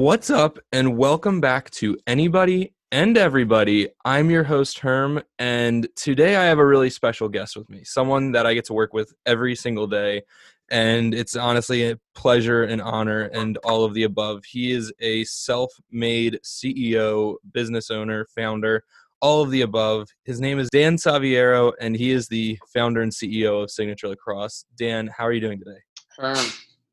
What's 0.00 0.30
up, 0.30 0.58
and 0.72 0.96
welcome 0.96 1.42
back 1.42 1.68
to 1.72 1.98
Anybody 2.06 2.72
and 2.90 3.18
Everybody. 3.18 3.90
I'm 4.02 4.30
your 4.30 4.44
host, 4.44 4.78
Herm, 4.78 5.22
and 5.38 5.86
today 5.94 6.36
I 6.36 6.44
have 6.44 6.58
a 6.58 6.64
really 6.64 6.88
special 6.88 7.28
guest 7.28 7.54
with 7.54 7.68
me, 7.68 7.84
someone 7.84 8.32
that 8.32 8.46
I 8.46 8.54
get 8.54 8.64
to 8.64 8.72
work 8.72 8.94
with 8.94 9.12
every 9.26 9.54
single 9.54 9.86
day. 9.86 10.22
And 10.70 11.12
it's 11.12 11.36
honestly 11.36 11.90
a 11.90 11.98
pleasure 12.14 12.64
and 12.64 12.80
honor 12.80 13.24
and 13.24 13.58
all 13.58 13.84
of 13.84 13.92
the 13.92 14.04
above. 14.04 14.42
He 14.46 14.72
is 14.72 14.90
a 15.00 15.24
self 15.24 15.70
made 15.90 16.40
CEO, 16.42 17.34
business 17.52 17.90
owner, 17.90 18.26
founder, 18.34 18.84
all 19.20 19.42
of 19.42 19.50
the 19.50 19.60
above. 19.60 20.08
His 20.24 20.40
name 20.40 20.58
is 20.58 20.70
Dan 20.72 20.96
Soviero, 20.96 21.74
and 21.78 21.94
he 21.94 22.10
is 22.10 22.26
the 22.26 22.58
founder 22.72 23.02
and 23.02 23.12
CEO 23.12 23.64
of 23.64 23.70
Signature 23.70 24.08
Lacrosse. 24.08 24.64
Dan, 24.78 25.08
how 25.08 25.26
are 25.26 25.32
you 25.32 25.42
doing 25.42 25.58
today? 25.58 25.80
Herm, 26.16 26.38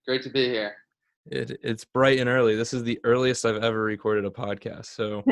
great 0.05 0.23
to 0.23 0.29
be 0.29 0.49
here. 0.49 0.75
It, 1.31 1.59
it's 1.63 1.85
bright 1.85 2.19
and 2.19 2.29
early. 2.29 2.55
This 2.55 2.73
is 2.73 2.83
the 2.83 2.99
earliest 3.03 3.45
I've 3.45 3.63
ever 3.63 3.81
recorded 3.81 4.25
a 4.25 4.29
podcast, 4.29 4.87
so 4.87 5.23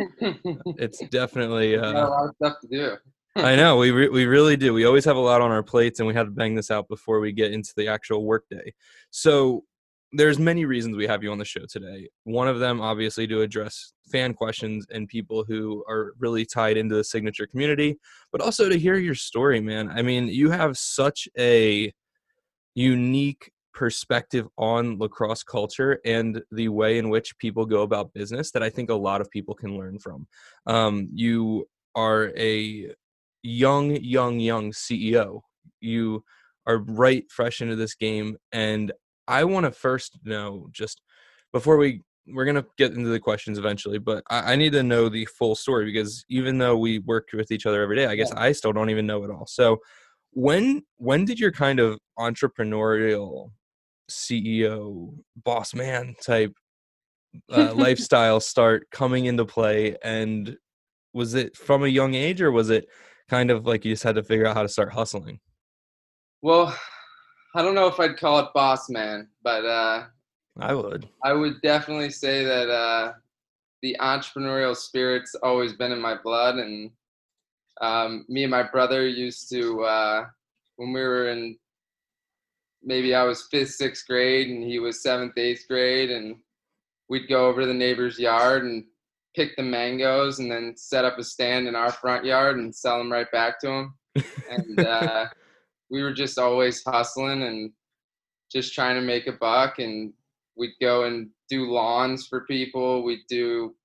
it's 0.77 1.01
definitely 1.11 1.77
uh, 1.77 1.91
a 1.91 2.09
lot 2.09 2.29
of 2.29 2.35
stuff 2.35 2.53
to 2.61 2.67
do. 2.67 2.97
I 3.37 3.55
know 3.55 3.77
we 3.77 3.91
re- 3.91 4.09
we 4.09 4.25
really 4.25 4.55
do. 4.57 4.73
We 4.73 4.85
always 4.85 5.05
have 5.05 5.17
a 5.17 5.21
lot 5.21 5.41
on 5.41 5.51
our 5.51 5.63
plates, 5.63 5.99
and 5.99 6.07
we 6.07 6.13
have 6.13 6.27
to 6.27 6.31
bang 6.31 6.55
this 6.55 6.71
out 6.71 6.87
before 6.87 7.19
we 7.19 7.31
get 7.31 7.51
into 7.51 7.73
the 7.75 7.87
actual 7.87 8.25
workday. 8.25 8.73
So 9.11 9.63
there's 10.13 10.39
many 10.39 10.65
reasons 10.65 10.95
we 10.95 11.07
have 11.07 11.23
you 11.23 11.31
on 11.31 11.37
the 11.37 11.45
show 11.45 11.65
today. 11.67 12.07
One 12.23 12.47
of 12.47 12.59
them, 12.59 12.79
obviously, 12.79 13.27
to 13.27 13.41
address 13.41 13.93
fan 14.09 14.33
questions 14.33 14.85
and 14.91 15.07
people 15.07 15.43
who 15.43 15.83
are 15.89 16.13
really 16.19 16.45
tied 16.45 16.77
into 16.77 16.95
the 16.95 17.03
signature 17.03 17.47
community, 17.47 17.97
but 18.31 18.41
also 18.41 18.69
to 18.69 18.77
hear 18.77 18.95
your 18.95 19.15
story, 19.15 19.59
man. 19.59 19.89
I 19.89 20.01
mean, 20.01 20.27
you 20.27 20.49
have 20.51 20.77
such 20.77 21.27
a 21.37 21.93
unique 22.75 23.51
perspective 23.75 24.47
on 24.57 24.97
lacrosse 24.97 25.43
culture 25.43 25.99
and 26.05 26.41
the 26.51 26.69
way 26.69 26.97
in 26.97 27.09
which 27.09 27.37
people 27.37 27.65
go 27.65 27.81
about 27.81 28.13
business 28.13 28.51
that 28.51 28.63
I 28.63 28.69
think 28.69 28.89
a 28.89 28.95
lot 28.95 29.21
of 29.21 29.29
people 29.29 29.53
can 29.53 29.77
learn 29.77 29.99
from. 29.99 30.27
Um, 30.65 31.09
you 31.13 31.67
are 31.93 32.31
a 32.37 32.89
young, 33.43 33.95
young, 33.97 34.39
young 34.39 34.71
CEO. 34.71 35.41
You 35.81 36.23
are 36.65 36.79
right 36.79 37.25
fresh 37.29 37.61
into 37.61 37.75
this 37.75 37.93
game. 37.93 38.37
And 38.51 38.91
I 39.27 39.43
want 39.43 39.65
to 39.65 39.71
first 39.71 40.17
know 40.23 40.67
just 40.71 41.01
before 41.53 41.77
we 41.77 42.01
we're 42.27 42.45
gonna 42.45 42.65
get 42.77 42.93
into 42.93 43.09
the 43.09 43.19
questions 43.19 43.59
eventually, 43.59 43.99
but 43.99 44.23
I, 44.31 44.53
I, 44.53 44.55
need 44.55 44.71
to 44.71 44.81
know 44.81 45.09
the 45.09 45.25
full 45.25 45.53
story 45.53 45.85
because 45.85 46.25
even 46.27 46.57
though 46.57 46.75
we 46.75 46.97
work 46.97 47.27
with 47.33 47.51
each 47.51 47.67
other 47.67 47.83
every 47.83 47.95
day, 47.95 48.07
I 48.07 48.15
guess 48.15 48.31
yeah. 48.33 48.41
I 48.41 48.51
still 48.51 48.73
don't 48.73 48.89
even 48.89 49.05
know 49.05 49.23
it 49.23 49.29
all. 49.29 49.45
So 49.45 49.77
when 50.31 50.81
when 50.97 51.25
did 51.25 51.39
your 51.39 51.51
kind 51.51 51.79
of 51.79 51.99
entrepreneurial 52.17 53.51
CEO, 54.09 55.13
boss 55.43 55.73
man 55.73 56.15
type 56.21 56.53
uh, 57.51 57.73
lifestyle 57.75 58.39
start 58.39 58.89
coming 58.91 59.25
into 59.25 59.45
play? 59.45 59.95
And 60.03 60.57
was 61.13 61.33
it 61.33 61.55
from 61.55 61.83
a 61.83 61.87
young 61.87 62.13
age, 62.13 62.41
or 62.41 62.51
was 62.51 62.69
it 62.69 62.87
kind 63.29 63.51
of 63.51 63.65
like 63.65 63.85
you 63.85 63.93
just 63.93 64.03
had 64.03 64.15
to 64.15 64.23
figure 64.23 64.45
out 64.45 64.55
how 64.55 64.63
to 64.63 64.69
start 64.69 64.93
hustling? 64.93 65.39
Well, 66.41 66.77
I 67.55 67.61
don't 67.61 67.75
know 67.75 67.87
if 67.87 67.99
I'd 67.99 68.17
call 68.17 68.39
it 68.39 68.53
boss 68.53 68.89
man, 68.89 69.29
but 69.41 69.65
uh, 69.65 70.05
I 70.59 70.73
would. 70.73 71.07
I 71.23 71.33
would 71.33 71.61
definitely 71.61 72.09
say 72.09 72.43
that 72.43 72.69
uh, 72.69 73.13
the 73.81 73.95
entrepreneurial 73.99 74.75
spirit's 74.75 75.35
always 75.35 75.73
been 75.73 75.91
in 75.91 76.01
my 76.01 76.15
blood, 76.21 76.55
and 76.55 76.91
um, 77.81 78.25
me 78.27 78.43
and 78.43 78.51
my 78.51 78.63
brother 78.63 79.07
used 79.07 79.49
to 79.51 79.83
uh, 79.83 80.25
when 80.75 80.93
we 80.93 81.01
were 81.01 81.29
in 81.29 81.57
maybe 82.85 83.15
I 83.15 83.23
was 83.23 83.47
fifth, 83.51 83.71
sixth 83.71 84.07
grade, 84.07 84.49
and 84.49 84.63
he 84.63 84.79
was 84.79 85.01
seventh, 85.01 85.37
eighth 85.37 85.65
grade, 85.67 86.11
and 86.11 86.35
we'd 87.09 87.27
go 87.27 87.47
over 87.47 87.61
to 87.61 87.67
the 87.67 87.73
neighbor's 87.73 88.19
yard 88.19 88.63
and 88.63 88.85
pick 89.35 89.55
the 89.57 89.63
mangoes, 89.63 90.39
and 90.39 90.49
then 90.49 90.73
set 90.77 91.03
up 91.03 91.17
a 91.17 91.23
stand 91.23 91.67
in 91.67 91.75
our 91.75 91.91
front 91.91 92.23
yard 92.23 92.57
and 92.57 92.73
sell 92.73 92.97
them 92.97 93.11
right 93.11 93.29
back 93.31 93.59
to 93.59 93.69
him. 93.69 93.93
and 94.49 94.79
uh, 94.79 95.25
we 95.89 96.01
were 96.01 96.13
just 96.13 96.37
always 96.37 96.81
hustling 96.85 97.43
and 97.43 97.71
just 98.51 98.73
trying 98.73 98.95
to 98.95 99.01
make 99.01 99.27
a 99.27 99.33
buck. 99.33 99.79
And 99.79 100.13
we'd 100.55 100.75
go 100.79 101.03
and 101.03 101.29
do 101.49 101.69
lawns 101.69 102.27
for 102.27 102.45
people. 102.45 103.03
We'd 103.03 103.27
do 103.27 103.75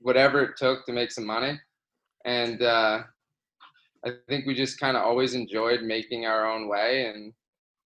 whatever 0.00 0.42
it 0.42 0.56
took 0.56 0.84
to 0.84 0.92
make 0.92 1.10
some 1.10 1.24
money. 1.24 1.58
And 2.26 2.60
uh, 2.62 3.04
I 4.04 4.10
think 4.28 4.46
we 4.46 4.54
just 4.54 4.78
kind 4.78 4.96
of 4.96 5.02
always 5.02 5.34
enjoyed 5.34 5.82
making 5.82 6.26
our 6.26 6.46
own 6.46 6.68
way. 6.68 7.06
And 7.06 7.32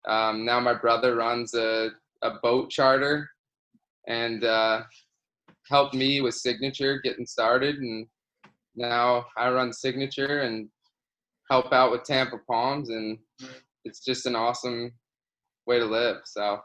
um, 0.07 0.45
now 0.45 0.59
my 0.59 0.73
brother 0.73 1.15
runs 1.15 1.53
a, 1.53 1.89
a 2.21 2.31
boat 2.41 2.69
charter 2.69 3.29
and 4.07 4.43
uh, 4.43 4.83
helped 5.69 5.95
me 5.95 6.21
with 6.21 6.35
Signature 6.35 6.99
getting 7.03 7.25
started. 7.25 7.77
And 7.77 8.07
now 8.75 9.25
I 9.37 9.49
run 9.49 9.73
Signature 9.73 10.41
and 10.41 10.69
help 11.49 11.71
out 11.73 11.91
with 11.91 12.03
Tampa 12.03 12.37
Palms. 12.47 12.89
And 12.89 13.17
it's 13.83 14.03
just 14.03 14.25
an 14.25 14.35
awesome 14.35 14.91
way 15.65 15.79
to 15.79 15.85
live. 15.85 16.17
So 16.25 16.59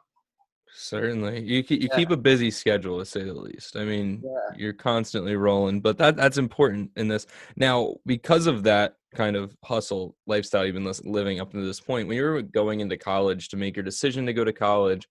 certainly 0.73 1.41
you 1.41 1.63
keep, 1.63 1.83
you 1.83 1.89
yeah. 1.91 1.97
keep 1.97 2.11
a 2.11 2.17
busy 2.17 2.51
schedule 2.51 2.99
to 2.99 3.05
say 3.05 3.25
the 3.25 3.35
least. 3.35 3.77
I 3.77 3.85
mean, 3.85 4.23
yeah. 4.25 4.57
you're 4.57 4.73
constantly 4.73 5.37
rolling, 5.37 5.81
but 5.81 5.99
that 5.99 6.17
that's 6.17 6.39
important 6.39 6.91
in 6.97 7.09
this. 7.09 7.27
Now, 7.57 7.97
because 8.07 8.47
of 8.47 8.63
that, 8.65 8.97
kind 9.15 9.37
of 9.37 9.57
hustle 9.65 10.17
lifestyle 10.27 10.65
you've 10.65 10.75
been 10.75 10.93
living 11.05 11.41
up 11.41 11.51
to 11.51 11.65
this 11.65 11.81
point 11.81 12.07
when 12.07 12.17
you 12.17 12.23
were 12.23 12.43
going 12.43 12.81
into 12.81 12.97
college 12.97 13.49
to 13.49 13.57
make 13.57 13.75
your 13.75 13.83
decision 13.83 14.25
to 14.25 14.33
go 14.33 14.45
to 14.45 14.53
college 14.53 15.09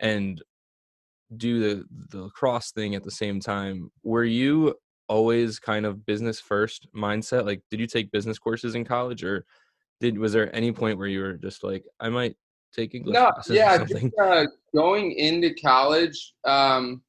and 0.00 0.42
do 1.36 1.60
the 1.60 1.84
the 2.10 2.22
lacrosse 2.24 2.72
thing 2.72 2.94
at 2.94 3.04
the 3.04 3.10
same 3.10 3.40
time 3.40 3.90
were 4.02 4.24
you 4.24 4.74
always 5.08 5.58
kind 5.58 5.86
of 5.86 6.04
business 6.04 6.38
first 6.38 6.86
mindset? 6.94 7.46
Like 7.46 7.62
did 7.70 7.80
you 7.80 7.86
take 7.86 8.12
business 8.12 8.38
courses 8.38 8.74
in 8.74 8.84
college 8.84 9.24
or 9.24 9.46
did 10.00 10.18
was 10.18 10.32
there 10.32 10.54
any 10.54 10.72
point 10.72 10.98
where 10.98 11.06
you 11.08 11.20
were 11.20 11.34
just 11.34 11.64
like 11.64 11.84
i 12.00 12.08
might 12.08 12.36
take 12.74 12.94
english 12.94 13.14
no 13.14 13.32
yeah 13.48 13.84
just, 13.84 14.06
uh, 14.20 14.44
going 14.74 15.12
into 15.12 15.54
college 15.54 16.34
um 16.44 17.02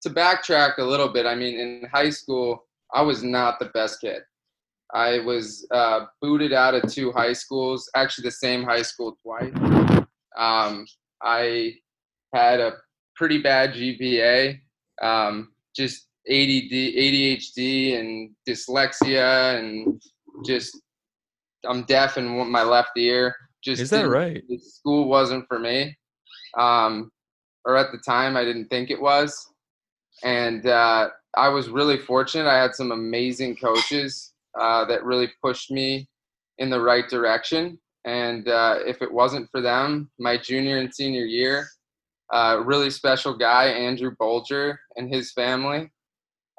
to 0.00 0.10
backtrack 0.10 0.78
a 0.78 0.84
little 0.84 1.08
bit 1.08 1.26
i 1.26 1.34
mean 1.34 1.58
in 1.58 1.88
high 1.92 2.10
school 2.10 2.64
i 2.94 3.02
was 3.02 3.22
not 3.22 3.58
the 3.58 3.66
best 3.66 4.00
kid 4.00 4.22
I 4.94 5.18
was 5.20 5.66
uh, 5.70 6.06
booted 6.20 6.52
out 6.52 6.74
of 6.74 6.90
two 6.90 7.12
high 7.12 7.34
schools, 7.34 7.90
actually 7.94 8.24
the 8.24 8.32
same 8.32 8.64
high 8.64 8.82
school 8.82 9.16
twice. 9.22 9.52
Um, 10.36 10.86
I 11.22 11.74
had 12.34 12.60
a 12.60 12.74
pretty 13.16 13.42
bad 13.42 13.74
GPA, 13.74 14.58
um, 15.02 15.52
just 15.76 16.06
ADD, 16.28 16.72
ADHD, 16.72 17.98
and 17.98 18.30
dyslexia, 18.48 19.58
and 19.58 20.00
just 20.46 20.80
I'm 21.66 21.82
deaf 21.84 22.16
in 22.16 22.50
my 22.50 22.62
left 22.62 22.96
ear. 22.96 23.34
Just 23.62 23.82
is 23.82 23.90
that 23.90 24.08
right? 24.08 24.42
School 24.60 25.08
wasn't 25.08 25.46
for 25.48 25.58
me, 25.58 25.96
um, 26.56 27.10
or 27.64 27.76
at 27.76 27.92
the 27.92 27.98
time 27.98 28.36
I 28.36 28.44
didn't 28.44 28.68
think 28.68 28.90
it 28.90 29.00
was, 29.00 29.36
and 30.22 30.66
uh, 30.66 31.10
I 31.36 31.48
was 31.48 31.68
really 31.68 31.98
fortunate. 31.98 32.48
I 32.48 32.60
had 32.60 32.74
some 32.74 32.92
amazing 32.92 33.56
coaches 33.56 34.32
uh, 34.58 34.84
that 34.86 35.04
really 35.04 35.30
pushed 35.42 35.70
me 35.70 36.08
in 36.58 36.70
the 36.70 36.80
right 36.80 37.08
direction. 37.08 37.78
And 38.04 38.48
uh, 38.48 38.78
if 38.86 39.02
it 39.02 39.12
wasn't 39.12 39.50
for 39.50 39.60
them, 39.60 40.10
my 40.18 40.36
junior 40.36 40.78
and 40.78 40.94
senior 40.94 41.24
year, 41.24 41.68
uh, 42.32 42.62
really 42.64 42.90
special 42.90 43.36
guy, 43.36 43.66
Andrew 43.66 44.14
Bolger, 44.20 44.76
and 44.96 45.12
his 45.12 45.32
family, 45.32 45.90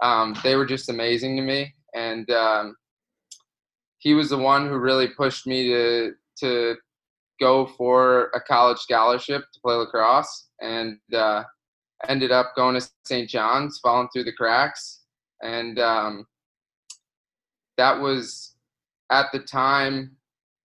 um, 0.02 0.36
they 0.44 0.56
were 0.56 0.66
just 0.66 0.90
amazing 0.90 1.36
to 1.38 1.42
me. 1.42 1.74
And 1.94 2.30
um, 2.32 2.76
he 3.98 4.14
was 4.14 4.30
the 4.30 4.38
one 4.38 4.68
who 4.68 4.78
really 4.78 5.07
pushed 5.07 5.46
me 5.46 5.68
to 5.68 6.12
to 6.40 6.75
go 7.40 7.66
for 7.66 8.30
a 8.34 8.42
college 8.42 8.78
scholarship 8.78 9.44
to 9.54 9.60
play 9.62 9.75
lacrosse, 9.75 10.48
and 10.62 10.98
uh, 11.13 11.44
ended 12.07 12.31
up 12.31 12.54
going 12.56 12.80
to 12.80 12.90
St. 13.06 13.30
John's, 13.30 13.80
falling 13.81 14.07
through 14.13 14.24
the 14.24 14.34
cracks, 14.34 15.01
and 15.42 15.80
um, 15.80 16.25
that 17.80 17.98
was 17.98 18.56
at 19.10 19.28
the 19.31 19.40
time 19.40 20.12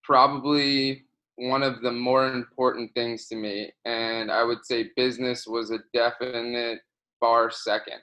probably 0.02 1.04
one 1.36 1.62
of 1.62 1.80
the 1.80 1.92
more 1.92 2.26
important 2.26 2.92
things 2.94 3.28
to 3.28 3.36
me. 3.36 3.70
And 3.84 4.32
I 4.32 4.42
would 4.42 4.66
say 4.66 4.90
business 4.96 5.46
was 5.46 5.70
a 5.70 5.78
definite 5.92 6.80
far 7.20 7.52
second. 7.52 8.00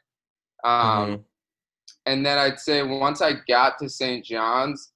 Um, 0.64 0.72
mm-hmm. 0.74 1.22
And 2.06 2.26
then 2.26 2.38
I'd 2.38 2.60
say 2.60 2.84
once 2.84 3.22
I 3.22 3.34
got 3.50 3.78
to 3.80 3.90
St. 3.90 4.26
John's, 4.26 4.94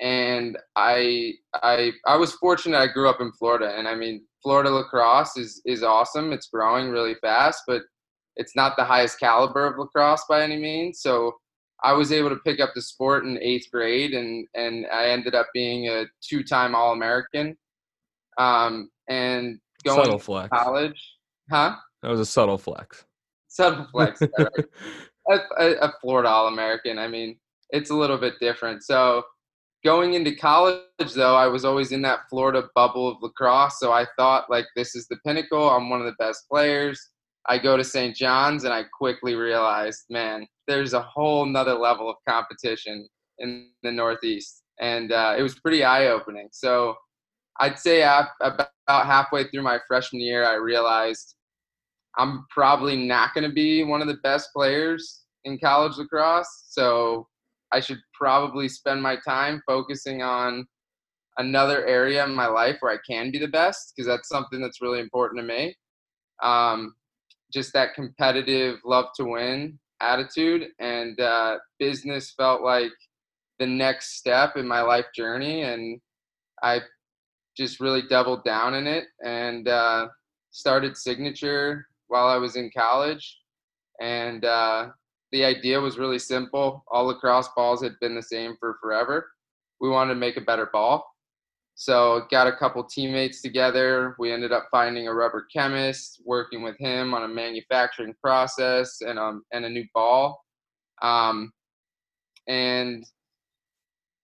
and 0.00 0.58
I 0.76 1.32
I 1.54 1.92
I 2.06 2.16
was 2.16 2.34
fortunate. 2.34 2.76
I 2.76 2.88
grew 2.88 3.08
up 3.08 3.20
in 3.20 3.32
Florida, 3.32 3.74
and 3.78 3.88
I 3.88 3.94
mean 3.94 4.24
Florida 4.42 4.70
lacrosse 4.70 5.36
is 5.36 5.62
is 5.64 5.82
awesome. 5.82 6.32
It's 6.32 6.48
growing 6.48 6.90
really 6.90 7.14
fast, 7.22 7.62
but 7.66 7.82
it's 8.36 8.56
not 8.56 8.76
the 8.76 8.84
highest 8.84 9.20
caliber 9.20 9.66
of 9.66 9.78
lacrosse 9.78 10.24
by 10.28 10.42
any 10.42 10.56
means. 10.56 11.00
So 11.00 11.34
I 11.82 11.92
was 11.92 12.12
able 12.12 12.30
to 12.30 12.36
pick 12.36 12.60
up 12.60 12.70
the 12.74 12.82
sport 12.82 13.24
in 13.24 13.38
eighth 13.42 13.70
grade, 13.70 14.14
and 14.14 14.46
and 14.54 14.86
I 14.92 15.06
ended 15.08 15.34
up 15.34 15.48
being 15.52 15.88
a 15.88 16.06
two-time 16.22 16.74
All-American. 16.74 17.56
Um, 18.38 18.90
and 19.08 19.58
going 19.84 20.02
subtle 20.02 20.18
to 20.18 20.24
flex. 20.24 20.48
college, 20.50 21.16
huh? 21.50 21.76
That 22.02 22.08
was 22.08 22.20
a 22.20 22.26
subtle 22.26 22.58
flex. 22.58 23.04
subtle 23.48 23.86
flex. 23.92 24.20
a, 25.30 25.38
a, 25.58 25.92
Florida 26.00 26.28
All 26.28 26.48
American. 26.48 26.98
I 26.98 27.08
mean, 27.08 27.38
it's 27.70 27.90
a 27.90 27.94
little 27.94 28.18
bit 28.18 28.34
different. 28.40 28.82
So 28.82 29.22
going 29.84 30.14
into 30.14 30.34
college, 30.34 30.80
though, 31.14 31.36
I 31.36 31.46
was 31.46 31.64
always 31.64 31.92
in 31.92 32.02
that 32.02 32.20
Florida 32.30 32.68
bubble 32.74 33.08
of 33.08 33.18
lacrosse. 33.22 33.78
So 33.78 33.92
I 33.92 34.06
thought 34.16 34.50
like 34.50 34.66
this 34.74 34.94
is 34.94 35.06
the 35.08 35.16
pinnacle. 35.24 35.70
I'm 35.70 35.90
one 35.90 36.00
of 36.00 36.06
the 36.06 36.16
best 36.18 36.48
players. 36.50 37.10
I 37.46 37.58
go 37.58 37.76
to 37.76 37.84
St. 37.84 38.16
John's 38.16 38.64
and 38.64 38.72
I 38.72 38.84
quickly 38.96 39.34
realized, 39.34 40.04
man, 40.08 40.46
there's 40.66 40.94
a 40.94 41.02
whole 41.02 41.44
nother 41.44 41.74
level 41.74 42.08
of 42.08 42.16
competition 42.28 43.06
in 43.38 43.70
the 43.82 43.90
Northeast. 43.90 44.62
And 44.80 45.12
uh, 45.12 45.34
it 45.36 45.42
was 45.42 45.58
pretty 45.58 45.84
eye 45.84 46.06
opening. 46.06 46.48
So 46.52 46.96
I'd 47.60 47.78
say 47.78 48.02
about 48.02 48.68
halfway 48.86 49.44
through 49.44 49.62
my 49.62 49.78
freshman 49.86 50.22
year, 50.22 50.44
I 50.44 50.54
realized 50.54 51.36
I'm 52.16 52.46
probably 52.50 52.96
not 52.96 53.34
going 53.34 53.48
to 53.48 53.54
be 53.54 53.84
one 53.84 54.00
of 54.00 54.08
the 54.08 54.18
best 54.22 54.50
players 54.54 55.22
in 55.44 55.58
college 55.58 55.96
lacrosse. 55.98 56.66
So 56.68 57.28
I 57.72 57.80
should 57.80 57.98
probably 58.18 58.68
spend 58.68 59.02
my 59.02 59.16
time 59.26 59.62
focusing 59.66 60.22
on 60.22 60.66
another 61.38 61.84
area 61.86 62.24
in 62.24 62.34
my 62.34 62.46
life 62.46 62.76
where 62.80 62.92
I 62.92 62.98
can 63.08 63.30
be 63.30 63.38
the 63.38 63.48
best 63.48 63.92
because 63.94 64.06
that's 64.06 64.28
something 64.28 64.60
that's 64.60 64.80
really 64.80 65.00
important 65.00 65.40
to 65.40 65.46
me. 65.46 65.76
Um, 66.42 66.94
just 67.54 67.72
that 67.72 67.94
competitive, 67.94 68.80
love 68.84 69.06
to 69.16 69.24
win 69.24 69.78
attitude, 70.00 70.68
and 70.80 71.18
uh, 71.20 71.56
business 71.78 72.34
felt 72.36 72.62
like 72.62 72.92
the 73.58 73.66
next 73.66 74.18
step 74.18 74.56
in 74.56 74.66
my 74.66 74.82
life 74.82 75.06
journey, 75.14 75.62
and 75.62 76.00
I 76.62 76.80
just 77.56 77.80
really 77.80 78.02
doubled 78.10 78.44
down 78.44 78.74
in 78.74 78.86
it 78.86 79.04
and 79.24 79.68
uh, 79.68 80.08
started 80.50 80.96
Signature 80.96 81.86
while 82.08 82.26
I 82.26 82.36
was 82.36 82.56
in 82.56 82.70
college. 82.76 83.38
And 84.00 84.44
uh, 84.44 84.88
the 85.30 85.44
idea 85.44 85.80
was 85.80 85.98
really 85.98 86.18
simple. 86.18 86.84
All 86.88 87.06
lacrosse 87.06 87.48
balls 87.56 87.82
had 87.82 87.94
been 88.00 88.16
the 88.16 88.22
same 88.22 88.56
for 88.58 88.76
forever. 88.82 89.30
We 89.80 89.88
wanted 89.88 90.14
to 90.14 90.20
make 90.20 90.36
a 90.36 90.40
better 90.40 90.68
ball. 90.72 91.13
So 91.76 92.22
got 92.30 92.46
a 92.46 92.56
couple 92.56 92.84
teammates 92.84 93.42
together. 93.42 94.14
We 94.18 94.32
ended 94.32 94.52
up 94.52 94.68
finding 94.70 95.08
a 95.08 95.14
rubber 95.14 95.46
chemist, 95.52 96.22
working 96.24 96.62
with 96.62 96.78
him 96.78 97.14
on 97.14 97.24
a 97.24 97.28
manufacturing 97.28 98.14
process 98.22 99.00
and 99.00 99.18
um 99.18 99.42
and 99.52 99.64
a 99.64 99.68
new 99.68 99.84
ball. 99.92 100.44
Um, 101.02 101.52
and 102.46 103.04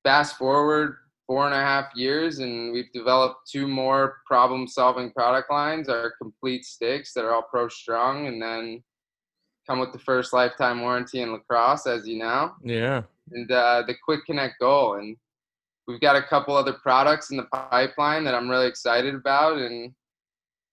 fast 0.05 0.37
forward 0.37 0.97
four 1.27 1.47
and 1.47 1.55
a 1.55 1.59
half 1.59 1.87
years, 1.95 2.39
and 2.39 2.73
we've 2.73 2.93
developed 2.93 3.49
two 3.51 3.69
more 3.69 4.19
problem-solving 4.27 5.13
product 5.13 5.51
lines: 5.51 5.89
our 5.89 6.13
complete 6.23 6.65
sticks 6.65 7.13
that 7.15 7.25
are 7.25 7.35
all 7.35 7.47
pro 7.51 7.69
strong, 7.69 8.27
and 8.27 8.41
then 8.41 8.83
come 9.69 9.79
with 9.79 9.93
the 9.93 9.99
first 9.99 10.33
lifetime 10.33 10.81
warranty 10.81 11.21
in 11.21 11.33
lacrosse, 11.33 11.87
as 11.87 12.07
you 12.07 12.19
know. 12.19 12.53
Yeah. 12.65 13.03
And 13.33 13.51
uh, 13.51 13.85
the 13.87 13.95
quick 14.05 14.25
connect 14.25 14.59
goal 14.61 14.95
and 14.95 15.17
we've 15.91 16.01
got 16.01 16.17
a 16.17 16.23
couple 16.23 16.57
other 16.57 16.73
products 16.73 17.31
in 17.31 17.37
the 17.37 17.47
pipeline 17.53 18.25
that 18.25 18.35
I'm 18.35 18.49
really 18.49 18.67
excited 18.67 19.15
about, 19.15 19.59
and 19.59 19.93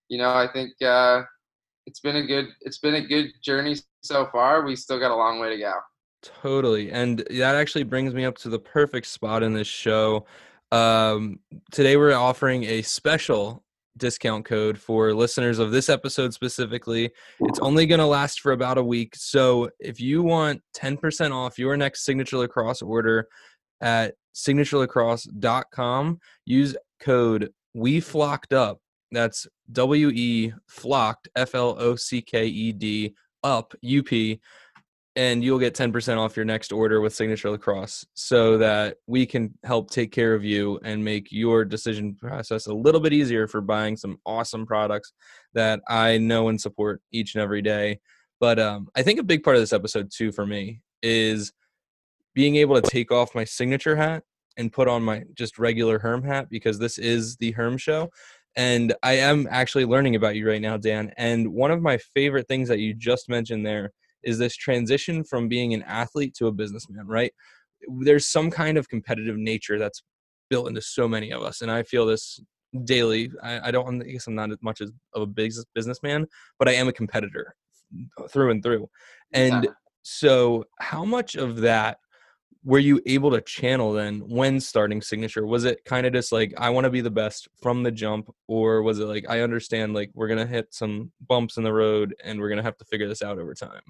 you 0.10 0.18
know, 0.18 0.30
I 0.30 0.48
think 0.52 0.72
uh, 0.82 1.24
it's 1.86 2.00
been 2.00 2.18
a 2.18 2.26
good 2.26 2.48
it's 2.62 2.78
been 2.78 2.96
a 2.96 3.06
good 3.06 3.32
journey 3.44 3.76
so 4.04 4.28
far. 4.32 4.64
We 4.64 4.76
still 4.76 5.00
got 5.00 5.12
a 5.12 5.16
long 5.16 5.40
way 5.40 5.50
to 5.50 5.58
go. 5.58 5.74
Totally, 6.22 6.92
and 6.92 7.20
that 7.30 7.56
actually 7.56 7.84
brings 7.84 8.14
me 8.14 8.26
up 8.26 8.38
to 8.40 8.50
the 8.50 8.60
perfect 8.60 9.08
spot 9.08 9.44
in 9.44 9.54
this 9.54 9.68
show. 9.68 10.26
Um, 10.72 11.40
today 11.72 11.98
we're 11.98 12.14
offering 12.14 12.64
a 12.66 12.82
special 12.82 13.64
discount 13.98 14.46
code 14.46 14.78
for 14.78 15.14
listeners 15.14 15.60
of 15.60 15.72
this 15.72 15.90
episode 15.90 16.34
specifically. 16.34 17.12
It's 17.42 17.60
only 17.60 17.86
going 17.86 18.00
to 18.00 18.06
last 18.06 18.42
for 18.42 18.52
about 18.52 18.78
a 18.78 18.84
week. 18.84 19.16
So 19.16 19.70
if 19.80 20.00
you 20.00 20.24
want 20.24 20.62
10% 20.76 21.32
off 21.32 21.58
your 21.58 21.76
next 21.78 22.06
signature 22.06 22.38
lacrosse 22.38 22.82
order 22.82 23.28
at 23.82 24.16
signaturelacrosse.com. 24.36 26.20
Use 26.46 26.76
code 27.00 27.52
we 27.74 28.00
flocked 28.00 28.54
up. 28.54 28.80
That's 29.12 29.48
W 29.72 30.10
E 30.10 30.54
flocked 30.68 31.30
F 31.36 31.56
L 31.56 31.76
O 31.80 31.96
C 31.96 32.22
K 32.22 32.46
E 32.48 32.72
D 32.72 33.14
up 33.44 33.74
U 33.82 34.04
P 34.04 34.40
and 35.18 35.44
you'll 35.44 35.58
get 35.58 35.74
10% 35.74 36.20
off 36.20 36.36
your 36.36 36.46
next 36.46 36.72
order 36.72 37.02
with 37.02 37.16
Signature 37.16 37.50
Lacrosse 37.50 38.06
so 38.14 38.60
that 38.60 38.98
we 39.08 39.26
can 39.26 39.52
help 39.64 39.90
take 39.90 40.12
care 40.12 40.36
of 40.36 40.44
you 40.44 40.80
and 40.84 41.04
make 41.04 41.32
your 41.32 41.66
decision 41.66 42.14
process 42.14 42.68
a 42.68 42.74
little 42.74 43.02
bit 43.02 43.14
easier 43.14 43.48
for 43.48 43.60
buying 43.60 43.98
some 43.98 44.20
awesome 44.28 44.64
products 44.64 45.14
that 45.56 45.82
I 45.88 46.20
know 46.20 46.50
and 46.50 46.62
support 46.62 47.02
each 47.12 47.34
and 47.34 47.42
every 47.42 47.64
day. 47.64 48.00
But 48.40 48.60
um, 48.60 48.90
I 48.96 49.02
think 49.02 49.20
a 49.20 49.24
big 49.24 49.42
part 49.42 49.56
of 49.56 49.62
this 49.64 49.74
episode, 49.74 50.12
too, 50.16 50.32
for 50.32 50.46
me 50.46 50.82
is 51.02 51.52
being 52.38 52.58
able 52.58 52.80
to 52.80 52.88
take 52.88 53.12
off 53.12 53.34
my 53.34 53.44
signature 53.44 53.96
hat 53.96 54.22
and 54.58 54.72
put 54.72 54.88
on 54.88 55.02
my 55.02 55.24
just 55.34 55.58
regular 55.58 55.98
Herm 55.98 56.22
hat 56.22 56.52
because 56.52 56.78
this 56.78 57.00
is 57.00 57.36
the 57.38 57.50
Herm 57.50 57.80
show. 57.80 58.12
And 58.56 58.94
I 59.02 59.14
am 59.14 59.48
actually 59.50 59.86
learning 59.86 60.16
about 60.16 60.36
you 60.36 60.48
right 60.48 60.62
now, 60.62 60.78
Dan. 60.78 61.12
And 61.18 61.52
one 61.52 61.72
of 61.72 61.82
my 61.82 61.98
favorite 61.98 62.48
things 62.48 62.70
that 62.70 62.78
you 62.78 62.94
just 62.94 63.28
mentioned 63.28 63.66
there 63.66 63.92
is 64.22 64.38
this 64.38 64.56
transition 64.56 65.24
from 65.24 65.48
being 65.48 65.74
an 65.74 65.82
athlete 65.82 66.36
to 66.36 66.46
a 66.46 66.52
businessman, 66.52 67.08
right? 67.08 67.34
There's 68.02 68.28
some 68.28 68.52
kind 68.52 68.78
of 68.78 68.88
competitive 68.88 69.38
nature 69.38 69.80
that's 69.80 70.04
built 70.48 70.68
into 70.68 70.82
so 70.82 71.08
many 71.08 71.34
of 71.34 71.42
us. 71.42 71.64
And 71.64 71.72
I 71.72 71.82
feel 71.82 72.06
this 72.06 72.40
daily. 72.84 73.32
I, 73.42 73.70
I 73.70 73.72
don't, 73.72 74.00
I 74.04 74.06
guess 74.06 74.28
I'm 74.28 74.36
not 74.36 74.52
as 74.52 74.62
much 74.62 74.82
as 74.82 74.92
of 75.16 75.24
a 75.24 75.26
business 75.26 75.66
businessman, 75.74 76.28
but 76.60 76.70
I 76.70 76.74
am 76.74 76.88
a 76.88 76.94
competitor 76.94 77.56
through 78.30 78.52
and 78.52 78.62
through. 78.62 78.88
And 79.34 79.64
yeah. 79.64 79.72
so, 80.04 80.66
how 80.80 81.04
much 81.04 81.34
of 81.34 81.62
that 81.62 81.98
were 82.64 82.80
you 82.80 83.02
able 83.06 83.32
to 83.32 83.42
channel 83.42 83.94
then 83.94 84.20
when 84.20 84.60
starting 84.60 85.02
signature? 85.02 85.46
Was 85.46 85.66
it 85.66 85.84
kind 85.86 86.06
of 86.06 86.14
just 86.14 86.32
like 86.32 86.54
i 86.58 86.70
want 86.70 86.86
to 86.86 86.90
be 86.90 87.02
the 87.02 87.10
best 87.10 87.48
from 87.62 87.84
the 87.84 87.92
jump 87.92 88.34
or 88.48 88.82
was 88.84 89.00
it 89.00 89.06
like 89.06 89.26
i 89.30 89.42
understand 89.42 89.94
like 89.94 90.12
we're 90.14 90.28
gonna 90.28 90.46
hit 90.46 90.74
some 90.74 91.12
bumps 91.28 91.58
in 91.58 91.64
the 91.64 91.74
road 91.74 92.16
and 92.24 92.40
we're 92.40 92.50
gonna 92.50 92.64
have 92.64 92.78
to 92.78 92.86
figure 92.86 93.08
this 93.08 93.22
out 93.22 93.38
over 93.38 93.54
time 93.54 93.82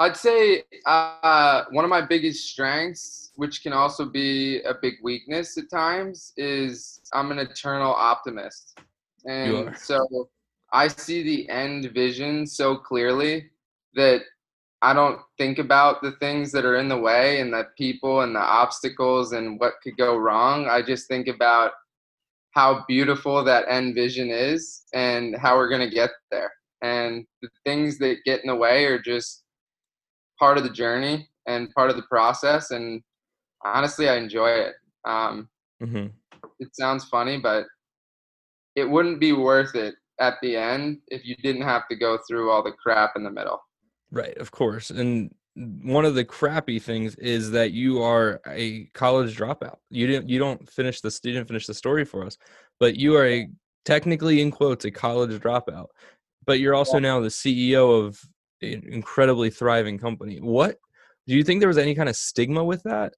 i'd 0.00 0.16
say 0.16 0.62
uh, 0.86 1.64
one 1.70 1.84
of 1.84 1.90
my 1.90 2.00
biggest 2.00 2.48
strengths 2.48 3.32
which 3.36 3.62
can 3.62 3.72
also 3.72 4.04
be 4.04 4.60
a 4.62 4.74
big 4.80 4.94
weakness 5.02 5.56
at 5.58 5.70
times 5.70 6.32
is 6.36 7.00
i'm 7.12 7.30
an 7.30 7.38
eternal 7.38 7.92
optimist. 7.92 8.78
And 9.24 9.76
so 9.76 10.28
i 10.72 10.88
see 10.88 11.22
the 11.22 11.48
end 11.48 11.90
vision 11.92 12.46
so 12.46 12.76
clearly 12.76 13.50
that 13.94 14.22
I 14.82 14.92
don't 14.92 15.20
think 15.38 15.58
about 15.58 16.02
the 16.02 16.12
things 16.12 16.50
that 16.52 16.64
are 16.64 16.76
in 16.76 16.88
the 16.88 16.98
way 16.98 17.40
and 17.40 17.52
the 17.52 17.68
people 17.78 18.22
and 18.22 18.34
the 18.34 18.40
obstacles 18.40 19.32
and 19.32 19.60
what 19.60 19.74
could 19.82 19.96
go 19.96 20.16
wrong. 20.16 20.66
I 20.68 20.82
just 20.82 21.06
think 21.06 21.28
about 21.28 21.70
how 22.50 22.84
beautiful 22.88 23.44
that 23.44 23.64
end 23.68 23.94
vision 23.94 24.28
is 24.30 24.82
and 24.92 25.36
how 25.36 25.56
we're 25.56 25.68
going 25.68 25.88
to 25.88 25.94
get 25.94 26.10
there. 26.32 26.52
And 26.82 27.24
the 27.42 27.48
things 27.64 27.96
that 27.98 28.24
get 28.24 28.40
in 28.40 28.48
the 28.48 28.56
way 28.56 28.84
are 28.86 29.00
just 29.00 29.44
part 30.36 30.58
of 30.58 30.64
the 30.64 30.70
journey 30.70 31.28
and 31.46 31.72
part 31.74 31.90
of 31.90 31.96
the 31.96 32.02
process. 32.02 32.72
And 32.72 33.02
honestly, 33.64 34.08
I 34.08 34.16
enjoy 34.16 34.48
it. 34.48 34.74
Um, 35.04 35.48
mm-hmm. 35.80 36.06
It 36.58 36.74
sounds 36.74 37.04
funny, 37.04 37.38
but 37.38 37.66
it 38.74 38.84
wouldn't 38.84 39.20
be 39.20 39.32
worth 39.32 39.76
it 39.76 39.94
at 40.18 40.34
the 40.42 40.56
end 40.56 40.98
if 41.06 41.24
you 41.24 41.36
didn't 41.36 41.62
have 41.62 41.86
to 41.88 41.96
go 41.96 42.18
through 42.26 42.50
all 42.50 42.64
the 42.64 42.72
crap 42.72 43.12
in 43.14 43.22
the 43.22 43.30
middle. 43.30 43.60
Right, 44.12 44.36
of 44.36 44.50
course. 44.50 44.90
And 44.90 45.34
one 45.54 46.04
of 46.04 46.14
the 46.14 46.24
crappy 46.24 46.78
things 46.78 47.14
is 47.16 47.50
that 47.52 47.72
you 47.72 48.02
are 48.02 48.40
a 48.46 48.84
college 48.94 49.36
dropout. 49.36 49.76
You 49.90 50.06
didn't 50.06 50.28
you 50.28 50.38
don't 50.38 50.68
finish 50.68 51.00
the 51.00 51.18
you 51.24 51.32
didn't 51.32 51.48
finish 51.48 51.66
the 51.66 51.74
story 51.74 52.04
for 52.04 52.24
us, 52.24 52.36
but 52.78 52.96
you 52.96 53.16
are 53.16 53.26
a 53.26 53.48
technically 53.84 54.42
in 54.42 54.50
quotes 54.50 54.84
a 54.84 54.90
college 54.90 55.30
dropout. 55.40 55.86
But 56.46 56.60
you're 56.60 56.74
also 56.74 56.98
now 56.98 57.20
the 57.20 57.28
CEO 57.28 58.04
of 58.06 58.20
an 58.60 58.84
incredibly 58.86 59.48
thriving 59.48 59.98
company. 59.98 60.38
What 60.40 60.76
do 61.26 61.34
you 61.34 61.44
think 61.44 61.60
there 61.60 61.68
was 61.68 61.78
any 61.78 61.94
kind 61.94 62.08
of 62.08 62.16
stigma 62.16 62.62
with 62.62 62.82
that 62.82 63.14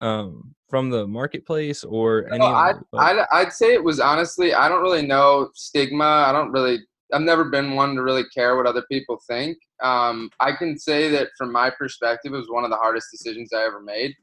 um, 0.00 0.54
from 0.68 0.90
the 0.90 1.06
marketplace 1.06 1.84
or 1.84 2.28
any? 2.28 2.38
No, 2.38 2.46
I'd, 2.46 2.76
I'd, 2.94 3.26
I'd 3.32 3.52
say 3.52 3.72
it 3.74 3.82
was 3.82 4.00
honestly. 4.00 4.52
I 4.52 4.68
don't 4.68 4.82
really 4.82 5.06
know 5.06 5.50
stigma. 5.54 6.04
I 6.04 6.32
don't 6.32 6.50
really 6.50 6.80
I've 7.14 7.22
never 7.22 7.44
been 7.44 7.74
one 7.74 7.94
to 7.94 8.02
really 8.02 8.24
care 8.34 8.56
what 8.56 8.66
other 8.66 8.84
people 8.90 9.20
think. 9.28 9.56
Um, 9.82 10.30
I 10.40 10.52
can 10.52 10.76
say 10.76 11.08
that 11.10 11.28
from 11.38 11.52
my 11.52 11.70
perspective, 11.70 12.32
it 12.32 12.36
was 12.36 12.50
one 12.50 12.64
of 12.64 12.70
the 12.70 12.76
hardest 12.76 13.06
decisions 13.12 13.52
I 13.52 13.64
ever 13.64 13.80
made. 13.80 14.14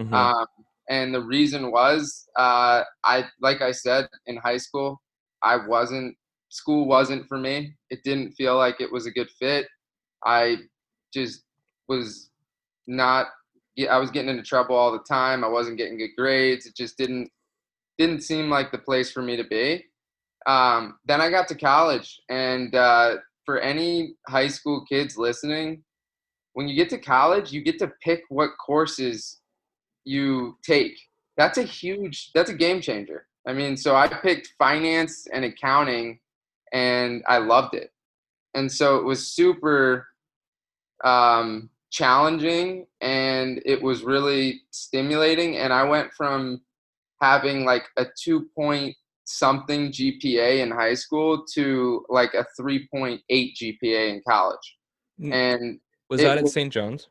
Mm-hmm. 0.00 0.12
Um, 0.12 0.46
and 0.90 1.14
the 1.14 1.22
reason 1.22 1.70
was, 1.70 2.28
uh, 2.36 2.82
I 3.04 3.24
like 3.40 3.62
I 3.62 3.72
said 3.72 4.08
in 4.26 4.36
high 4.36 4.58
school, 4.58 5.00
I 5.42 5.56
wasn't 5.66 6.16
school 6.50 6.86
wasn't 6.86 7.26
for 7.28 7.38
me. 7.38 7.74
It 7.88 8.04
didn't 8.04 8.32
feel 8.32 8.56
like 8.56 8.80
it 8.80 8.92
was 8.92 9.06
a 9.06 9.10
good 9.10 9.30
fit. 9.38 9.66
I 10.24 10.58
just 11.12 11.44
was 11.88 12.30
not. 12.86 13.28
I 13.90 13.96
was 13.98 14.10
getting 14.10 14.30
into 14.30 14.42
trouble 14.42 14.76
all 14.76 14.92
the 14.92 15.04
time. 15.08 15.42
I 15.42 15.48
wasn't 15.48 15.78
getting 15.78 15.98
good 15.98 16.14
grades. 16.16 16.66
It 16.66 16.76
just 16.76 16.98
didn't 16.98 17.30
didn't 17.96 18.22
seem 18.22 18.50
like 18.50 18.70
the 18.70 18.78
place 18.78 19.10
for 19.10 19.22
me 19.22 19.36
to 19.36 19.44
be. 19.44 19.84
Um, 20.46 20.98
then 21.04 21.20
I 21.20 21.30
got 21.30 21.48
to 21.48 21.54
college, 21.54 22.20
and 22.28 22.74
uh, 22.74 23.16
for 23.44 23.60
any 23.60 24.14
high 24.28 24.48
school 24.48 24.84
kids 24.86 25.16
listening, 25.16 25.82
when 26.54 26.68
you 26.68 26.76
get 26.76 26.90
to 26.90 26.98
college, 26.98 27.52
you 27.52 27.62
get 27.62 27.78
to 27.80 27.92
pick 28.02 28.22
what 28.28 28.50
courses 28.64 29.40
you 30.04 30.56
take. 30.62 30.96
That's 31.36 31.58
a 31.58 31.62
huge, 31.62 32.30
that's 32.34 32.50
a 32.50 32.54
game 32.54 32.80
changer. 32.80 33.26
I 33.46 33.52
mean, 33.52 33.76
so 33.76 33.94
I 33.96 34.08
picked 34.08 34.54
finance 34.58 35.26
and 35.32 35.44
accounting 35.44 36.20
and 36.72 37.22
I 37.28 37.38
loved 37.38 37.74
it. 37.74 37.90
And 38.54 38.70
so 38.70 38.96
it 38.96 39.04
was 39.04 39.32
super 39.32 40.06
um, 41.02 41.70
challenging 41.90 42.86
and 43.00 43.60
it 43.66 43.82
was 43.82 44.02
really 44.02 44.62
stimulating. 44.70 45.58
And 45.58 45.72
I 45.72 45.82
went 45.82 46.12
from 46.12 46.62
having 47.20 47.64
like 47.64 47.84
a 47.96 48.06
two 48.22 48.48
point 48.56 48.96
something 49.24 49.90
GPA 49.90 50.60
in 50.60 50.70
high 50.70 50.94
school 50.94 51.44
to 51.54 52.04
like 52.08 52.34
a 52.34 52.46
3.8 52.60 53.20
GPA 53.30 54.10
in 54.10 54.22
college. 54.28 54.76
Mm. 55.20 55.32
And 55.32 55.80
Was 56.10 56.20
that 56.20 56.38
at 56.38 56.48
St. 56.48 56.72
John's? 56.72 57.08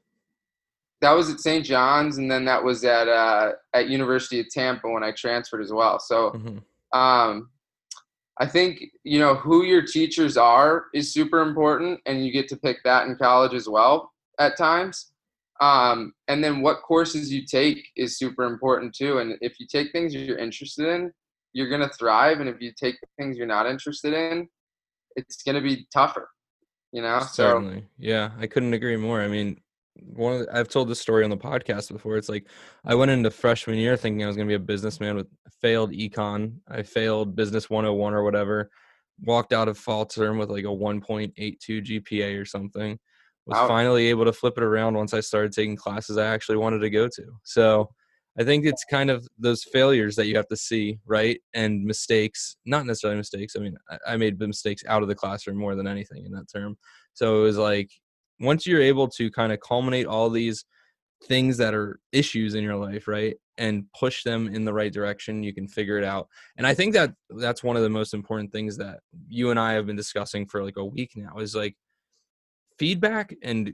that 1.01 1.11
was 1.11 1.29
at 1.29 1.41
St. 1.41 1.65
John's, 1.65 2.17
and 2.17 2.31
then 2.31 2.45
that 2.45 2.63
was 2.63 2.85
at 2.85 3.09
uh, 3.09 3.51
at 3.73 3.89
University 3.89 4.39
of 4.39 4.49
Tampa 4.49 4.89
when 4.89 5.03
I 5.03 5.11
transferred 5.11 5.61
as 5.61 5.71
well. 5.71 5.99
So 5.99 6.31
Mhm. 6.31 6.63
um, 6.97 7.49
I 8.39 8.47
think 8.47 8.85
you 9.03 9.19
know 9.19 9.35
who 9.35 9.63
your 9.65 9.81
teachers 9.81 10.37
are 10.37 10.85
is 10.93 11.13
super 11.13 11.41
important, 11.41 11.99
and 12.05 12.25
you 12.25 12.31
get 12.31 12.47
to 12.49 12.57
pick 12.57 12.77
that 12.85 13.05
in 13.07 13.17
college 13.17 13.53
as 13.53 13.67
well 13.67 14.13
at 14.39 14.57
times. 14.57 15.11
Um, 15.59 16.13
and 16.29 16.43
then 16.43 16.61
what 16.61 16.81
courses 16.81 17.31
you 17.31 17.45
take 17.45 17.85
is 17.95 18.17
super 18.17 18.43
important 18.45 18.95
too. 18.95 19.19
And 19.19 19.37
if 19.41 19.59
you 19.59 19.67
take 19.67 19.91
things 19.91 20.15
you're 20.15 20.37
interested 20.37 20.87
in, 20.87 21.13
you're 21.53 21.69
gonna 21.69 21.89
thrive. 21.89 22.39
And 22.39 22.49
if 22.49 22.59
you 22.59 22.71
take 22.77 22.95
things 23.17 23.37
you're 23.37 23.47
not 23.47 23.67
interested 23.67 24.13
in, 24.13 24.47
it's 25.15 25.41
gonna 25.43 25.61
be 25.61 25.87
tougher. 25.93 26.29
You 26.91 27.01
know. 27.01 27.19
So 27.19 27.25
Certainly. 27.49 27.85
Yeah, 27.97 28.31
I 28.39 28.47
couldn't 28.47 28.73
agree 28.73 28.97
more. 28.97 29.21
I 29.21 29.27
mean, 29.27 29.59
one 29.95 30.33
of 30.33 30.39
the, 30.41 30.55
I've 30.55 30.67
told 30.69 30.89
this 30.89 30.99
story 30.99 31.23
on 31.23 31.29
the 31.29 31.37
podcast 31.37 31.91
before. 31.91 32.17
It's 32.17 32.29
like 32.29 32.47
I 32.85 32.95
went 32.95 33.11
into 33.11 33.29
freshman 33.31 33.77
year 33.77 33.95
thinking 33.95 34.23
I 34.23 34.27
was 34.27 34.35
going 34.35 34.47
to 34.47 34.51
be 34.51 34.55
a 34.55 34.59
businessman 34.59 35.15
with 35.15 35.27
failed 35.61 35.91
econ. 35.91 36.55
I 36.67 36.83
failed 36.83 37.35
business 37.35 37.69
101 37.69 38.13
or 38.13 38.23
whatever. 38.23 38.69
Walked 39.23 39.53
out 39.53 39.67
of 39.67 39.77
fall 39.77 40.05
term 40.05 40.37
with 40.39 40.49
like 40.49 40.63
a 40.65 40.67
1.82 40.67 41.57
GPA 41.67 42.39
or 42.41 42.45
something. 42.45 42.97
Was 43.45 43.57
Wow. 43.57 43.67
finally 43.67 44.07
able 44.07 44.25
to 44.25 44.33
flip 44.33 44.57
it 44.57 44.63
around 44.63 44.95
once 44.95 45.13
I 45.13 45.19
started 45.19 45.51
taking 45.51 45.75
classes 45.75 46.17
I 46.17 46.25
actually 46.27 46.57
wanted 46.57 46.79
to 46.79 46.89
go 46.89 47.07
to. 47.07 47.23
So, 47.43 47.89
I 48.37 48.43
think 48.43 48.65
it's 48.65 48.83
kind 48.85 49.11
of 49.11 49.27
those 49.37 49.63
failures 49.63 50.15
that 50.15 50.25
you 50.25 50.35
have 50.37 50.47
to 50.47 50.57
see, 50.57 50.99
right? 51.05 51.39
And 51.53 51.83
mistakes, 51.83 52.57
not 52.65 52.85
necessarily 52.85 53.17
mistakes. 53.17 53.55
I 53.55 53.59
mean, 53.59 53.77
I, 54.07 54.17
made 54.17 54.39
mistakes 54.39 54.83
out 54.87 55.03
of 55.03 55.07
the 55.07 55.15
classroom 55.15 55.57
more 55.57 55.75
than 55.75 55.87
anything 55.87 56.25
in 56.25 56.31
that 56.31 56.49
term. 56.51 56.77
So 57.13 57.41
it 57.41 57.43
was 57.43 57.57
like 57.57 57.91
once 58.39 58.65
you're 58.65 58.81
able 58.81 59.07
to 59.09 59.29
kind 59.29 59.51
of 59.51 59.59
culminate 59.59 60.07
all 60.07 60.29
these 60.31 60.65
things 61.25 61.57
that 61.57 61.75
are 61.75 61.99
issues 62.11 62.55
in 62.55 62.63
your 62.63 62.75
life, 62.75 63.07
right? 63.07 63.35
And 63.59 63.85
push 63.97 64.23
them 64.23 64.47
in 64.47 64.65
the 64.65 64.73
right 64.73 64.91
direction, 64.91 65.43
you 65.43 65.53
can 65.53 65.67
figure 65.67 65.99
it 65.99 66.03
out. 66.03 66.27
And 66.57 66.65
I 66.65 66.73
think 66.73 66.93
that 66.95 67.13
that's 67.29 67.63
one 67.63 67.77
of 67.77 67.83
the 67.83 67.89
most 67.89 68.15
important 68.15 68.51
things 68.51 68.77
that 68.77 69.01
you 69.27 69.51
and 69.51 69.59
I 69.59 69.73
have 69.73 69.85
been 69.85 69.95
discussing 69.95 70.47
for 70.47 70.63
like 70.63 70.77
a 70.77 70.85
week 70.85 71.11
now 71.15 71.37
is 71.37 71.55
like 71.55 71.75
feedback 72.79 73.35
and 73.43 73.73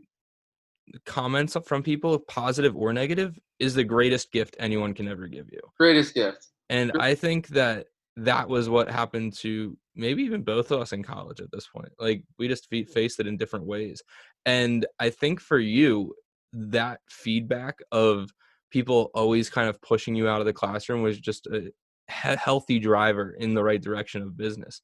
comments 1.05 1.55
from 1.65 1.83
people, 1.83 2.19
positive 2.19 2.75
or 2.75 2.93
negative, 2.93 3.37
is 3.59 3.73
the 3.73 3.83
greatest 3.83 4.31
gift 4.31 4.55
anyone 4.59 4.93
can 4.93 5.07
ever 5.07 5.27
give 5.27 5.49
you. 5.51 5.59
greatest 5.77 6.13
gift. 6.13 6.47
And 6.69 6.91
I 6.99 7.15
think 7.15 7.47
that 7.49 7.87
that 8.17 8.47
was 8.47 8.69
what 8.69 8.89
happened 8.89 9.33
to 9.33 9.77
maybe 9.95 10.23
even 10.23 10.43
both 10.43 10.71
of 10.71 10.81
us 10.81 10.93
in 10.93 11.03
college 11.03 11.39
at 11.39 11.51
this 11.51 11.67
point. 11.67 11.89
Like 11.99 12.23
we 12.37 12.47
just 12.47 12.69
fe- 12.69 12.83
mm. 12.83 12.89
faced 12.89 13.19
it 13.19 13.27
in 13.27 13.37
different 13.37 13.65
ways. 13.65 14.01
And 14.45 14.85
I 14.99 15.09
think 15.09 15.39
for 15.39 15.59
you, 15.59 16.13
that 16.53 16.99
feedback 17.09 17.79
of 17.91 18.31
people 18.71 19.11
always 19.13 19.49
kind 19.49 19.67
of 19.67 19.81
pushing 19.81 20.15
you 20.15 20.27
out 20.27 20.41
of 20.41 20.45
the 20.45 20.53
classroom 20.53 21.01
was 21.01 21.19
just 21.19 21.47
a 21.47 21.71
he- 22.07 22.35
healthy 22.35 22.79
driver 22.79 23.35
in 23.39 23.53
the 23.53 23.63
right 23.63 23.81
direction 23.81 24.21
of 24.21 24.37
business. 24.37 24.81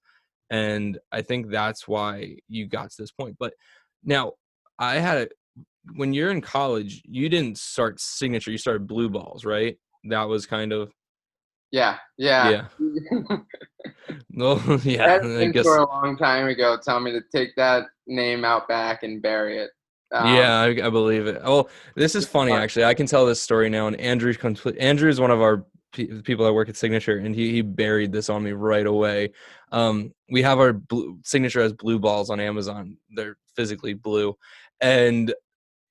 And 0.49 0.99
I 1.11 1.21
think 1.21 1.49
that's 1.49 1.87
why 1.87 2.37
you 2.47 2.67
got 2.67 2.91
to 2.91 3.01
this 3.01 3.11
point. 3.11 3.35
But 3.39 3.53
now 4.03 4.33
I 4.77 4.95
had 4.95 5.17
a, 5.17 5.27
when 5.95 6.13
you're 6.13 6.31
in 6.31 6.41
college, 6.41 7.01
you 7.05 7.29
didn't 7.29 7.57
start 7.57 7.99
signature, 7.99 8.51
you 8.51 8.57
started 8.57 8.87
blue 8.87 9.09
balls, 9.09 9.45
right? 9.45 9.77
That 10.05 10.23
was 10.23 10.45
kind 10.45 10.71
of 10.73 10.91
Yeah, 11.71 11.97
yeah. 12.17 12.67
yeah. 12.79 13.37
No, 14.29 14.61
yeah. 14.83 15.19
I 15.23 15.45
guess. 15.47 15.63
for 15.63 15.77
a 15.77 15.87
long 15.87 16.17
time 16.17 16.47
ago 16.47 16.77
tell 16.83 16.99
me 16.99 17.11
to 17.11 17.21
take 17.33 17.55
that 17.55 17.85
name 18.07 18.43
out 18.43 18.67
back 18.67 19.03
and 19.03 19.21
bury 19.21 19.57
it. 19.57 19.71
Um, 20.11 20.35
yeah, 20.35 20.59
I, 20.59 20.67
I 20.67 20.89
believe 20.89 21.27
it. 21.27 21.41
Oh, 21.43 21.67
this 21.95 22.15
is 22.15 22.27
funny 22.27 22.51
actually. 22.51 22.85
I 22.85 22.93
can 22.93 23.07
tell 23.07 23.25
this 23.25 23.41
story 23.41 23.69
now. 23.69 23.87
And 23.87 23.99
Andrew, 23.99 24.33
complete, 24.33 24.77
Andrew 24.77 25.09
is 25.09 25.19
one 25.19 25.31
of 25.31 25.41
our 25.41 25.65
pe- 25.93 26.21
people 26.21 26.45
that 26.45 26.53
work 26.53 26.69
at 26.69 26.75
Signature, 26.75 27.17
and 27.17 27.33
he 27.33 27.51
he 27.51 27.61
buried 27.61 28.11
this 28.11 28.29
on 28.29 28.43
me 28.43 28.51
right 28.51 28.85
away. 28.85 29.31
Um, 29.71 30.13
we 30.29 30.41
have 30.43 30.59
our 30.59 30.73
blue, 30.73 31.19
Signature 31.23 31.61
as 31.61 31.73
blue 31.73 31.99
balls 31.99 32.29
on 32.29 32.39
Amazon. 32.39 32.97
They're 33.15 33.37
physically 33.55 33.93
blue, 33.93 34.37
and 34.81 35.33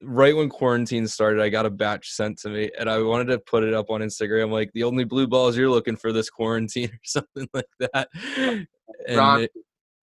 right 0.05 0.37
when 0.37 0.49
quarantine 0.49 1.07
started, 1.07 1.43
I 1.43 1.49
got 1.49 1.67
a 1.67 1.71
batch 1.71 2.11
sent 2.11 2.39
to 2.41 2.49
me, 2.49 2.71
and 2.79 2.89
I 2.89 3.01
wanted 3.03 3.27
to 3.27 3.39
put 3.39 3.65
it 3.65 3.75
up 3.75 3.91
on 3.91 4.01
Instagram, 4.01 4.51
like 4.51 4.71
the 4.73 4.85
only 4.85 5.05
blue 5.05 5.27
balls 5.27 5.57
you're 5.57 5.71
looking 5.71 5.97
for 5.97 6.13
this 6.13 6.31
quarantine 6.31 6.89
or 6.93 6.99
something 7.05 7.49
like 7.53 7.67
that. 7.81 8.09
And 9.09 9.43
it, 9.43 9.51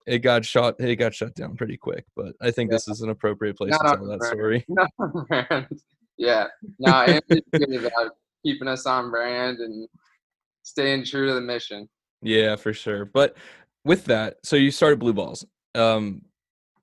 it 0.06 0.18
got 0.18 0.44
shot. 0.44 0.80
It 0.80 0.96
got 0.96 1.14
shut 1.14 1.34
down 1.34 1.56
pretty 1.56 1.76
quick, 1.76 2.04
but 2.16 2.34
I 2.40 2.50
think 2.50 2.70
Yeah. 2.70 2.76
this 2.76 2.88
is 2.88 3.00
an 3.02 3.10
appropriate 3.10 3.56
place 3.56 3.70
Not 3.70 3.82
to 3.92 3.96
tell 3.96 4.06
that 4.06 4.18
brand. 4.18 4.34
story. 4.36 4.66
No, 4.68 5.26
man. 5.30 5.68
yeah. 6.18 6.46
No, 6.78 7.20
good 7.28 7.84
about 7.86 8.12
keeping 8.44 8.68
us 8.68 8.86
on 8.86 9.10
brand 9.10 9.58
and 9.58 9.88
staying 10.62 11.04
true 11.04 11.26
to 11.28 11.34
the 11.34 11.40
mission. 11.40 11.88
Yeah, 12.22 12.56
for 12.56 12.72
sure. 12.72 13.04
But 13.04 13.36
with 13.84 14.04
that, 14.06 14.36
so 14.44 14.56
you 14.56 14.70
started 14.70 14.98
Blue 14.98 15.12
Balls. 15.12 15.44
Um, 15.74 16.22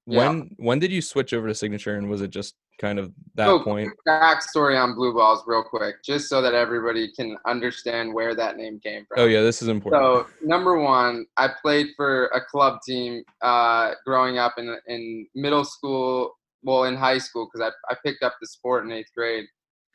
Yeah. 0.06 0.28
when 0.30 0.56
when 0.58 0.80
did 0.80 0.92
you 0.92 1.02
switch 1.02 1.34
over 1.34 1.48
to 1.48 1.54
Signature, 1.56 1.96
and 1.96 2.10
was 2.10 2.22
it 2.22 2.32
just 2.32 2.56
kind 2.80 2.98
of 2.98 3.12
that 3.36 3.46
So, 3.46 3.60
point? 3.60 3.92
Backstory 4.08 4.82
on 4.82 4.96
Blue 4.96 5.14
Balls, 5.14 5.44
real 5.46 5.64
quick, 5.64 6.04
just 6.04 6.30
so 6.30 6.42
that 6.42 6.54
everybody 6.54 7.12
can 7.14 7.38
understand 7.46 8.14
where 8.14 8.34
that 8.36 8.58
name 8.58 8.80
came 8.80 9.06
from. 9.06 9.20
Oh 9.20 9.26
yeah, 9.26 9.42
this 9.42 9.62
is 9.62 9.68
important. 9.68 10.04
So 10.04 10.28
number 10.42 10.80
one, 10.80 11.26
I 11.38 11.50
played 11.62 11.88
for 11.96 12.26
a 12.28 12.42
club 12.42 12.80
team 12.86 13.24
uh, 13.42 13.92
growing 14.06 14.38
up 14.38 14.56
in 14.58 14.76
in 14.88 15.28
middle 15.36 15.66
school, 15.66 16.32
well 16.64 16.86
in 16.86 16.96
high 16.96 17.20
school 17.20 17.48
because 17.52 17.72
I, 17.90 17.92
I 17.94 17.98
picked 18.04 18.24
up 18.24 18.36
the 18.42 18.48
sport 18.48 18.86
in 18.86 18.92
eighth 18.92 19.12
grade. 19.16 19.46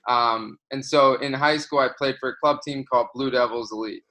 Um, 0.09 0.59
and 0.71 0.85
so 0.85 1.15
in 1.15 1.33
high 1.33 1.57
school, 1.57 1.79
I 1.79 1.89
played 1.97 2.17
for 2.21 2.31
a 2.31 2.37
club 2.37 2.59
team 2.67 2.85
called 2.85 3.09
Blue 3.15 3.31
Devils 3.31 3.73
Elite. 3.73 4.03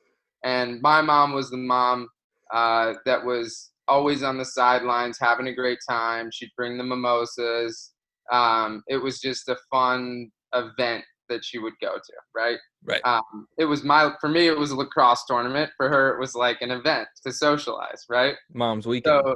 And 0.44 0.82
my 0.82 1.02
mom 1.02 1.34
was 1.34 1.50
the 1.50 1.58
mom 1.58 2.10
uh, 2.52 2.94
that 3.06 3.24
was 3.24 3.72
always 3.88 4.24
on 4.24 4.38
the 4.38 4.46
sidelines 4.46 5.18
having 5.20 5.48
a 5.48 5.54
great 5.54 5.80
time. 5.88 6.30
She'd 6.32 6.52
bring 6.58 6.78
the 6.78 6.84
mimosas. 6.84 7.93
Um, 8.32 8.84
it 8.88 8.98
was 8.98 9.20
just 9.20 9.50
a 9.50 9.58
fun 9.72 10.32
event 10.54 11.04
that 11.30 11.44
she 11.44 11.58
would 11.58 11.74
go 11.82 11.96
to, 11.96 12.14
right? 12.36 12.58
Right. 12.86 13.02
Um, 13.06 13.48
it 13.58 13.66
was 13.66 13.84
my 13.84 14.14
for 14.20 14.30
me 14.30 14.48
it 14.48 14.58
was 14.58 14.72
a 14.72 14.76
lacrosse 14.76 15.26
tournament. 15.26 15.72
For 15.78 15.90
her 15.90 16.16
it 16.16 16.20
was 16.20 16.36
like 16.36 16.62
an 16.62 16.72
event 16.72 17.08
to 17.26 17.32
socialize, 17.32 18.06
right? 18.10 18.36
Mom's 18.54 18.86
weekend. 18.86 19.22
So, 19.26 19.36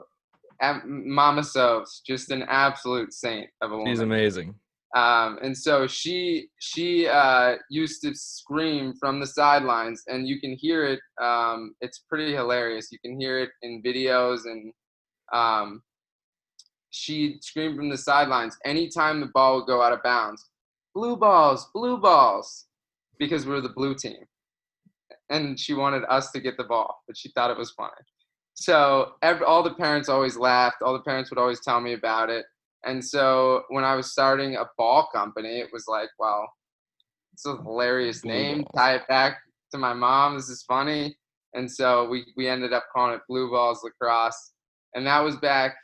Mama 0.85 1.43
Soves, 1.43 2.01
just 2.05 2.31
an 2.31 2.43
absolute 2.47 3.13
saint 3.13 3.49
of 3.61 3.71
a 3.71 3.77
woman 3.77 3.91
She's 3.93 3.99
amazing. 3.99 4.55
um, 4.95 5.37
and 5.41 5.55
so 5.55 5.85
she 5.87 6.47
she 6.59 7.07
uh, 7.07 7.55
used 7.69 8.01
to 8.03 8.15
scream 8.15 8.93
from 8.99 9.19
the 9.19 9.27
sidelines, 9.27 10.03
and 10.07 10.27
you 10.27 10.39
can 10.39 10.55
hear 10.59 10.85
it. 10.85 10.99
Um, 11.21 11.75
it's 11.81 11.99
pretty 12.09 12.33
hilarious. 12.33 12.91
You 12.91 12.99
can 12.99 13.19
hear 13.19 13.39
it 13.39 13.49
in 13.61 13.83
videos, 13.83 14.41
and 14.45 14.73
um, 15.33 15.81
she'd 16.97 17.43
scream 17.43 17.75
from 17.75 17.89
the 17.89 17.97
sidelines 17.97 18.57
anytime 18.65 19.19
the 19.19 19.27
ball 19.27 19.57
would 19.57 19.67
go 19.67 19.81
out 19.81 19.93
of 19.93 20.03
bounds. 20.03 20.49
Blue 20.93 21.15
balls, 21.15 21.69
blue 21.73 21.97
balls, 21.97 22.65
because 23.19 23.45
we're 23.45 23.61
the 23.61 23.69
blue 23.69 23.95
team, 23.95 24.25
and 25.29 25.59
she 25.59 25.73
wanted 25.73 26.03
us 26.09 26.31
to 26.31 26.39
get 26.39 26.57
the 26.57 26.63
ball, 26.63 27.03
but 27.07 27.17
she 27.17 27.29
thought 27.29 27.51
it 27.51 27.57
was 27.57 27.71
funny. 27.71 27.91
So 28.55 29.13
ev 29.21 29.43
all 29.43 29.61
the 29.61 29.75
parents 29.75 30.09
always 30.09 30.35
laughed. 30.35 30.81
All 30.81 30.93
the 30.93 31.01
parents 31.01 31.29
would 31.29 31.37
always 31.37 31.59
tell 31.59 31.79
me 31.79 31.93
about 31.93 32.31
it. 32.31 32.45
And 32.83 33.03
so 33.03 33.63
when 33.69 33.83
I 33.83 33.95
was 33.95 34.11
starting 34.11 34.55
a 34.55 34.65
ball 34.77 35.09
company, 35.13 35.59
it 35.59 35.69
was 35.71 35.85
like, 35.87 36.09
well, 36.17 36.51
it's 37.33 37.45
a 37.45 37.55
hilarious 37.57 38.21
Blue 38.21 38.31
name. 38.31 38.57
Balls. 38.61 38.71
Tie 38.75 38.95
it 38.95 39.07
back 39.07 39.37
to 39.71 39.77
my 39.77 39.93
mom. 39.93 40.35
This 40.35 40.49
is 40.49 40.63
funny. 40.63 41.15
And 41.53 41.71
so 41.71 42.07
we, 42.09 42.25
we 42.35 42.47
ended 42.47 42.73
up 42.73 42.85
calling 42.91 43.15
it 43.15 43.21
Blue 43.29 43.51
Balls 43.51 43.81
Lacrosse. 43.83 44.53
And 44.95 45.05
that 45.05 45.19
was 45.19 45.35
back 45.35 45.75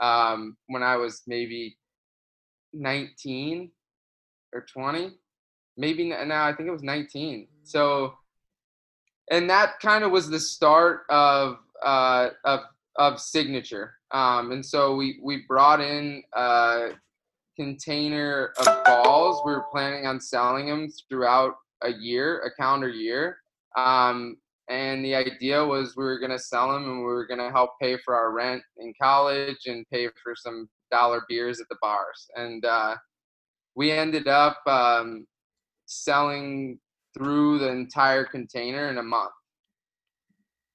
um, 0.00 0.56
when 0.66 0.82
I 0.82 0.96
was 0.96 1.22
maybe 1.26 1.76
19 2.72 3.70
or 4.52 4.64
20. 4.72 5.12
Maybe 5.76 6.04
now 6.08 6.46
I 6.46 6.52
think 6.52 6.68
it 6.68 6.72
was 6.72 6.82
19. 6.82 7.46
So, 7.62 8.14
and 9.30 9.48
that 9.48 9.80
kind 9.80 10.04
of 10.04 10.10
was 10.10 10.28
the 10.28 10.40
start 10.40 11.02
of 11.08 11.58
uh, 11.82 12.30
of 12.44 12.60
of 12.96 13.20
signature 13.20 13.94
Um, 14.12 14.52
and 14.52 14.64
so 14.64 14.96
we 14.96 15.20
we 15.22 15.44
brought 15.48 15.80
in 15.80 16.22
a 16.34 16.90
container 17.56 18.52
of 18.58 18.84
balls. 18.84 19.40
We 19.44 19.52
were 19.52 19.66
planning 19.70 20.06
on 20.06 20.20
selling 20.20 20.66
them 20.66 20.88
throughout 21.08 21.54
a 21.82 21.92
year, 21.92 22.40
a 22.40 22.50
calendar 22.60 22.88
year. 22.88 23.38
Um, 23.76 24.36
and 24.70 25.04
the 25.04 25.16
idea 25.16 25.64
was 25.64 25.96
we 25.96 26.04
were 26.04 26.20
going 26.20 26.30
to 26.30 26.38
sell 26.38 26.72
them 26.72 26.84
and 26.84 26.98
we 26.98 27.04
were 27.04 27.26
going 27.26 27.40
to 27.40 27.50
help 27.50 27.70
pay 27.82 27.98
for 28.04 28.14
our 28.14 28.30
rent 28.30 28.62
in 28.78 28.94
college 29.02 29.58
and 29.66 29.84
pay 29.92 30.08
for 30.22 30.34
some 30.36 30.68
dollar 30.92 31.24
beers 31.28 31.60
at 31.60 31.68
the 31.68 31.76
bars. 31.82 32.30
And 32.36 32.64
uh, 32.64 32.94
we 33.74 33.90
ended 33.90 34.28
up 34.28 34.58
um, 34.66 35.26
selling 35.86 36.78
through 37.18 37.58
the 37.58 37.68
entire 37.68 38.24
container 38.24 38.88
in 38.90 38.98
a 38.98 39.02
month. 39.02 39.32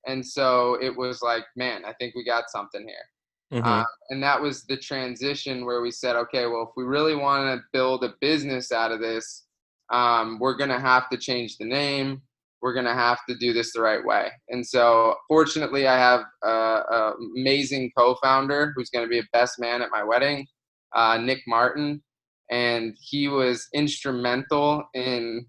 And 0.06 0.26
so 0.26 0.78
it 0.82 0.96
was 0.96 1.22
like, 1.22 1.46
man, 1.56 1.86
I 1.86 1.94
think 1.94 2.16
we 2.16 2.26
got 2.26 2.50
something 2.50 2.86
here. 2.86 3.62
Mhm. 3.62 3.66
Uh, 3.66 3.86
and 4.10 4.22
that 4.22 4.42
was 4.42 4.66
the 4.66 4.76
transition 4.76 5.66
where 5.66 5.82
we 5.82 5.92
said, 5.92 6.18
okay, 6.18 6.48
well, 6.48 6.64
if 6.64 6.70
we 6.76 6.84
really 6.84 7.16
want 7.16 7.44
to 7.46 7.64
build 7.72 8.04
a 8.04 8.14
business 8.20 8.74
out 8.74 8.92
of 8.92 9.00
this, 9.00 9.46
um, 9.90 10.38
we're 10.40 10.58
going 10.58 10.70
to 10.70 10.80
have 10.80 11.10
to 11.10 11.18
change 11.18 11.58
the 11.58 11.66
name. 11.66 12.22
We're 12.66 12.74
going 12.74 12.88
to 12.88 12.96
have 12.96 13.20
to 13.30 13.36
do 13.36 13.54
this 13.54 13.74
the 13.74 13.82
right 13.82 14.04
way. 14.04 14.32
And 14.50 14.66
so, 14.66 15.14
fortunately, 15.28 15.86
I 15.86 16.00
have 16.00 16.22
an 16.42 17.14
amazing 17.38 17.92
co 17.96 18.16
founder 18.24 18.74
who's 18.76 18.90
going 18.90 19.06
to 19.06 19.08
be 19.10 19.20
a 19.20 19.28
best 19.34 19.60
man 19.60 19.84
at 19.84 19.92
my 19.92 20.04
wedding, 20.04 20.48
uh, 20.96 21.20
Nick 21.20 21.44
Martin. 21.46 22.02
And 22.50 22.98
he 23.00 23.28
was 23.28 23.68
instrumental 23.76 24.84
in 24.96 25.46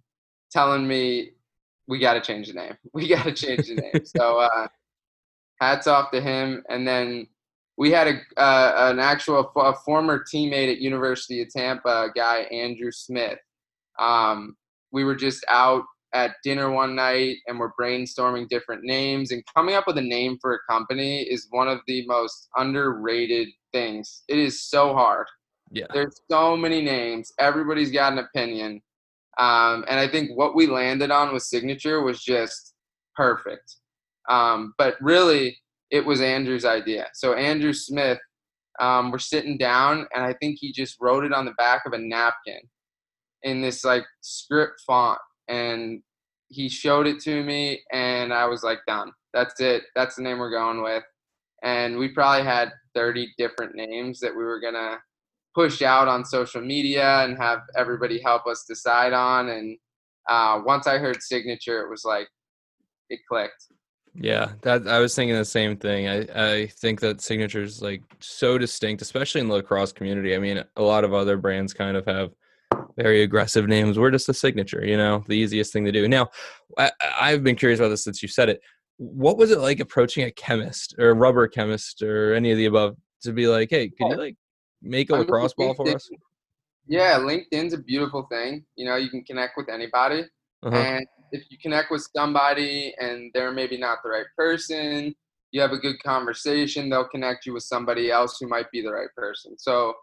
telling 0.53 0.87
me, 0.87 1.31
we 1.89 1.99
got 1.99 2.15
to 2.15 2.21
change 2.21 2.49
the 2.49 2.53
name. 2.53 2.77
We 2.93 3.09
got 3.09 3.25
to 3.25 3.33
change 3.33 3.69
the 3.69 3.77
name. 3.77 4.05
so, 4.05 4.41
uh, 4.41 4.69
hats 5.59 5.87
off 5.87 6.11
to 6.11 6.21
him. 6.21 6.65
And 6.69 6.87
then 6.87 7.29
we 7.79 7.93
had 7.93 8.09
a 8.09 8.39
uh, 8.39 8.91
an 8.93 8.99
actual 8.99 9.51
former 9.87 10.23
teammate 10.23 10.71
at 10.71 10.81
University 10.81 11.41
of 11.41 11.49
Tampa, 11.49 12.11
guy 12.15 12.41
Andrew 12.53 12.93
Smith. 12.93 13.39
Um, 13.99 14.55
we 14.93 15.05
were 15.05 15.17
just 15.17 15.43
out 15.49 15.85
at 16.17 16.37
dinner 16.43 16.71
one 16.71 16.95
night 16.95 17.37
and 17.47 17.59
we're 17.59 17.75
brainstorming 17.79 18.49
different 18.49 18.83
names 18.83 19.33
and 19.33 19.45
coming 19.55 19.75
up 19.75 19.87
with 19.87 19.99
a 19.99 20.03
name 20.03 20.39
for 20.41 20.55
a 20.55 20.73
company 20.73 21.21
is 21.21 21.47
one 21.51 21.69
of 21.69 21.81
the 21.87 22.07
most 22.07 22.49
underrated 22.57 23.49
things. 23.73 24.23
It 24.27 24.39
is 24.39 24.63
so 24.63 24.95
hard. 24.95 25.27
Yeah. 25.71 25.85
There's 25.93 26.19
so 26.31 26.57
many 26.57 26.81
names. 26.81 27.31
Everybody's 27.39 27.91
got 27.91 28.15
an 28.15 28.21
opinion. 28.21 28.81
Um, 29.39 29.85
and 29.89 30.01
I 30.01 30.09
think 30.09 30.31
what 30.35 30.57
we 30.57 30.67
landed 30.67 31.11
on 31.11 31.35
with 31.35 31.43
signature 31.43 32.01
was 32.01 32.23
just 32.23 32.73
perfect. 33.15 33.77
Um, 34.31 34.73
but 34.79 34.95
really, 35.03 35.59
it 35.91 36.05
was 36.05 36.23
Andrew's 36.23 36.65
idea. 36.65 37.09
So 37.13 37.35
Andrew 37.35 37.75
Smith, 37.75 38.19
um, 38.81 39.11
we're 39.11 39.19
sitting 39.19 39.59
down, 39.59 40.07
and 40.15 40.25
I 40.25 40.33
think 40.41 40.57
he 40.59 40.73
just 40.73 40.97
wrote 40.99 41.25
it 41.25 41.35
on 41.35 41.45
the 41.45 41.55
back 41.59 41.83
of 41.85 41.93
a 41.93 41.99
napkin 41.99 42.61
in 43.43 43.61
this 43.61 43.85
like 43.85 44.05
script 44.23 44.81
font, 44.87 45.19
and 45.49 46.03
he 46.49 46.69
showed 46.69 47.07
it 47.07 47.21
to 47.21 47.43
me, 47.43 47.81
and 47.93 48.33
I 48.33 48.47
was 48.47 48.63
like, 48.63 48.79
done. 48.87 49.13
That's 49.33 49.61
it. 49.61 49.85
That's 49.95 50.17
the 50.17 50.23
name 50.23 50.39
we're 50.39 50.51
going 50.51 50.83
with. 50.83 51.05
And 51.63 51.99
we 51.99 52.09
probably 52.09 52.45
had 52.45 52.73
30 52.95 53.29
different 53.39 53.75
names 53.75 54.21
that 54.21 54.35
we 54.35 54.45
were 54.45 54.61
gonna 54.61 54.99
push 55.55 55.83
out 55.83 56.07
on 56.07 56.25
social 56.25 56.61
media 56.61 57.25
and 57.25 57.37
have 57.39 57.61
everybody 57.77 58.21
help 58.21 58.47
us 58.47 58.65
decide 58.69 59.13
on. 59.13 59.49
And 59.49 59.79
uh, 60.29 60.61
once 60.65 60.87
I 60.87 60.99
heard 60.99 61.23
signature, 61.23 61.81
it 61.81 61.91
was 61.91 62.05
like 62.05 62.29
it 63.09 63.21
clicked. 63.29 63.67
Yeah, 64.15 64.53
that 64.63 64.89
I 64.89 64.99
was 65.01 65.15
thinking 65.15 65.37
the 65.37 65.45
same 65.45 65.77
thing. 65.77 66.09
I 66.09 66.27
I 66.35 66.67
think 66.67 67.01
that 67.01 67.21
signature 67.21 67.63
is 67.63 67.83
like 67.83 68.03
so 68.21 68.57
distinct, 68.57 69.03
especially 69.03 69.43
in 69.43 69.49
the 69.49 69.55
lacrosse 69.55 69.93
community. 69.93 70.35
I 70.35 70.39
mean, 70.39 70.65
a 70.77 70.83
lot 70.83 71.05
of 71.05 71.13
other 71.13 71.37
brands 71.37 71.75
kind 71.75 71.97
of 71.97 72.07
have 72.07 72.31
very 72.97 73.23
aggressive 73.23 73.67
names. 73.67 73.99
We're 73.99 74.11
just 74.11 74.29
a 74.29 74.35
signature, 74.35 74.85
you 74.85 74.97
know, 74.97 75.23
the 75.27 75.35
easiest 75.35 75.73
thing 75.73 75.85
to 75.85 75.93
do. 75.93 76.09
Now, 76.09 76.29
I, 76.79 76.91
I've 77.21 77.45
been 77.45 77.57
curious 77.57 77.79
about 77.79 77.91
this 77.91 78.05
since 78.05 78.23
you 78.23 78.29
said 78.29 78.49
it. 78.49 78.61
What 78.99 79.37
was 79.37 79.51
it 79.51 79.59
like 79.59 79.81
approaching 79.81 80.25
a 80.25 80.31
chemist 80.31 80.95
or 80.99 81.11
a 81.11 81.15
rubber 81.15 81.47
chemist 81.49 82.03
or 82.03 82.35
any 82.35 82.51
of 82.51 82.57
the 82.57 82.65
above 82.67 82.97
to 83.23 83.33
be 83.33 83.47
like, 83.47 83.69
hey, 83.71 83.91
could 83.91 84.11
you 84.11 84.17
like 84.17 84.37
make 84.83 85.11
a 85.11 85.15
I 85.15 85.19
mean, 85.19 85.27
lacrosse 85.27 85.55
ball 85.55 85.75
for 85.75 85.89
us? 85.89 86.09
Yeah, 86.87 87.19
LinkedIn's 87.19 87.75
a 87.75 87.79
beautiful 87.79 88.27
thing. 88.31 88.65
You 88.77 88.87
know, 88.87 88.97
you 88.97 89.11
can 89.11 89.23
connect 89.25 89.57
with 89.57 89.69
anybody. 89.69 90.25
Uh-huh. 90.63 90.77
And 90.77 91.07
if 91.33 91.45
you 91.51 91.59
connect 91.59 91.91
with 91.91 92.09
somebody 92.17 92.95
and 92.99 93.31
they're 93.35 93.53
maybe 93.53 93.77
not 93.77 93.99
the 94.03 94.11
right 94.11 94.27
person, 94.37 95.15
you 95.51 95.61
have 95.61 95.73
a 95.73 95.79
good 95.79 95.97
conversation, 96.03 96.89
they'll 96.89 97.09
connect 97.09 97.45
you 97.45 97.53
with 97.53 97.65
somebody 97.65 98.11
else 98.11 98.39
who 98.41 98.49
might 98.49 98.71
be 98.71 98.83
the 98.83 98.93
right 98.93 99.09
person. 99.17 99.59
So, 99.59 99.95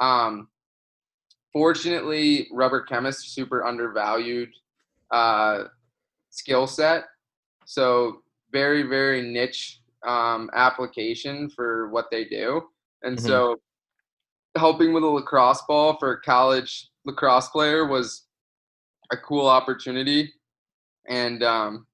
um, 0.00 0.48
fortunately, 1.52 2.48
rubber 2.52 2.80
chemists 2.82 3.34
super 3.34 3.64
undervalued 3.64 4.50
uh, 5.10 5.64
skill 6.30 6.66
set. 6.66 7.04
So, 7.64 8.22
very, 8.52 8.82
very 8.82 9.22
niche 9.22 9.80
um, 10.06 10.50
application 10.54 11.50
for 11.50 11.88
what 11.90 12.06
they 12.10 12.24
do. 12.24 12.62
And 13.02 13.18
Mhm. 13.18 13.22
so, 13.22 13.56
helping 14.56 14.92
with 14.92 15.04
a 15.04 15.06
lacrosse 15.06 15.62
ball 15.68 15.96
for 15.98 16.12
a 16.12 16.20
college 16.20 16.88
lacrosse 17.04 17.48
player 17.48 17.86
was 17.86 18.26
a 19.12 19.16
cool 19.16 19.46
opportunity 19.46 20.32
and 21.08 21.42
um 21.42 21.86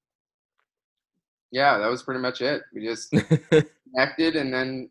yeah 1.51 1.79
that 1.79 1.89
was 1.91 2.03
pretty 2.03 2.21
much 2.21 2.41
it 2.41 2.63
we 2.75 2.85
just 2.85 3.11
connected 3.93 4.37
and 4.37 4.53
then 4.53 4.91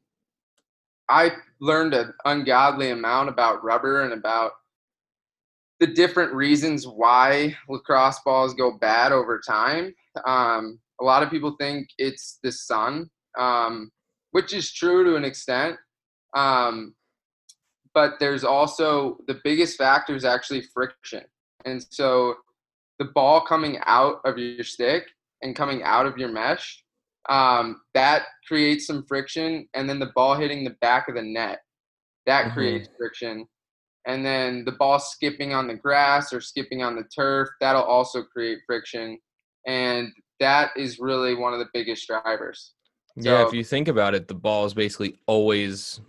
i 1.09 1.31
learned 1.63 1.93
an 1.93 2.13
ungodly 2.25 2.91
amount 2.91 3.29
about 3.29 3.63
rubber 3.63 4.03
and 4.03 4.13
about 4.13 4.51
the 5.79 5.87
different 5.87 6.33
reasons 6.33 6.85
why 6.85 7.55
lacrosse 7.67 8.19
balls 8.23 8.53
go 8.53 8.77
bad 8.77 9.11
over 9.11 9.41
time. 9.45 9.93
Um, 10.25 10.79
a 11.01 11.03
lot 11.03 11.23
of 11.23 11.29
people 11.29 11.55
think 11.59 11.87
it's 11.97 12.39
the 12.43 12.51
sun 12.51 13.09
um, 13.37 13.91
which 14.31 14.53
is 14.53 14.71
true 14.71 15.03
to 15.03 15.15
an 15.15 15.25
extent 15.25 15.77
um, 16.35 16.95
but 17.93 18.19
there's 18.19 18.43
also 18.43 19.17
the 19.27 19.39
biggest 19.43 19.77
factor 19.77 20.15
is 20.15 20.25
actually 20.25 20.63
friction. 20.73 21.23
And 21.65 21.85
so 21.89 22.35
the 22.99 23.05
ball 23.05 23.41
coming 23.41 23.77
out 23.85 24.19
of 24.25 24.37
your 24.37 24.63
stick 24.63 25.07
and 25.41 25.55
coming 25.55 25.83
out 25.83 26.05
of 26.05 26.17
your 26.17 26.29
mesh, 26.29 26.82
um, 27.29 27.81
that 27.93 28.23
creates 28.47 28.87
some 28.87 29.05
friction. 29.07 29.67
And 29.73 29.89
then 29.89 29.99
the 29.99 30.11
ball 30.15 30.35
hitting 30.35 30.63
the 30.63 30.75
back 30.81 31.07
of 31.07 31.15
the 31.15 31.21
net, 31.21 31.59
that 32.25 32.45
Mhm. 32.45 32.53
creates 32.53 32.89
friction. 32.97 33.47
And 34.05 34.25
then 34.25 34.65
the 34.65 34.73
ball 34.73 34.99
skipping 34.99 35.53
on 35.53 35.67
the 35.67 35.75
grass 35.75 36.33
or 36.33 36.41
skipping 36.41 36.83
on 36.83 36.95
the 36.95 37.05
turf, 37.15 37.49
that'll 37.61 37.83
also 37.83 38.23
create 38.23 38.59
friction. 38.65 39.17
And 39.65 40.11
that 40.39 40.71
is 40.75 40.99
really 40.99 41.35
one 41.35 41.53
of 41.53 41.59
the 41.59 41.69
biggest 41.73 42.07
drivers. 42.07 42.73
Yeah, 43.15 43.47
if 43.47 43.53
you 43.53 43.63
think 43.63 43.87
about 43.87 44.15
it, 44.15 44.27
the 44.27 44.33
balls 44.33 44.73
basically 44.73 45.19
always 45.27 46.01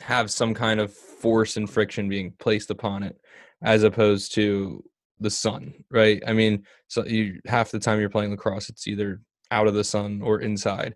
have 0.00 0.30
some 0.30 0.54
kind 0.54 0.78
of 0.78 0.92
force 0.92 1.56
and 1.56 1.68
friction 1.68 2.08
being 2.08 2.32
placed 2.38 2.70
upon 2.70 3.02
it, 3.02 3.18
as 3.62 3.82
opposed 3.82 4.34
to 4.34 4.84
the 5.18 5.30
sun, 5.30 5.84
right? 5.90 6.22
I 6.26 6.32
mean, 6.32 6.64
so 6.88 7.04
you 7.04 7.40
half 7.46 7.70
the 7.70 7.78
time 7.78 7.98
you're 7.98 8.10
playing 8.10 8.30
lacrosse, 8.30 8.68
it's 8.68 8.86
either 8.86 9.20
out 9.50 9.66
of 9.66 9.74
the 9.74 9.84
sun 9.84 10.20
or 10.22 10.40
inside. 10.40 10.94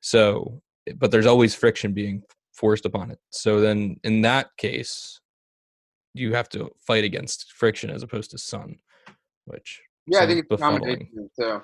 So, 0.00 0.62
but 0.96 1.10
there's 1.10 1.26
always 1.26 1.54
friction 1.54 1.92
being 1.92 2.22
forced 2.52 2.86
upon 2.86 3.10
it. 3.10 3.18
So 3.30 3.60
then, 3.60 3.98
in 4.04 4.22
that 4.22 4.48
case, 4.56 5.20
you 6.14 6.34
have 6.34 6.48
to 6.50 6.70
fight 6.86 7.04
against 7.04 7.52
friction 7.52 7.90
as 7.90 8.02
opposed 8.02 8.30
to 8.30 8.38
sun, 8.38 8.76
which 9.44 9.80
Yeah, 10.06 10.22
I 10.22 10.26
think 10.26 10.46
it's 10.48 10.62
combination 10.62 11.30
too. 11.38 11.62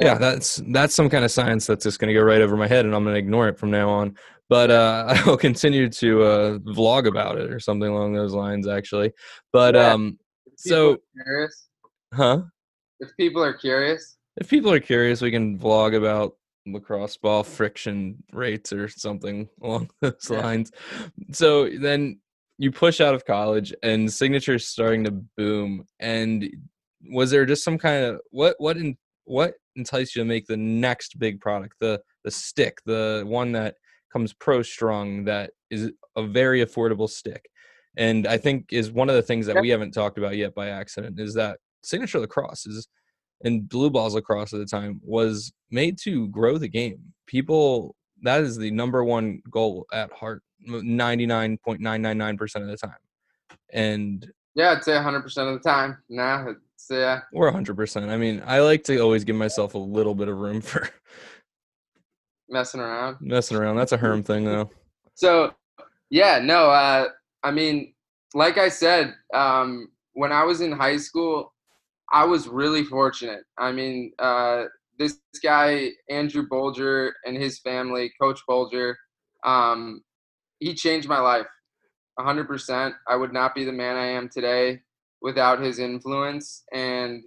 yeah, 0.00 0.18
that's 0.18 0.62
that's 0.68 0.94
some 0.94 1.08
kind 1.08 1.24
of 1.24 1.30
science 1.30 1.66
that's 1.66 1.84
just 1.84 1.98
going 1.98 2.08
to 2.08 2.14
go 2.18 2.24
right 2.24 2.40
over 2.42 2.56
my 2.56 2.66
head 2.66 2.84
and 2.84 2.94
i'm 2.94 3.04
going 3.04 3.14
to 3.14 3.18
ignore 3.18 3.48
it 3.48 3.58
from 3.58 3.70
now 3.70 3.88
on 3.88 4.14
but 4.48 4.70
uh 4.70 5.04
i'll 5.26 5.36
continue 5.36 5.88
to 5.88 6.22
uh 6.22 6.58
vlog 6.58 7.06
about 7.06 7.38
it 7.38 7.50
or 7.50 7.60
something 7.60 7.88
along 7.88 8.12
those 8.12 8.32
lines 8.34 8.66
actually 8.68 9.12
but 9.52 9.74
Yeah. 9.74 9.92
um 9.92 10.18
If 10.46 10.52
so 10.58 10.96
curious, 11.14 11.68
huh 12.12 12.42
if 13.00 13.10
people 13.18 13.42
are 13.42 13.54
curious, 13.54 14.15
if 14.36 14.48
people 14.48 14.72
are 14.72 14.80
curious 14.80 15.20
we 15.20 15.30
can 15.30 15.58
vlog 15.58 15.96
about 15.96 16.36
lacrosse 16.66 17.16
ball 17.16 17.42
friction 17.42 18.22
rates 18.32 18.72
or 18.72 18.88
something 18.88 19.48
along 19.62 19.90
those 20.00 20.28
Yeah. 20.30 20.40
lines. 20.42 20.72
So 21.32 21.68
then 21.68 22.20
you 22.58 22.72
push 22.72 23.00
out 23.00 23.14
of 23.14 23.24
college 23.24 23.74
and 23.82 24.12
signature 24.12 24.54
is 24.54 24.66
starting 24.66 25.04
to 25.04 25.10
boom 25.36 25.84
and 26.00 26.48
was 27.10 27.30
there 27.30 27.46
just 27.46 27.62
some 27.62 27.78
kind 27.78 28.04
of 28.04 28.20
what 28.30 28.56
what 28.58 28.76
in 28.76 28.96
what 29.24 29.54
enticed 29.76 30.16
you 30.16 30.22
to 30.22 30.26
make 30.26 30.46
the 30.46 30.56
next 30.56 31.18
big 31.18 31.40
product 31.40 31.76
the 31.80 32.00
the 32.24 32.30
stick 32.30 32.78
the 32.86 33.22
one 33.26 33.52
that 33.52 33.74
comes 34.12 34.32
pro 34.32 34.62
strong 34.62 35.24
that 35.24 35.50
is 35.70 35.92
a 36.16 36.22
very 36.22 36.64
affordable 36.64 37.08
stick? 37.08 37.48
And 37.96 38.26
i 38.26 38.38
think 38.38 38.72
is 38.72 38.90
one 38.90 39.08
of 39.08 39.14
the 39.16 39.22
things 39.22 39.46
that 39.46 39.60
we 39.60 39.68
haven't 39.68 39.92
talked 39.92 40.18
about 40.18 40.36
yet 40.36 40.54
by 40.54 40.68
accident 40.68 41.20
is 41.20 41.34
that 41.34 41.58
signature 41.82 42.18
lacrosse 42.18 42.66
is 42.66 42.88
and 43.44 43.68
blue 43.68 43.90
balls 43.90 44.14
lacrosse 44.14 44.52
at 44.52 44.58
the 44.58 44.66
time 44.66 45.00
was 45.02 45.52
made 45.70 45.98
to 45.98 46.28
grow 46.28 46.58
the 46.58 46.68
game. 46.68 46.98
People 47.26 47.96
that 48.22 48.40
is 48.42 48.56
the 48.56 48.70
number 48.70 49.04
one 49.04 49.42
goal 49.50 49.86
at 49.92 50.10
heart 50.12 50.42
99.999% 50.68 52.56
of 52.56 52.66
the 52.66 52.76
time. 52.76 52.94
And 53.72 54.26
yeah 54.54 54.72
i'd 54.72 54.84
say 54.84 54.92
100% 54.92 55.24
of 55.24 55.62
the 55.62 55.68
time. 55.68 55.98
Nah 56.08 56.48
it's 56.48 56.86
yeah. 56.90 57.20
Or 57.32 57.52
100% 57.52 58.08
i 58.08 58.16
mean 58.16 58.42
i 58.46 58.60
like 58.60 58.84
to 58.84 58.98
always 58.98 59.24
give 59.24 59.36
myself 59.36 59.74
a 59.74 59.78
little 59.78 60.14
bit 60.14 60.28
of 60.28 60.38
room 60.38 60.60
for 60.60 60.88
messing 62.48 62.80
around. 62.80 63.16
Messing 63.20 63.56
around. 63.56 63.76
That's 63.76 63.92
a 63.92 63.96
herm 63.96 64.22
thing 64.22 64.44
though. 64.44 64.70
So 65.18 65.54
yeah 66.10 66.38
no 66.38 66.70
uh 66.70 67.08
i 67.42 67.50
mean 67.50 67.94
like 68.34 68.58
i 68.58 68.68
said 68.68 69.14
um 69.32 69.88
when 70.12 70.30
i 70.30 70.44
was 70.44 70.60
in 70.60 70.72
high 70.72 70.98
school 70.98 71.54
i 72.12 72.24
was 72.24 72.48
really 72.48 72.84
fortunate 72.84 73.42
i 73.58 73.72
mean 73.72 74.12
uh 74.18 74.64
this 74.98 75.18
guy 75.42 75.90
Andrew 76.10 76.46
Bolger 76.48 77.12
and 77.24 77.36
his 77.36 77.58
family, 77.60 78.12
Coach 78.20 78.40
Bolger, 78.48 78.94
um, 79.44 80.02
he 80.58 80.74
changed 80.74 81.08
my 81.08 81.20
life 81.20 81.46
100%. 82.18 82.92
I 83.08 83.16
would 83.16 83.32
not 83.32 83.54
be 83.54 83.64
the 83.64 83.72
man 83.72 83.96
I 83.96 84.06
am 84.06 84.28
today 84.28 84.80
without 85.22 85.60
his 85.60 85.78
influence, 85.78 86.62
and 86.72 87.22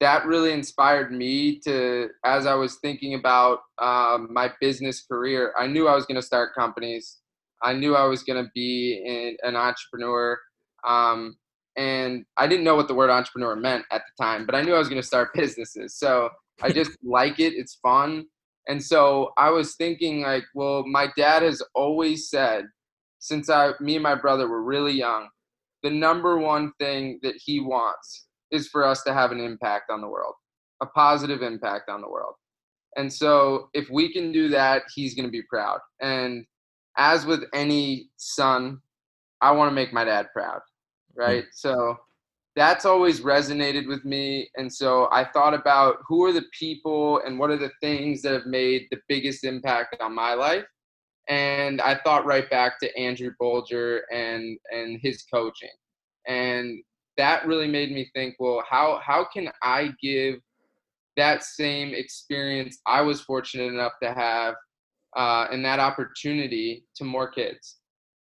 that 0.00 0.26
really 0.26 0.52
inspired 0.52 1.12
me 1.12 1.58
to, 1.60 2.08
as 2.24 2.46
I 2.46 2.54
was 2.54 2.76
thinking 2.76 3.14
about 3.14 3.60
um, 3.82 4.28
my 4.30 4.52
business 4.60 5.04
career. 5.04 5.52
I 5.58 5.66
knew 5.66 5.88
I 5.88 5.94
was 5.94 6.06
going 6.06 6.20
to 6.20 6.26
start 6.26 6.54
companies. 6.56 7.18
I 7.62 7.72
knew 7.72 7.96
I 7.96 8.04
was 8.04 8.22
going 8.22 8.42
to 8.42 8.50
be 8.54 9.36
an 9.42 9.56
entrepreneur. 9.56 10.38
Um, 10.86 11.36
and 11.78 12.26
I 12.36 12.48
didn't 12.48 12.64
know 12.64 12.74
what 12.74 12.88
the 12.88 12.94
word 12.94 13.08
entrepreneur 13.08 13.54
meant 13.54 13.84
at 13.92 14.02
the 14.02 14.22
time, 14.22 14.44
but 14.44 14.54
I 14.54 14.62
knew 14.62 14.74
I 14.74 14.78
was 14.78 14.88
going 14.88 15.00
to 15.00 15.06
start 15.06 15.32
businesses. 15.34 15.96
So 15.96 16.28
I 16.60 16.70
just 16.70 16.90
like 17.02 17.38
it. 17.38 17.54
It's 17.54 17.76
fun. 17.76 18.26
And 18.68 18.82
so 18.82 19.30
I 19.38 19.48
was 19.48 19.76
thinking 19.76 20.22
like, 20.22 20.44
well, 20.54 20.84
my 20.86 21.08
dad 21.16 21.42
has 21.42 21.62
always 21.74 22.28
said 22.28 22.66
since 23.20 23.48
I 23.48 23.72
me 23.80 23.94
and 23.96 24.02
my 24.02 24.14
brother 24.14 24.48
were 24.48 24.62
really 24.62 24.92
young, 24.92 25.28
the 25.82 25.90
number 25.90 26.38
one 26.38 26.72
thing 26.78 27.20
that 27.22 27.34
he 27.36 27.60
wants 27.60 28.26
is 28.50 28.68
for 28.68 28.84
us 28.84 29.02
to 29.04 29.14
have 29.14 29.32
an 29.32 29.40
impact 29.40 29.90
on 29.90 30.00
the 30.00 30.08
world, 30.08 30.34
a 30.82 30.86
positive 30.86 31.42
impact 31.42 31.88
on 31.88 32.00
the 32.00 32.08
world. 32.08 32.34
And 32.96 33.12
so 33.12 33.68
if 33.74 33.88
we 33.90 34.12
can 34.12 34.32
do 34.32 34.48
that, 34.48 34.82
he's 34.94 35.14
going 35.14 35.26
to 35.26 35.32
be 35.32 35.42
proud. 35.42 35.78
And 36.00 36.44
as 36.96 37.24
with 37.24 37.44
any 37.54 38.10
son, 38.16 38.80
I 39.40 39.52
want 39.52 39.70
to 39.70 39.74
make 39.74 39.92
my 39.92 40.04
dad 40.04 40.26
proud, 40.32 40.60
right? 41.18 41.44
So 41.52 41.98
that's 42.56 42.84
always 42.84 43.20
resonated 43.20 43.86
with 43.86 44.04
me. 44.04 44.48
And 44.56 44.72
so 44.72 45.08
I 45.12 45.24
thought 45.24 45.52
about 45.52 45.96
who 46.06 46.24
are 46.24 46.32
the 46.32 46.46
people 46.58 47.20
and 47.26 47.38
what 47.38 47.50
are 47.50 47.58
the 47.58 47.72
things 47.80 48.22
that 48.22 48.32
have 48.32 48.46
made 48.46 48.86
the 48.90 48.98
biggest 49.08 49.44
impact 49.44 49.96
on 50.00 50.14
my 50.14 50.34
life. 50.34 50.64
And 51.28 51.80
I 51.80 51.96
thought 51.96 52.24
right 52.24 52.48
back 52.48 52.80
to 52.80 52.98
Andrew 52.98 53.32
Bolger 53.40 54.00
and 54.10 54.58
and 54.70 54.98
his 55.02 55.24
coaching. 55.32 55.68
And 56.26 56.82
that 57.18 57.46
really 57.46 57.68
made 57.68 57.92
me 57.92 58.10
think, 58.14 58.36
well, 58.38 58.64
how 58.68 59.00
how 59.04 59.26
can 59.30 59.50
I 59.62 59.90
give 60.00 60.36
that 61.16 61.42
same 61.42 61.92
experience 61.94 62.78
I 62.86 63.02
was 63.02 63.20
fortunate 63.20 63.72
enough 63.72 63.92
to 64.02 64.14
have 64.14 64.54
uh, 65.16 65.48
and 65.52 65.64
that 65.64 65.80
opportunity 65.80 66.86
to 66.96 67.04
more 67.04 67.30
kids? 67.30 67.76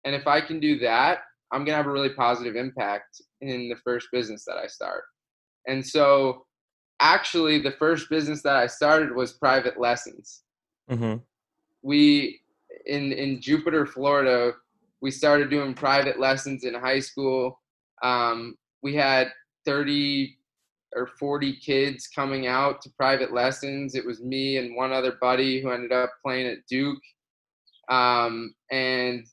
And 0.05 0.14
if 0.14 0.26
I 0.26 0.40
can 0.40 0.61
do 0.61 0.79
that, 0.81 1.20
I'm 1.52 1.64
gonna 1.64 1.76
have 1.76 1.86
a 1.86 1.92
really 1.92 2.10
positive 2.10 2.56
impact 2.56 3.20
in 3.40 3.68
the 3.68 3.76
first 3.76 4.08
business 4.12 4.44
that 4.46 4.56
I 4.56 4.66
start. 4.66 5.04
And 5.66 5.86
so, 5.86 6.46
actually, 7.00 7.60
the 7.60 7.72
first 7.72 8.08
business 8.08 8.42
that 8.42 8.56
I 8.56 8.66
started 8.66 9.14
was 9.14 9.32
private 9.34 9.80
lessons. 9.80 10.42
Mm-hmm. 10.90 11.16
We 11.82 12.40
in 12.86 13.12
in 13.12 13.40
Jupiter, 13.40 13.86
Florida, 13.86 14.52
we 15.00 15.10
started 15.10 15.50
doing 15.50 15.74
private 15.74 16.20
lessons 16.20 16.64
in 16.64 16.74
high 16.74 17.00
school. 17.00 17.60
Um, 18.02 18.56
we 18.82 18.94
had 18.94 19.28
30 19.66 20.36
or 20.96 21.06
40 21.06 21.56
kids 21.56 22.08
coming 22.08 22.46
out 22.46 22.82
to 22.82 22.90
private 22.90 23.32
lessons. 23.32 23.94
It 23.94 24.04
was 24.04 24.20
me 24.20 24.56
and 24.56 24.76
one 24.76 24.92
other 24.92 25.16
buddy 25.20 25.60
who 25.60 25.70
ended 25.70 25.92
up 25.92 26.10
playing 26.24 26.46
at 26.48 26.66
Duke. 26.68 27.02
Um, 27.88 28.54
and 28.70 29.24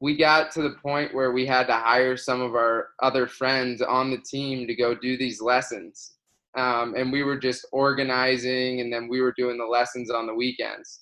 we 0.00 0.16
got 0.16 0.50
to 0.52 0.62
the 0.62 0.76
point 0.82 1.14
where 1.14 1.32
we 1.32 1.44
had 1.44 1.66
to 1.66 1.74
hire 1.74 2.16
some 2.16 2.40
of 2.40 2.54
our 2.54 2.90
other 3.02 3.26
friends 3.26 3.82
on 3.82 4.10
the 4.10 4.18
team 4.18 4.66
to 4.66 4.74
go 4.74 4.94
do 4.94 5.16
these 5.16 5.40
lessons. 5.40 6.14
Um, 6.56 6.94
and 6.96 7.12
we 7.12 7.22
were 7.22 7.38
just 7.38 7.66
organizing 7.72 8.80
and 8.80 8.92
then 8.92 9.08
we 9.08 9.20
were 9.20 9.34
doing 9.36 9.58
the 9.58 9.64
lessons 9.64 10.10
on 10.10 10.26
the 10.26 10.34
weekends. 10.34 11.00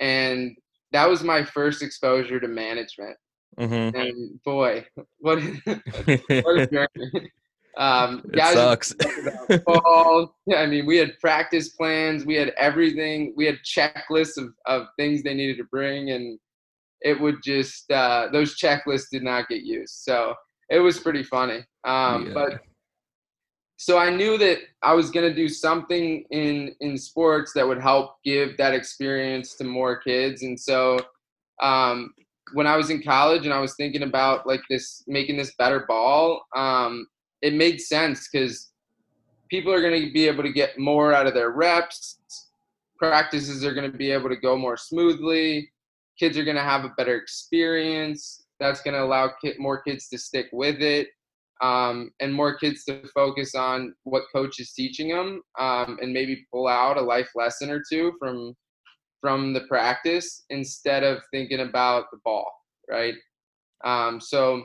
And 0.00 0.56
that 0.92 1.08
was 1.08 1.22
my 1.22 1.44
first 1.44 1.82
exposure 1.82 2.40
to 2.40 2.48
management. 2.48 3.16
Mm-hmm. 3.58 3.96
And 3.96 4.42
boy, 4.42 4.86
what, 5.18 5.40
what 5.44 6.58
a 6.58 6.66
journey. 6.66 7.30
Um, 7.76 8.22
it 8.24 8.36
guys 8.36 8.54
sucks. 8.54 8.94
Ball. 9.64 10.34
I 10.54 10.66
mean, 10.66 10.86
we 10.86 10.96
had 10.98 11.18
practice 11.20 11.70
plans, 11.70 12.26
we 12.26 12.34
had 12.34 12.50
everything, 12.58 13.32
we 13.36 13.46
had 13.46 13.58
checklists 13.64 14.36
of, 14.36 14.52
of 14.66 14.88
things 14.98 15.22
they 15.22 15.34
needed 15.34 15.56
to 15.58 15.64
bring. 15.64 16.10
And 16.10 16.38
it 17.02 17.20
would 17.20 17.36
just 17.42 17.90
uh, 17.90 18.28
those 18.32 18.58
checklists 18.58 19.10
did 19.10 19.22
not 19.22 19.48
get 19.48 19.62
used. 19.62 19.94
So 19.94 20.34
it 20.68 20.78
was 20.78 20.98
pretty 20.98 21.22
funny. 21.22 21.64
Um, 21.84 22.26
yeah. 22.26 22.32
But 22.34 22.60
so 23.76 23.98
I 23.98 24.10
knew 24.10 24.36
that 24.38 24.58
I 24.82 24.92
was 24.92 25.10
going 25.10 25.28
to 25.28 25.34
do 25.34 25.48
something 25.48 26.24
in 26.30 26.74
in 26.80 26.98
sports 26.98 27.52
that 27.54 27.66
would 27.66 27.80
help 27.80 28.16
give 28.24 28.56
that 28.58 28.74
experience 28.74 29.54
to 29.56 29.64
more 29.64 29.96
kids. 29.96 30.42
And 30.42 30.58
so 30.58 30.98
um, 31.62 32.12
when 32.52 32.66
I 32.66 32.76
was 32.76 32.90
in 32.90 33.02
college 33.02 33.44
and 33.44 33.54
I 33.54 33.60
was 33.60 33.74
thinking 33.76 34.02
about 34.02 34.46
like 34.46 34.60
this 34.68 35.02
making 35.06 35.36
this 35.36 35.54
better 35.56 35.84
ball, 35.88 36.42
um, 36.54 37.06
it 37.42 37.54
made 37.54 37.80
sense 37.80 38.28
because 38.30 38.70
people 39.50 39.72
are 39.72 39.80
going 39.80 40.00
to 40.00 40.12
be 40.12 40.26
able 40.26 40.42
to 40.42 40.52
get 40.52 40.78
more 40.78 41.12
out 41.12 41.26
of 41.26 41.34
their 41.34 41.50
reps. 41.50 42.18
Practices 42.98 43.64
are 43.64 43.72
going 43.72 43.90
to 43.90 43.96
be 43.96 44.10
able 44.10 44.28
to 44.28 44.36
go 44.36 44.56
more 44.56 44.76
smoothly 44.76 45.70
kids 46.20 46.36
are 46.36 46.44
going 46.44 46.56
to 46.56 46.62
have 46.62 46.84
a 46.84 46.92
better 46.96 47.16
experience. 47.16 48.44
That's 48.60 48.82
going 48.82 48.94
to 48.94 49.02
allow 49.02 49.30
more 49.58 49.82
kids 49.82 50.08
to 50.10 50.18
stick 50.18 50.46
with 50.52 50.82
it 50.82 51.08
um, 51.62 52.10
and 52.20 52.32
more 52.32 52.56
kids 52.56 52.84
to 52.84 53.02
focus 53.14 53.54
on 53.54 53.94
what 54.04 54.24
coach 54.34 54.60
is 54.60 54.72
teaching 54.72 55.08
them 55.08 55.42
um, 55.58 55.98
and 56.00 56.12
maybe 56.12 56.46
pull 56.52 56.68
out 56.68 56.96
a 56.96 57.00
life 57.00 57.30
lesson 57.34 57.70
or 57.70 57.82
two 57.90 58.12
from 58.18 58.54
from 59.20 59.52
the 59.52 59.60
practice 59.68 60.44
instead 60.48 61.02
of 61.02 61.18
thinking 61.30 61.60
about 61.60 62.06
the 62.10 62.18
ball, 62.24 62.50
right? 62.88 63.12
Um, 63.84 64.18
so 64.18 64.62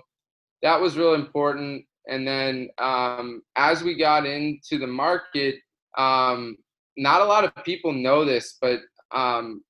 that 0.61 0.79
was 0.79 0.97
real 0.97 1.13
important. 1.13 1.83
And 2.07 2.25
then 2.25 2.69
um, 2.77 3.41
as 3.57 3.83
we 3.83 3.97
got 3.97 4.25
into 4.25 4.77
the 4.79 4.87
market, 4.87 5.55
um, 5.97 6.55
not 6.95 7.19
a 7.19 7.25
lot 7.25 7.43
of 7.43 7.65
people 7.65 7.91
know 7.91 8.23
this, 8.23 8.57
but 8.61 8.79
um, 9.13 9.61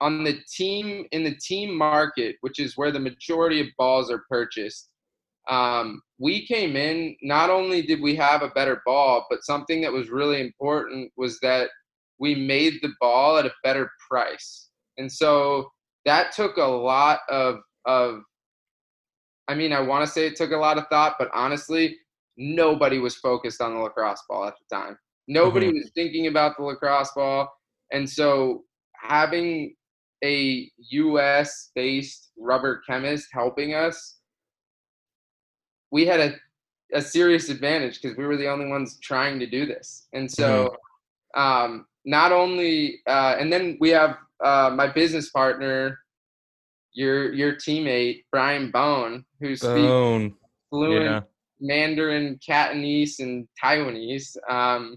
on 0.00 0.24
the 0.24 0.38
team 0.52 1.06
in 1.12 1.24
the 1.24 1.36
team 1.36 1.76
market, 1.76 2.36
which 2.40 2.58
is 2.58 2.76
where 2.76 2.92
the 2.92 3.00
majority 3.00 3.60
of 3.60 3.66
balls 3.78 4.10
are 4.10 4.24
purchased, 4.28 4.90
um, 5.48 6.02
we 6.18 6.46
came 6.46 6.76
in. 6.76 7.16
Not 7.22 7.50
only 7.50 7.82
did 7.82 8.00
we 8.00 8.16
have 8.16 8.42
a 8.42 8.50
better 8.50 8.82
ball, 8.84 9.26
but 9.30 9.44
something 9.44 9.80
that 9.82 9.92
was 9.92 10.10
really 10.10 10.40
important 10.40 11.12
was 11.16 11.38
that 11.40 11.70
we 12.18 12.34
made 12.34 12.74
the 12.82 12.92
ball 13.00 13.38
at 13.38 13.46
a 13.46 13.52
better 13.62 13.90
price, 14.08 14.70
and 14.98 15.10
so 15.10 15.70
that 16.04 16.32
took 16.32 16.56
a 16.56 16.64
lot 16.64 17.20
of 17.28 17.60
of. 17.84 18.20
I 19.48 19.54
mean, 19.54 19.72
I 19.72 19.80
want 19.80 20.04
to 20.04 20.10
say 20.10 20.26
it 20.26 20.34
took 20.34 20.50
a 20.50 20.56
lot 20.56 20.76
of 20.76 20.88
thought, 20.90 21.14
but 21.20 21.30
honestly, 21.32 21.96
nobody 22.36 22.98
was 22.98 23.14
focused 23.14 23.60
on 23.60 23.74
the 23.74 23.80
lacrosse 23.80 24.24
ball 24.28 24.44
at 24.46 24.54
the 24.58 24.74
time. 24.74 24.98
Nobody 25.28 25.68
mm-hmm. 25.68 25.76
was 25.76 25.92
thinking 25.94 26.26
about 26.26 26.56
the 26.56 26.64
lacrosse 26.64 27.12
ball, 27.14 27.48
and 27.92 28.08
so 28.08 28.64
having 28.94 29.75
a 30.24 30.70
US 30.78 31.70
based 31.74 32.30
rubber 32.38 32.82
chemist 32.88 33.28
helping 33.32 33.74
us, 33.74 34.16
we 35.90 36.06
had 36.06 36.20
a, 36.20 36.34
a 36.92 37.02
serious 37.02 37.48
advantage 37.48 38.00
because 38.00 38.16
we 38.16 38.26
were 38.26 38.36
the 38.36 38.48
only 38.48 38.66
ones 38.66 38.98
trying 39.00 39.38
to 39.40 39.46
do 39.46 39.66
this. 39.66 40.08
And 40.12 40.30
so, 40.30 40.76
mm-hmm. 41.36 41.40
um, 41.40 41.86
not 42.04 42.32
only, 42.32 43.00
uh, 43.06 43.36
and 43.38 43.52
then 43.52 43.76
we 43.80 43.90
have 43.90 44.16
uh, 44.44 44.70
my 44.74 44.86
business 44.86 45.30
partner, 45.30 45.98
your 46.92 47.32
your 47.34 47.54
teammate 47.54 48.24
Brian 48.30 48.70
Bone, 48.70 49.24
who 49.40 49.56
Bone. 49.56 50.30
speaks 50.30 50.40
fluent 50.70 51.04
yeah. 51.04 51.20
Mandarin, 51.60 52.38
Cantonese, 52.44 53.20
and 53.20 53.46
Taiwanese. 53.62 54.36
Um, 54.50 54.96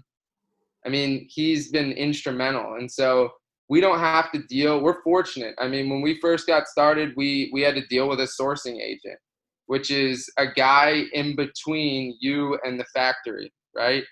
I 0.86 0.88
mean, 0.88 1.26
he's 1.28 1.70
been 1.70 1.92
instrumental, 1.92 2.74
and 2.74 2.90
so 2.90 3.32
we 3.70 3.80
don't 3.80 4.00
have 4.00 4.32
to 4.32 4.42
deal. 4.42 4.82
We're 4.82 5.00
fortunate. 5.02 5.54
I 5.58 5.68
mean, 5.68 5.88
when 5.88 6.02
we 6.02 6.20
first 6.20 6.46
got 6.48 6.66
started, 6.66 7.14
we 7.16 7.50
we 7.52 7.62
had 7.62 7.76
to 7.76 7.86
deal 7.86 8.08
with 8.08 8.18
a 8.20 8.24
sourcing 8.24 8.80
agent, 8.82 9.18
which 9.66 9.92
is 9.92 10.28
a 10.36 10.46
guy 10.52 11.04
in 11.12 11.36
between 11.36 12.16
you 12.20 12.58
and 12.64 12.78
the 12.78 12.84
factory, 12.92 13.50
right? 13.74 14.02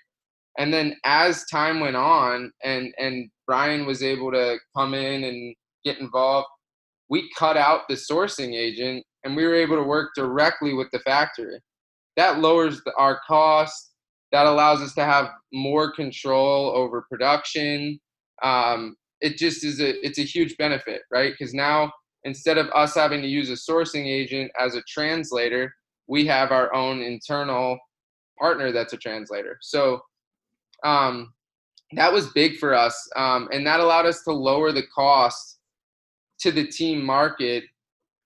And 0.57 0.73
then 0.73 0.95
as 1.03 1.45
time 1.45 1.81
went 1.81 1.97
on, 1.97 2.51
and 2.63 2.93
and 2.97 3.29
Brian 3.45 3.85
was 3.85 4.01
able 4.01 4.31
to 4.31 4.57
come 4.75 4.93
in 4.93 5.25
and 5.25 5.53
get 5.83 5.99
involved, 5.99 6.47
we 7.09 7.29
cut 7.37 7.57
out 7.57 7.81
the 7.89 7.95
sourcing 7.95 8.53
agent 8.53 9.03
and 9.25 9.35
we 9.35 9.45
were 9.45 9.55
able 9.55 9.75
to 9.75 9.83
work 9.83 10.11
directly 10.15 10.73
with 10.73 10.87
the 10.91 10.99
factory. 10.99 11.59
That 12.15 12.39
lowers 12.39 12.81
the, 12.85 12.93
our 12.97 13.19
cost. 13.27 13.91
That 14.31 14.45
allows 14.45 14.79
us 14.79 14.93
to 14.93 15.03
have 15.03 15.31
more 15.51 15.91
control 15.91 16.71
over 16.75 17.05
production. 17.09 17.99
Um, 18.43 18.95
it 19.21 19.37
just 19.37 19.63
is 19.63 19.79
a 19.79 20.05
it's 20.05 20.19
a 20.19 20.23
huge 20.23 20.55
benefit, 20.57 21.01
right? 21.11 21.33
Because 21.37 21.53
now 21.53 21.91
instead 22.23 22.57
of 22.57 22.67
us 22.75 22.95
having 22.95 23.21
to 23.21 23.27
use 23.27 23.49
a 23.49 23.71
sourcing 23.71 24.05
agent 24.05 24.51
as 24.59 24.75
a 24.75 24.83
translator, 24.83 25.73
we 26.07 26.25
have 26.25 26.51
our 26.51 26.73
own 26.73 27.01
internal 27.01 27.77
partner 28.39 28.71
that's 28.71 28.93
a 28.93 28.97
translator. 28.97 29.57
So 29.61 30.01
um, 30.83 31.33
that 31.93 32.11
was 32.11 32.31
big 32.33 32.57
for 32.57 32.73
us, 32.73 33.09
um, 33.15 33.49
and 33.51 33.65
that 33.65 33.79
allowed 33.79 34.05
us 34.05 34.23
to 34.23 34.31
lower 34.31 34.71
the 34.71 34.85
cost 34.93 35.59
to 36.39 36.51
the 36.51 36.67
team 36.67 37.05
market, 37.05 37.63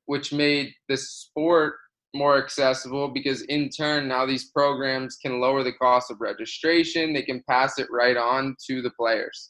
which 0.06 0.34
made 0.34 0.73
the 0.88 0.97
sport 0.97 1.75
more 2.15 2.38
accessible 2.38 3.08
because 3.08 3.41
in 3.43 3.69
turn 3.69 4.08
now 4.08 4.25
these 4.25 4.51
programs 4.51 5.15
can 5.15 5.39
lower 5.39 5.63
the 5.63 5.73
cost 5.73 6.12
of 6.12 6.21
registration 6.21 7.12
they 7.12 7.23
can 7.23 7.43
pass 7.49 7.79
it 7.79 7.88
right 7.89 8.17
on 8.17 8.56
to 8.63 8.84
the 8.84 8.91
players 8.91 9.49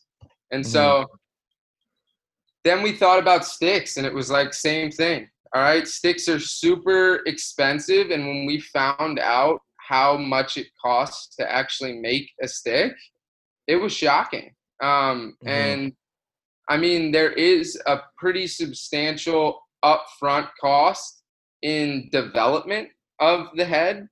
and 0.52 0.64
mm-hmm. 0.64 0.72
so 0.72 1.06
then 2.64 2.82
we 2.82 2.94
thought 2.94 3.20
about 3.20 3.46
sticks 3.46 3.98
and 3.98 4.06
it 4.06 4.14
was 4.14 4.32
like 4.32 4.54
same 4.54 4.92
thing 4.92 5.28
all 5.54 5.62
right 5.62 5.88
sticks 5.88 6.28
are 6.28 6.40
super 6.40 7.22
expensive 7.26 8.12
and 8.12 8.26
when 8.26 8.46
we 8.46 8.60
found 8.60 9.20
out 9.20 9.60
how 9.78 10.18
much 10.18 10.58
it 10.58 10.68
costs 10.82 11.36
to 11.36 11.52
actually 11.52 11.94
make 11.94 12.30
a 12.42 12.48
stick 12.48 12.94
it 13.68 13.76
was 13.76 13.94
shocking 13.94 14.54
um, 14.82 15.36
mm-hmm. 15.44 15.50
and 15.50 15.94
i 16.70 16.78
mean 16.78 17.12
there 17.12 17.34
is 17.34 17.80
a 17.88 18.00
pretty 18.18 18.48
substantial 18.48 19.60
upfront 19.84 20.48
cost 20.60 21.24
in 21.62 22.10
development 22.12 22.90
of 23.20 23.48
the 23.56 23.66
head 23.66 24.08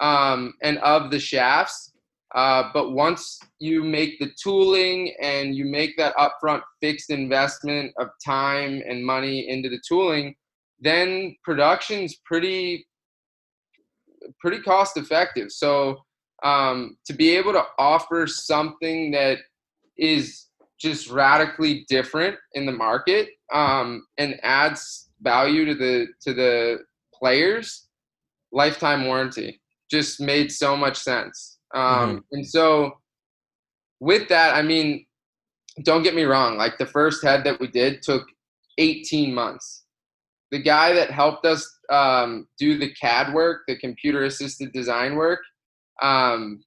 um, 0.00 0.52
and 0.62 0.78
of 0.78 1.10
the 1.10 1.18
shafts 1.18 1.92
uh, 2.34 2.70
but 2.74 2.92
once 2.92 3.38
you 3.60 3.84
make 3.84 4.18
the 4.18 4.30
tooling 4.42 5.14
and 5.22 5.54
you 5.54 5.64
make 5.64 5.96
that 5.96 6.14
upfront 6.16 6.60
fixed 6.80 7.10
investment 7.10 7.92
of 7.98 8.08
time 8.24 8.82
and 8.88 9.04
money 9.04 9.48
into 9.48 9.68
the 9.68 9.80
tooling, 9.86 10.34
then 10.80 11.36
production's 11.44 12.16
pretty 12.24 12.86
pretty 14.40 14.60
cost 14.60 14.96
effective. 14.96 15.52
So 15.52 15.98
um, 16.42 16.96
to 17.06 17.12
be 17.12 17.30
able 17.36 17.52
to 17.52 17.64
offer 17.78 18.26
something 18.26 19.12
that 19.12 19.38
is 19.96 20.46
just 20.80 21.08
radically 21.08 21.86
different 21.88 22.36
in 22.52 22.66
the 22.66 22.72
market 22.72 23.28
um, 23.52 24.04
and 24.18 24.38
adds 24.42 25.10
value 25.22 25.64
to 25.64 25.74
the 25.74 26.06
to 26.22 26.34
the 26.34 26.78
players, 27.14 27.88
lifetime 28.52 29.06
warranty 29.06 29.60
just 29.90 30.20
made 30.20 30.50
so 30.50 30.76
much 30.76 30.96
sense. 30.96 31.55
Um, 31.74 31.82
mm-hmm. 31.82 32.18
And 32.32 32.46
so, 32.46 32.98
with 34.00 34.28
that, 34.28 34.54
I 34.54 34.62
mean, 34.62 35.06
don't 35.82 36.02
get 36.02 36.14
me 36.14 36.24
wrong. 36.24 36.56
Like 36.56 36.78
the 36.78 36.86
first 36.86 37.24
head 37.24 37.44
that 37.44 37.60
we 37.60 37.66
did 37.66 38.02
took 38.02 38.26
18 38.78 39.34
months. 39.34 39.84
The 40.50 40.62
guy 40.62 40.92
that 40.92 41.10
helped 41.10 41.44
us 41.44 41.68
um, 41.90 42.46
do 42.58 42.78
the 42.78 42.92
CAD 42.92 43.34
work, 43.34 43.62
the 43.66 43.76
computer 43.76 44.24
assisted 44.24 44.72
design 44.72 45.16
work, 45.16 45.40
um, 46.02 46.62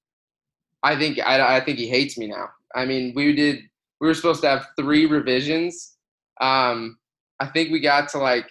I 0.82 0.96
think 0.96 1.18
I, 1.20 1.56
I, 1.56 1.60
think 1.60 1.78
he 1.78 1.88
hates 1.88 2.18
me 2.18 2.26
now. 2.26 2.48
I 2.74 2.84
mean, 2.84 3.12
we 3.14 3.34
did. 3.34 3.60
We 4.00 4.08
were 4.08 4.14
supposed 4.14 4.40
to 4.42 4.48
have 4.48 4.66
three 4.78 5.06
revisions. 5.06 5.96
Um, 6.40 6.98
I 7.38 7.46
think 7.46 7.70
we 7.70 7.80
got 7.80 8.08
to 8.10 8.18
like 8.18 8.46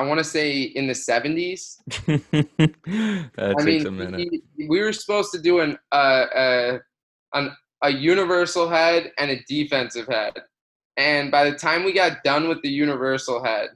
I 0.00 0.04
want 0.04 0.16
to 0.16 0.24
say 0.24 0.62
in 0.62 0.86
the 0.86 0.94
70s. 0.94 1.76
that 3.36 3.54
I 3.58 3.62
takes 3.62 3.84
mean, 3.84 3.86
a 3.86 3.90
minute. 3.90 4.30
We, 4.56 4.66
we 4.66 4.80
were 4.80 4.94
supposed 4.94 5.30
to 5.32 5.40
do 5.40 5.60
an, 5.60 5.76
uh, 5.92 5.94
uh, 5.94 6.78
an, 7.34 7.54
a 7.82 7.90
universal 7.90 8.66
head 8.66 9.12
and 9.18 9.30
a 9.30 9.42
defensive 9.46 10.06
head. 10.08 10.32
And 10.96 11.30
by 11.30 11.50
the 11.50 11.56
time 11.56 11.84
we 11.84 11.92
got 11.92 12.24
done 12.24 12.48
with 12.48 12.62
the 12.62 12.70
universal 12.70 13.44
head, 13.44 13.68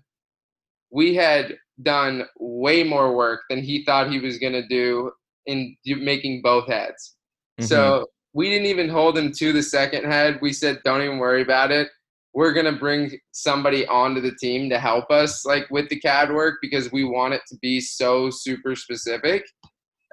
we 0.90 1.14
had 1.14 1.58
done 1.82 2.24
way 2.38 2.82
more 2.84 3.14
work 3.14 3.42
than 3.50 3.62
he 3.62 3.84
thought 3.84 4.10
he 4.10 4.20
was 4.20 4.38
going 4.38 4.54
to 4.54 4.66
do 4.66 5.12
in 5.44 5.76
making 5.84 6.40
both 6.40 6.66
heads. 6.68 7.16
Mm-hmm. 7.60 7.66
So 7.66 8.06
we 8.32 8.48
didn't 8.48 8.68
even 8.68 8.88
hold 8.88 9.18
him 9.18 9.30
to 9.32 9.52
the 9.52 9.62
second 9.62 10.04
head. 10.04 10.38
We 10.40 10.54
said, 10.54 10.80
don't 10.84 11.02
even 11.02 11.18
worry 11.18 11.42
about 11.42 11.70
it 11.70 11.88
we're 12.34 12.52
going 12.52 12.66
to 12.66 12.78
bring 12.78 13.16
somebody 13.30 13.86
onto 13.86 14.20
the 14.20 14.34
team 14.34 14.68
to 14.68 14.78
help 14.78 15.10
us 15.10 15.44
like 15.44 15.70
with 15.70 15.88
the 15.88 16.00
CAD 16.00 16.32
work 16.32 16.56
because 16.60 16.90
we 16.90 17.04
want 17.04 17.32
it 17.32 17.42
to 17.48 17.56
be 17.62 17.80
so 17.80 18.28
super 18.28 18.74
specific. 18.74 19.44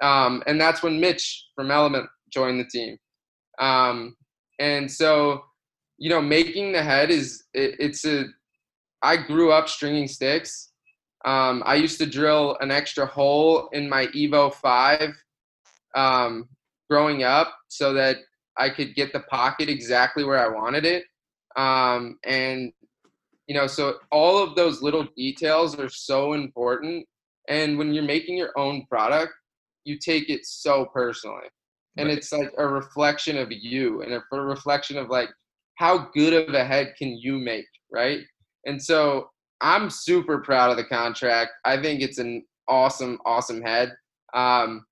Um, 0.02 0.42
and 0.46 0.60
that's 0.60 0.82
when 0.82 1.00
Mitch 1.00 1.46
from 1.54 1.70
Element 1.70 2.08
joined 2.32 2.60
the 2.60 2.64
team. 2.64 2.96
Um, 3.58 4.16
and 4.60 4.90
so, 4.90 5.42
you 5.98 6.10
know, 6.10 6.22
making 6.22 6.72
the 6.72 6.82
head 6.82 7.10
is 7.10 7.44
it, 7.54 7.76
it's 7.78 8.04
a. 8.04 8.24
I 9.02 9.16
grew 9.16 9.50
up 9.50 9.68
stringing 9.68 10.06
sticks. 10.06 10.70
Um, 11.24 11.62
I 11.66 11.74
used 11.74 11.98
to 11.98 12.06
drill 12.06 12.56
an 12.60 12.70
extra 12.70 13.04
hole 13.04 13.68
in 13.72 13.88
my 13.88 14.06
Evo 14.08 14.54
Five 14.54 15.10
um, 15.96 16.48
growing 16.88 17.24
up 17.24 17.54
so 17.68 17.92
that 17.94 18.18
I 18.56 18.70
could 18.70 18.94
get 18.94 19.12
the 19.12 19.20
pocket 19.20 19.68
exactly 19.68 20.24
where 20.24 20.38
I 20.38 20.48
wanted 20.48 20.84
it. 20.84 21.04
Um, 21.56 22.18
and 22.24 22.72
you 23.46 23.54
know, 23.54 23.66
so 23.66 23.96
all 24.10 24.42
of 24.42 24.54
those 24.54 24.82
little 24.82 25.06
details 25.16 25.78
are 25.78 25.88
so 25.88 26.32
important. 26.32 27.06
And 27.48 27.76
when 27.76 27.92
you're 27.92 28.04
making 28.04 28.36
your 28.38 28.52
own 28.56 28.86
product, 28.86 29.32
you 29.84 29.98
take 29.98 30.30
it 30.30 30.46
so 30.46 30.86
personally. 30.86 31.48
And 31.96 32.08
right. 32.08 32.16
it's 32.16 32.32
like 32.32 32.50
a 32.56 32.66
reflection 32.66 33.36
of 33.36 33.48
you 33.50 34.02
and 34.02 34.14
a, 34.14 34.22
reflection 34.36 34.96
of 34.96 35.10
like 35.10 35.28
how 35.74 36.08
good 36.14 36.32
of 36.32 36.54
a 36.54 36.64
head 36.64 36.94
can 36.96 37.18
you 37.18 37.34
make, 37.34 37.66
right? 37.92 38.20
And 38.64 38.82
so 38.82 39.28
I'm 39.60 39.90
super 39.90 40.38
proud 40.38 40.70
of 40.70 40.76
the 40.76 40.84
contract. 40.84 41.50
I 41.64 41.80
think 41.80 42.00
it's 42.00 42.18
an 42.18 42.44
awesome, 42.68 43.18
awesome 43.26 43.60
head. 43.60 43.92
Um, 44.34 44.86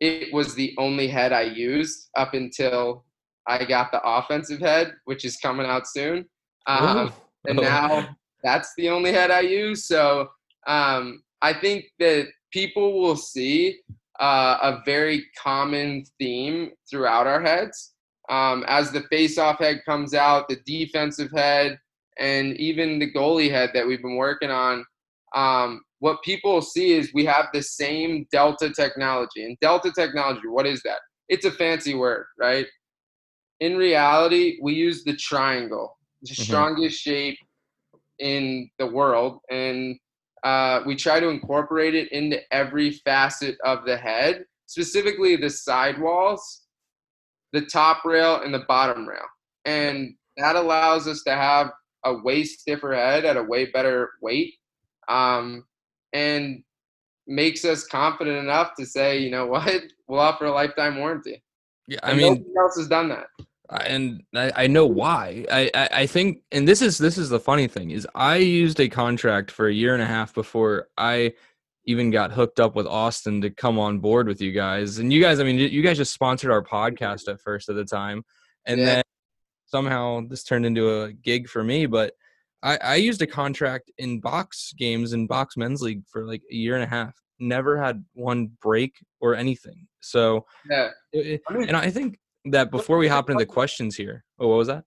it 0.00 0.32
was 0.32 0.54
the 0.54 0.74
only 0.78 1.06
head 1.08 1.32
I 1.32 1.42
used 1.42 2.08
up 2.16 2.34
until 2.34 3.05
I 3.48 3.64
got 3.64 3.92
the 3.92 4.00
offensive 4.04 4.60
head, 4.60 4.94
which 5.04 5.24
is 5.24 5.36
coming 5.36 5.66
out 5.66 5.86
soon. 5.86 6.26
Um, 6.66 7.12
and 7.46 7.60
now 7.60 8.08
that's 8.42 8.72
the 8.76 8.88
only 8.88 9.12
head 9.12 9.30
I 9.30 9.40
use. 9.40 9.86
So 9.86 10.28
um, 10.66 11.22
I 11.42 11.52
think 11.52 11.84
that 11.98 12.28
people 12.52 13.00
will 13.00 13.16
see 13.16 13.78
uh, 14.18 14.58
a 14.62 14.82
very 14.84 15.26
common 15.40 16.04
theme 16.18 16.72
throughout 16.90 17.26
our 17.26 17.40
heads. 17.40 17.92
Um, 18.28 18.64
as 18.66 18.90
the 18.90 19.02
face-off 19.02 19.58
head 19.58 19.82
comes 19.84 20.14
out, 20.14 20.48
the 20.48 20.58
defensive 20.66 21.30
head, 21.34 21.78
and 22.18 22.56
even 22.56 22.98
the 22.98 23.12
goalie 23.12 23.50
head 23.50 23.70
that 23.74 23.86
we've 23.86 24.02
been 24.02 24.16
working 24.16 24.50
on, 24.50 24.84
um, 25.34 25.82
what 26.00 26.22
people 26.22 26.60
see 26.62 26.92
is 26.92 27.12
we 27.14 27.24
have 27.24 27.46
the 27.52 27.62
same 27.62 28.26
Delta 28.32 28.70
technology. 28.70 29.44
And 29.44 29.56
Delta 29.60 29.92
technology, 29.92 30.48
what 30.48 30.66
is 30.66 30.82
that? 30.82 30.98
It's 31.28 31.44
a 31.44 31.50
fancy 31.50 31.94
word, 31.94 32.26
right? 32.38 32.66
In 33.60 33.76
reality, 33.76 34.58
we 34.62 34.74
use 34.74 35.04
the 35.04 35.16
triangle, 35.16 35.96
the 36.22 36.28
mm-hmm. 36.28 36.42
strongest 36.42 37.00
shape 37.00 37.38
in 38.18 38.70
the 38.78 38.86
world, 38.86 39.40
and 39.50 39.98
uh, 40.44 40.80
we 40.86 40.94
try 40.94 41.20
to 41.20 41.28
incorporate 41.28 41.94
it 41.94 42.10
into 42.12 42.38
every 42.52 42.92
facet 42.92 43.56
of 43.64 43.84
the 43.84 43.96
head, 43.96 44.44
specifically 44.66 45.36
the 45.36 45.50
side 45.50 46.00
walls, 46.00 46.62
the 47.52 47.62
top 47.62 48.04
rail, 48.04 48.40
and 48.42 48.54
the 48.54 48.64
bottom 48.68 49.08
rail. 49.08 49.24
And 49.64 50.14
that 50.36 50.56
allows 50.56 51.08
us 51.08 51.22
to 51.24 51.32
have 51.32 51.70
a 52.04 52.22
way 52.22 52.44
stiffer 52.44 52.94
head 52.94 53.24
at 53.24 53.36
a 53.36 53.42
way 53.42 53.66
better 53.66 54.10
weight, 54.22 54.54
um, 55.08 55.64
and 56.12 56.62
makes 57.26 57.64
us 57.64 57.86
confident 57.86 58.38
enough 58.38 58.74
to 58.78 58.86
say, 58.86 59.18
you 59.18 59.30
know 59.30 59.46
what, 59.46 59.82
we'll 60.06 60.20
offer 60.20 60.44
a 60.44 60.52
lifetime 60.52 60.98
warranty. 60.98 61.42
Yeah, 61.88 61.98
I 62.02 62.10
and 62.10 62.18
mean, 62.18 62.32
nobody 62.34 62.50
else 62.58 62.76
has 62.76 62.88
done 62.88 63.08
that. 63.08 63.26
And 63.70 64.22
I, 64.34 64.52
I 64.54 64.66
know 64.66 64.86
why. 64.86 65.44
I, 65.50 65.70
I, 65.74 65.88
I 65.92 66.06
think, 66.06 66.42
and 66.52 66.68
this 66.68 66.82
is 66.82 66.98
this 66.98 67.18
is 67.18 67.28
the 67.28 67.40
funny 67.40 67.66
thing 67.66 67.90
is 67.90 68.06
I 68.14 68.36
used 68.36 68.78
a 68.80 68.88
contract 68.88 69.50
for 69.50 69.66
a 69.66 69.72
year 69.72 69.94
and 69.94 70.02
a 70.02 70.06
half 70.06 70.34
before 70.34 70.88
I 70.96 71.34
even 71.84 72.10
got 72.10 72.32
hooked 72.32 72.60
up 72.60 72.74
with 72.74 72.86
Austin 72.86 73.40
to 73.40 73.50
come 73.50 73.78
on 73.78 73.98
board 73.98 74.28
with 74.28 74.40
you 74.40 74.52
guys. 74.52 74.98
And 74.98 75.12
you 75.12 75.20
guys, 75.20 75.40
I 75.40 75.44
mean, 75.44 75.58
you 75.58 75.82
guys 75.82 75.96
just 75.96 76.12
sponsored 76.12 76.50
our 76.50 76.62
podcast 76.62 77.28
at 77.28 77.40
first 77.40 77.68
at 77.68 77.76
the 77.76 77.84
time, 77.84 78.24
and 78.66 78.80
yeah. 78.80 78.86
then 78.86 79.02
somehow 79.66 80.20
this 80.28 80.44
turned 80.44 80.66
into 80.66 81.02
a 81.02 81.12
gig 81.12 81.48
for 81.48 81.64
me. 81.64 81.86
But 81.86 82.14
I, 82.62 82.76
I 82.78 82.94
used 82.96 83.22
a 83.22 83.26
contract 83.26 83.90
in 83.98 84.20
box 84.20 84.72
games 84.76 85.12
in 85.12 85.26
box 85.26 85.56
men's 85.56 85.82
league 85.82 86.02
for 86.10 86.26
like 86.26 86.42
a 86.50 86.54
year 86.54 86.74
and 86.74 86.84
a 86.84 86.88
half. 86.88 87.14
Never 87.38 87.80
had 87.80 88.04
one 88.14 88.50
break 88.62 88.94
or 89.20 89.34
anything. 89.34 89.86
So, 90.00 90.46
yeah. 90.68 90.90
It, 91.12 91.42
and 91.50 91.76
I 91.76 91.90
think 91.90 92.18
that 92.50 92.70
before 92.70 92.98
we 92.98 93.08
hop 93.08 93.30
into 93.30 93.38
the 93.40 93.46
questions 93.46 93.96
here. 93.96 94.24
Oh, 94.38 94.48
what 94.48 94.58
was 94.58 94.68
that? 94.68 94.84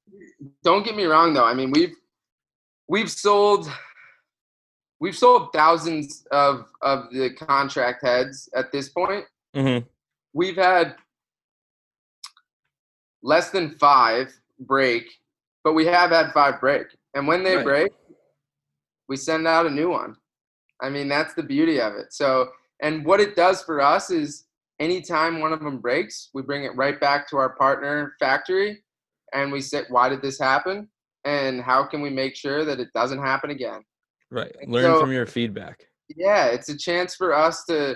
Don't 0.63 0.85
get 0.85 0.95
me 0.95 1.05
wrong 1.05 1.33
though. 1.33 1.45
I 1.45 1.53
mean, 1.53 1.71
we've 1.71 1.95
we've 2.87 3.11
sold 3.11 3.69
we've 4.99 5.17
sold 5.17 5.53
thousands 5.53 6.25
of 6.31 6.65
of 6.81 7.09
the 7.11 7.31
contract 7.31 8.03
heads 8.05 8.49
at 8.55 8.71
this 8.71 8.89
point. 8.89 9.25
Mm-hmm. 9.55 9.85
We've 10.33 10.55
had 10.55 10.95
less 13.21 13.49
than 13.49 13.71
five 13.77 14.33
break, 14.59 15.03
but 15.63 15.73
we 15.73 15.85
have 15.85 16.11
had 16.11 16.31
five 16.31 16.59
break. 16.59 16.87
And 17.15 17.27
when 17.27 17.43
they 17.43 17.55
Right. 17.55 17.65
break, 17.65 17.91
we 19.07 19.17
send 19.17 19.47
out 19.47 19.65
a 19.65 19.69
new 19.69 19.89
one. 19.89 20.15
I 20.81 20.89
mean, 20.89 21.09
that's 21.09 21.33
the 21.33 21.43
beauty 21.43 21.81
of 21.81 21.95
it. 21.95 22.13
So, 22.13 22.49
and 22.81 23.03
what 23.03 23.19
it 23.19 23.35
does 23.35 23.63
for 23.63 23.81
us 23.81 24.09
is 24.11 24.45
anytime 24.79 25.39
one 25.39 25.53
of 25.53 25.59
them 25.59 25.79
breaks, 25.79 26.29
we 26.33 26.41
bring 26.41 26.63
it 26.63 26.75
right 26.75 26.99
back 26.99 27.29
to 27.29 27.37
our 27.37 27.55
partner 27.55 28.15
factory 28.19 28.83
and 29.33 29.51
we 29.51 29.61
sit, 29.61 29.85
why 29.89 30.09
did 30.09 30.21
this 30.21 30.39
happen? 30.39 30.89
And 31.25 31.61
how 31.61 31.85
can 31.85 32.01
we 32.01 32.09
make 32.09 32.35
sure 32.35 32.65
that 32.65 32.79
it 32.79 32.89
doesn't 32.95 33.19
happen 33.19 33.49
again? 33.49 33.81
Right. 34.31 34.55
And 34.61 34.71
Learn 34.71 34.95
so- 34.95 34.99
from 34.99 35.11
your 35.11 35.25
feedback. 35.25 35.85
Yeah, 36.15 36.47
it's 36.47 36.69
a 36.69 36.77
chance 36.77 37.13
for 37.13 37.35
us 37.35 37.65
to 37.65 37.95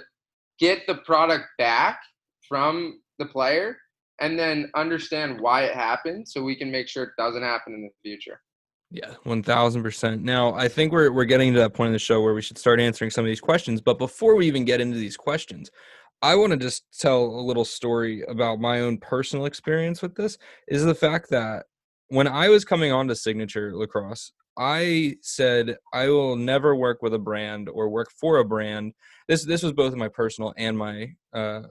get 0.59 0.85
the 0.85 0.95
product 0.97 1.45
back 1.57 1.99
from 2.47 2.99
the 3.17 3.25
player 3.25 3.75
and 4.21 4.37
then 4.37 4.69
understand 4.75 5.41
why 5.41 5.63
it 5.63 5.73
happened 5.73 6.27
so 6.27 6.43
we 6.43 6.55
can 6.55 6.71
make 6.71 6.87
sure 6.87 7.03
it 7.03 7.09
doesn't 7.17 7.41
happen 7.41 7.73
in 7.73 7.81
the 7.81 7.89
future. 8.07 8.39
Yeah, 8.91 9.15
one 9.23 9.41
thousand 9.41 9.81
percent. 9.81 10.21
Now, 10.21 10.53
I 10.53 10.67
think 10.67 10.91
we're 10.91 11.11
we're 11.11 11.25
getting 11.25 11.51
to 11.53 11.59
that 11.61 11.73
point 11.73 11.87
in 11.87 11.93
the 11.93 11.99
show 11.99 12.21
where 12.21 12.35
we 12.35 12.43
should 12.43 12.59
start 12.59 12.79
answering 12.79 13.09
some 13.09 13.25
of 13.25 13.27
these 13.27 13.41
questions. 13.41 13.81
But 13.81 13.97
before 13.97 14.35
we 14.35 14.45
even 14.45 14.65
get 14.65 14.79
into 14.79 14.97
these 14.97 15.17
questions, 15.17 15.71
I 16.23 16.35
want 16.35 16.51
to 16.51 16.57
just 16.57 16.85
tell 16.97 17.25
a 17.25 17.43
little 17.43 17.65
story 17.65 18.23
about 18.29 18.61
my 18.61 18.79
own 18.79 18.97
personal 18.97 19.45
experience 19.45 20.01
with 20.01 20.15
this. 20.15 20.37
Is 20.69 20.85
the 20.85 20.95
fact 20.95 21.29
that 21.31 21.65
when 22.07 22.29
I 22.29 22.47
was 22.47 22.63
coming 22.63 22.93
on 22.93 23.09
to 23.09 23.15
Signature 23.15 23.75
Lacrosse, 23.75 24.31
I 24.57 25.17
said 25.21 25.75
I 25.93 26.07
will 26.07 26.37
never 26.37 26.77
work 26.77 27.01
with 27.01 27.13
a 27.13 27.19
brand 27.19 27.67
or 27.67 27.89
work 27.89 28.07
for 28.21 28.37
a 28.37 28.45
brand. 28.45 28.93
This 29.27 29.43
this 29.43 29.63
was 29.63 29.73
both 29.73 29.93
my 29.95 30.07
personal 30.07 30.53
and 30.57 30.77
my 30.77 31.09
uh, 31.33 31.63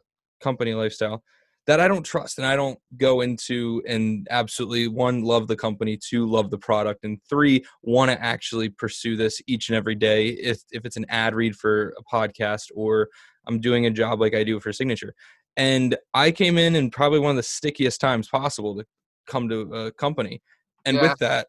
company 0.43 0.75
lifestyle 0.75 1.23
that 1.67 1.81
I 1.81 1.87
don't 1.89 2.03
trust 2.03 2.39
and 2.39 2.47
I 2.47 2.57
don't 2.57 2.79
go 2.97 3.21
into 3.21 3.83
and 3.87 4.27
absolutely 4.31 4.89
one 4.89 5.23
love 5.23 5.47
the 5.47 5.57
company, 5.57 5.97
two 5.97 6.27
love 6.27 6.51
the 6.51 6.59
product, 6.59 7.05
and 7.05 7.19
three 7.29 7.65
want 7.83 8.11
to 8.11 8.23
actually 8.23 8.69
pursue 8.69 9.17
this 9.17 9.41
each 9.47 9.69
and 9.69 9.77
every 9.77 9.95
day. 9.95 10.29
If 10.29 10.61
if 10.73 10.85
it's 10.85 10.97
an 10.97 11.07
ad 11.09 11.35
read 11.35 11.57
for 11.57 11.95
a 11.99 12.05
podcast 12.05 12.65
or 12.75 13.09
I'm 13.47 13.61
doing 13.61 13.87
a 13.87 13.91
job 13.91 14.21
like 14.21 14.35
I 14.35 14.45
do 14.45 14.61
for 14.61 14.73
Signature, 14.73 15.15
and 15.57 15.97
I 16.15 16.31
came 16.31 16.59
in 16.59 16.77
in 16.77 16.91
probably 16.91 17.19
one 17.19 17.31
of 17.31 17.37
the 17.37 17.43
stickiest 17.43 18.01
times 18.01 18.29
possible 18.29 18.77
to 18.77 18.87
come 19.27 19.49
to 19.49 19.61
a 19.75 19.93
company, 19.93 20.43
and 20.85 20.97
Yeah. 20.97 21.03
with 21.03 21.19
that. 21.19 21.49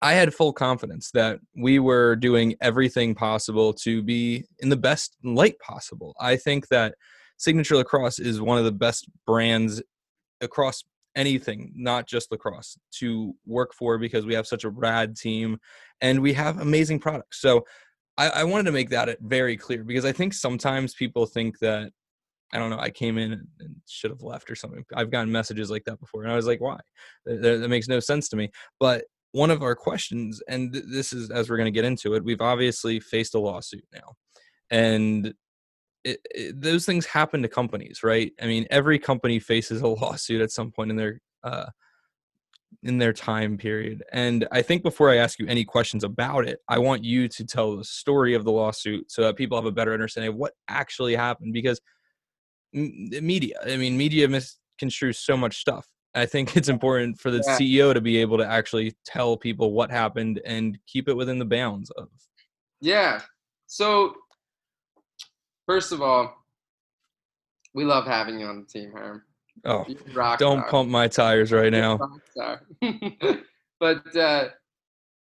I 0.00 0.12
had 0.12 0.32
full 0.32 0.52
confidence 0.52 1.10
that 1.10 1.40
we 1.56 1.80
were 1.80 2.14
doing 2.14 2.54
everything 2.60 3.16
possible 3.16 3.72
to 3.74 4.00
be 4.00 4.44
in 4.60 4.68
the 4.68 4.76
best 4.76 5.16
light 5.24 5.58
possible. 5.58 6.14
I 6.20 6.36
think 6.36 6.68
that 6.68 6.94
Signature 7.36 7.74
Lacrosse 7.74 8.20
is 8.20 8.40
one 8.40 8.58
of 8.58 8.64
the 8.64 8.70
best 8.70 9.08
brands 9.26 9.82
across 10.40 10.84
anything, 11.16 11.72
not 11.74 12.06
just 12.06 12.30
lacrosse, 12.30 12.78
to 12.92 13.34
work 13.44 13.74
for 13.74 13.98
because 13.98 14.24
we 14.24 14.34
have 14.34 14.46
such 14.46 14.62
a 14.62 14.70
rad 14.70 15.16
team 15.16 15.58
and 16.00 16.20
we 16.20 16.32
have 16.32 16.60
amazing 16.60 17.00
products. 17.00 17.40
So 17.40 17.66
I, 18.18 18.28
I 18.28 18.44
wanted 18.44 18.64
to 18.64 18.72
make 18.72 18.90
that 18.90 19.16
very 19.20 19.56
clear 19.56 19.84
because 19.84 20.04
I 20.04 20.12
think 20.12 20.34
sometimes 20.34 20.94
people 20.94 21.24
think 21.24 21.58
that 21.60 21.92
I 22.52 22.58
don't 22.58 22.70
know. 22.70 22.78
I 22.78 22.90
came 22.90 23.18
in 23.18 23.32
and 23.32 23.76
should 23.86 24.10
have 24.10 24.22
left 24.22 24.50
or 24.50 24.54
something. 24.54 24.84
I've 24.94 25.10
gotten 25.10 25.30
messages 25.30 25.70
like 25.70 25.84
that 25.84 26.00
before, 26.00 26.22
and 26.22 26.32
I 26.32 26.36
was 26.36 26.46
like, 26.46 26.60
"Why? 26.60 26.78
That, 27.26 27.42
that- 27.42 27.56
that 27.60 27.68
makes 27.68 27.88
no 27.88 28.00
sense 28.00 28.28
to 28.30 28.36
me." 28.36 28.50
But 28.80 29.04
one 29.32 29.50
of 29.50 29.62
our 29.62 29.74
questions, 29.76 30.42
and 30.48 30.72
this 30.72 31.12
is 31.12 31.30
as 31.30 31.48
we're 31.48 31.58
going 31.58 31.72
to 31.72 31.78
get 31.78 31.84
into 31.84 32.14
it, 32.14 32.24
we've 32.24 32.40
obviously 32.40 33.00
faced 33.00 33.34
a 33.34 33.38
lawsuit 33.38 33.84
now, 33.92 34.14
and 34.70 35.34
it, 36.04 36.20
it, 36.30 36.60
those 36.60 36.86
things 36.86 37.04
happen 37.06 37.42
to 37.42 37.48
companies, 37.48 38.02
right? 38.02 38.32
I 38.40 38.46
mean, 38.46 38.66
every 38.70 38.98
company 38.98 39.38
faces 39.40 39.82
a 39.82 39.88
lawsuit 40.02 40.40
at 40.40 40.50
some 40.50 40.72
point 40.72 40.90
in 40.90 40.96
their 40.96 41.20
uh, 41.44 41.66
in 42.82 42.98
their 42.98 43.12
time 43.12 43.56
period. 43.56 44.02
And 44.12 44.46
I 44.52 44.62
think 44.62 44.82
before 44.82 45.10
I 45.10 45.16
ask 45.16 45.38
you 45.38 45.46
any 45.46 45.64
questions 45.64 46.04
about 46.04 46.46
it, 46.46 46.60
I 46.68 46.78
want 46.78 47.04
you 47.04 47.28
to 47.28 47.44
tell 47.44 47.76
the 47.76 47.84
story 47.84 48.34
of 48.34 48.44
the 48.44 48.52
lawsuit 48.52 49.10
so 49.10 49.22
that 49.22 49.36
people 49.36 49.58
have 49.58 49.66
a 49.66 49.72
better 49.72 49.92
understanding 49.92 50.30
of 50.30 50.36
what 50.36 50.52
actually 50.68 51.16
happened. 51.16 51.52
Because 51.52 51.80
m- 52.74 53.08
media, 53.22 53.58
I 53.66 53.76
mean, 53.76 53.96
media 53.96 54.28
misconstrues 54.28 55.16
so 55.16 55.36
much 55.36 55.58
stuff. 55.58 55.86
I 56.14 56.26
think 56.26 56.56
it's 56.56 56.68
important 56.68 57.20
for 57.20 57.30
the 57.30 57.42
Yeah. 57.46 57.56
CEO 57.58 57.92
to 57.94 58.00
be 58.00 58.18
able 58.18 58.38
to 58.38 58.46
actually 58.46 58.96
tell 59.04 59.36
people 59.36 59.72
what 59.72 59.90
happened 59.90 60.40
and 60.44 60.78
keep 60.86 61.08
it 61.08 61.14
within 61.16 61.38
the 61.38 61.44
bounds 61.44 61.90
of. 61.90 62.08
Yeah. 62.80 63.22
So, 63.66 64.14
first 65.66 65.92
of 65.92 66.00
all, 66.00 66.34
we 67.74 67.84
love 67.84 68.06
having 68.06 68.40
you 68.40 68.46
on 68.46 68.60
the 68.60 68.66
team, 68.66 68.92
Herm. 68.92 69.22
Oh, 69.64 69.84
don't 70.38 70.60
star. 70.60 70.68
pump 70.68 70.90
my 70.90 71.08
tires 71.08 71.52
right 71.52 71.72
now. 71.72 71.98
but 73.80 74.16
uh, 74.16 74.48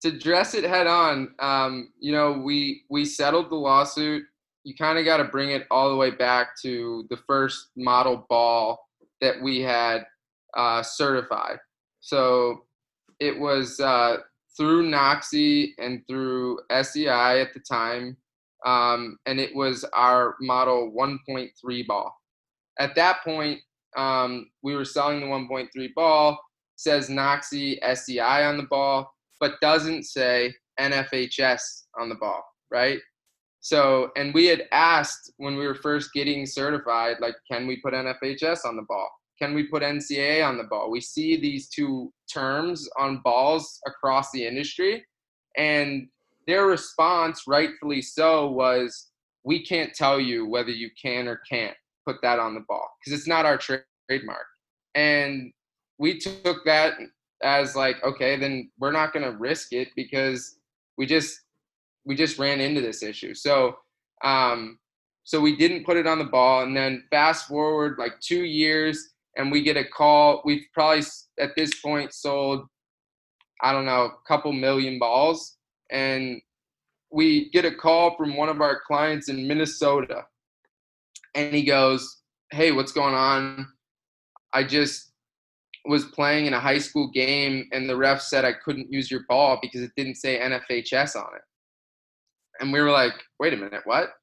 to 0.01 0.17
dress 0.17 0.53
it 0.53 0.63
head 0.63 0.87
on, 0.87 1.33
um, 1.39 1.93
you 1.99 2.11
know, 2.11 2.33
we 2.33 2.83
we 2.89 3.05
settled 3.05 3.49
the 3.49 3.55
lawsuit. 3.55 4.23
You 4.63 4.75
kind 4.75 4.97
of 4.97 5.05
got 5.05 5.17
to 5.17 5.25
bring 5.25 5.51
it 5.51 5.65
all 5.71 5.89
the 5.89 5.95
way 5.95 6.11
back 6.11 6.59
to 6.61 7.05
the 7.09 7.17
first 7.17 7.69
model 7.75 8.25
ball 8.29 8.87
that 9.21 9.41
we 9.41 9.61
had 9.61 10.05
uh, 10.55 10.83
certified. 10.83 11.57
So 11.99 12.65
it 13.19 13.37
was 13.37 13.79
uh, 13.79 14.17
through 14.57 14.89
NOCSAE 14.89 15.73
and 15.77 16.05
through 16.07 16.59
SEI 16.81 17.41
at 17.41 17.53
the 17.53 17.59
time, 17.59 18.17
um, 18.65 19.17
and 19.25 19.39
it 19.39 19.55
was 19.55 19.83
our 19.93 20.35
model 20.41 20.93
1.3 20.95 21.87
ball. 21.87 22.15
At 22.79 22.95
that 22.95 23.23
point, 23.23 23.59
um, 23.97 24.49
we 24.61 24.75
were 24.75 24.85
selling 24.85 25.19
the 25.19 25.25
1.3 25.25 25.93
ball. 25.95 26.39
Says 26.75 27.07
NOCSAE 27.07 27.79
SEI 27.95 28.45
on 28.45 28.57
the 28.57 28.67
ball, 28.69 29.09
but 29.39 29.61
doesn't 29.61 30.03
say 30.03 30.53
NFHS 30.79 31.61
on 31.99 32.09
the 32.09 32.15
ball, 32.15 32.43
right? 32.71 32.99
So, 33.59 34.11
and 34.17 34.33
we 34.33 34.47
had 34.47 34.63
asked 34.71 35.31
when 35.37 35.55
we 35.55 35.65
were 35.65 35.75
first 35.75 36.11
getting 36.13 36.45
certified, 36.45 37.17
like, 37.21 37.35
can 37.49 37.67
we 37.67 37.77
put 37.77 37.93
NFHS 37.93 38.65
on 38.65 38.75
the 38.75 38.85
ball? 38.89 39.09
Can 39.39 39.53
we 39.53 39.63
put 39.63 39.83
NCAA 39.83 40.45
on 40.45 40.57
the 40.57 40.65
ball? 40.65 40.91
We 40.91 40.99
see 40.99 41.37
these 41.37 41.69
two 41.69 42.11
terms 42.31 42.89
on 42.97 43.21
balls 43.23 43.79
across 43.87 44.31
the 44.31 44.45
industry, 44.45 45.05
and 45.57 46.07
their 46.45 46.65
response, 46.65 47.43
rightfully 47.47 48.01
so, 48.01 48.49
was, 48.49 49.11
"We 49.43 49.65
can't 49.65 49.93
tell 49.93 50.19
you 50.19 50.45
whether 50.45 50.71
you 50.71 50.89
can 51.01 51.27
or 51.27 51.37
can't 51.49 51.77
put 52.05 52.17
that 52.21 52.39
on 52.39 52.53
the 52.53 52.63
ball 52.67 52.87
because 52.99 53.17
it's 53.17 53.27
not 53.27 53.45
our 53.45 53.57
tra- 53.57 53.83
trademark." 54.09 54.45
And 54.95 55.51
we 55.97 56.19
took 56.19 56.65
that 56.65 56.95
as 57.43 57.75
like, 57.75 58.03
okay, 58.03 58.37
then 58.37 58.71
we're 58.79 58.91
not 58.91 59.13
going 59.13 59.25
to 59.25 59.37
risk 59.37 59.73
it 59.73 59.89
because 59.95 60.57
we 60.97 61.05
just 61.05 61.39
we 62.05 62.15
just 62.15 62.37
ran 62.37 62.59
into 62.59 62.81
this 62.81 63.01
issue. 63.01 63.33
So, 63.33 63.75
um, 64.23 64.77
so 65.23 65.39
we 65.39 65.55
didn't 65.55 65.85
put 65.85 65.97
it 65.97 66.07
on 66.07 66.19
the 66.19 66.25
ball, 66.25 66.63
and 66.63 66.75
then 66.75 67.03
fast 67.09 67.47
forward 67.47 67.95
like 67.97 68.19
two 68.19 68.43
years, 68.43 69.13
and 69.37 69.51
we 69.51 69.61
get 69.61 69.77
a 69.77 69.85
call. 69.85 70.41
We've 70.43 70.65
probably 70.73 71.03
at 71.39 71.55
this 71.55 71.79
point 71.79 72.13
sold, 72.13 72.65
I 73.61 73.71
don't 73.71 73.85
know, 73.85 74.05
a 74.05 74.27
couple 74.27 74.51
million 74.51 74.99
balls, 74.99 75.57
and 75.91 76.41
we 77.11 77.49
get 77.51 77.65
a 77.65 77.73
call 77.73 78.17
from 78.17 78.35
one 78.35 78.49
of 78.49 78.59
our 78.59 78.81
clients 78.85 79.29
in 79.29 79.47
Minnesota, 79.47 80.25
and 81.35 81.53
he 81.53 81.63
goes, 81.63 82.21
"Hey, 82.51 82.71
what's 82.71 82.91
going 82.91 83.15
on? 83.15 83.67
I 84.53 84.63
just 84.63 85.11
was 85.85 86.05
playing 86.05 86.45
in 86.45 86.53
a 86.53 86.59
high 86.59 86.77
school 86.77 87.09
game, 87.11 87.67
and 87.71 87.89
the 87.89 87.97
ref 87.97 88.21
said 88.21 88.45
I 88.45 88.53
couldn't 88.53 88.91
use 88.91 89.11
your 89.11 89.25
ball 89.27 89.59
because 89.61 89.81
it 89.81 89.91
didn't 89.97 90.15
say 90.15 90.39
NFHS 90.39 91.15
on 91.15 91.35
it." 91.35 91.41
And 92.59 92.71
we 92.71 92.81
were 92.81 92.91
like, 92.91 93.13
"Wait 93.39 93.53
a 93.53 93.57
minute, 93.57 93.81
what?" 93.85 94.13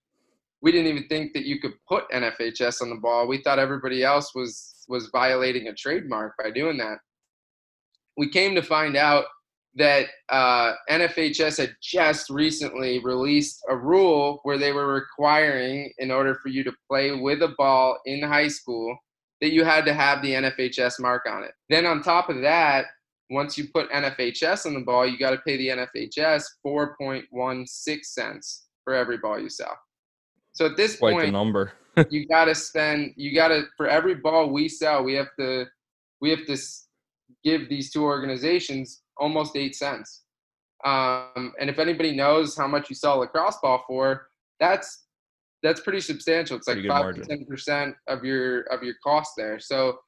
We 0.62 0.72
didn't 0.72 0.88
even 0.88 1.08
think 1.08 1.32
that 1.32 1.46
you 1.46 1.58
could 1.60 1.74
put 1.88 2.10
NFHS 2.10 2.82
on 2.82 2.90
the 2.90 2.96
ball. 2.96 3.26
We 3.26 3.42
thought 3.42 3.58
everybody 3.58 4.02
else 4.04 4.34
was 4.34 4.84
was 4.88 5.08
violating 5.12 5.68
a 5.68 5.74
trademark 5.74 6.36
by 6.36 6.50
doing 6.50 6.76
that. 6.78 6.98
We 8.16 8.28
came 8.28 8.54
to 8.56 8.62
find 8.62 8.96
out 8.96 9.24
that 9.80 10.08
uh, 10.28 10.74
NFHS 10.90 11.56
had 11.56 11.74
just 11.82 12.28
recently 12.28 12.98
released 12.98 13.64
a 13.70 13.76
rule 13.76 14.40
where 14.42 14.58
they 14.58 14.72
were 14.72 14.92
requiring, 14.92 15.90
in 15.98 16.10
order 16.10 16.34
for 16.34 16.50
you 16.50 16.62
to 16.64 16.72
play 16.88 17.12
with 17.12 17.42
a 17.42 17.54
ball 17.56 17.98
in 18.04 18.22
high 18.22 18.48
school, 18.48 18.94
that 19.40 19.52
you 19.52 19.64
had 19.64 19.86
to 19.86 19.94
have 19.94 20.20
the 20.20 20.32
NFHS 20.32 21.00
mark 21.00 21.24
on 21.26 21.44
it. 21.44 21.52
Then 21.70 21.86
on 21.86 22.02
top 22.02 22.28
of 22.28 22.42
that, 22.42 22.84
once 23.30 23.56
you 23.56 23.68
put 23.72 23.90
NFHS 23.90 24.66
on 24.66 24.74
the 24.74 24.80
ball, 24.80 25.06
you 25.06 25.18
got 25.18 25.30
to 25.30 25.38
pay 25.38 25.56
the 25.56 25.68
NFHS 25.68 26.44
4.16 26.66 28.04
cents 28.04 28.66
for 28.84 28.92
every 28.92 29.16
ball 29.16 29.40
you 29.40 29.48
sell. 29.48 29.78
So 30.52 30.66
at 30.66 30.76
this 30.76 30.96
Quite 30.96 31.10
the 31.10 31.16
point, 31.16 31.32
number. 31.32 31.72
you 32.10 32.26
got 32.26 32.44
to 32.46 32.54
spend, 32.54 33.14
you 33.16 33.34
got 33.34 33.48
to, 33.48 33.64
for 33.78 33.88
every 33.88 34.16
ball 34.16 34.50
we 34.50 34.68
sell, 34.68 35.02
we 35.02 35.14
have 35.14 35.34
to 35.38 35.66
we 36.20 36.28
have 36.28 36.44
to 36.46 36.56
give 37.42 37.70
these 37.70 37.90
two 37.90 38.04
organizations 38.04 39.00
almost 39.20 39.56
eight 39.56 39.76
cents. 39.76 40.22
Um, 40.84 41.52
and 41.60 41.68
if 41.68 41.78
anybody 41.78 42.16
knows 42.16 42.56
how 42.56 42.66
much 42.66 42.88
you 42.88 42.96
sell 42.96 43.18
a 43.18 43.20
lacrosse 43.20 43.58
ball 43.62 43.84
for, 43.86 44.28
that's 44.58 45.04
that's 45.62 45.80
pretty 45.80 46.00
substantial. 46.00 46.56
It's 46.56 46.66
like 46.66 46.84
five 46.86 47.14
to 47.14 47.24
ten 47.24 47.44
percent 47.44 47.94
of 48.08 48.24
your 48.24 48.62
of 48.62 48.82
your 48.82 48.94
cost 49.04 49.32
there. 49.36 49.58
So 49.60 49.98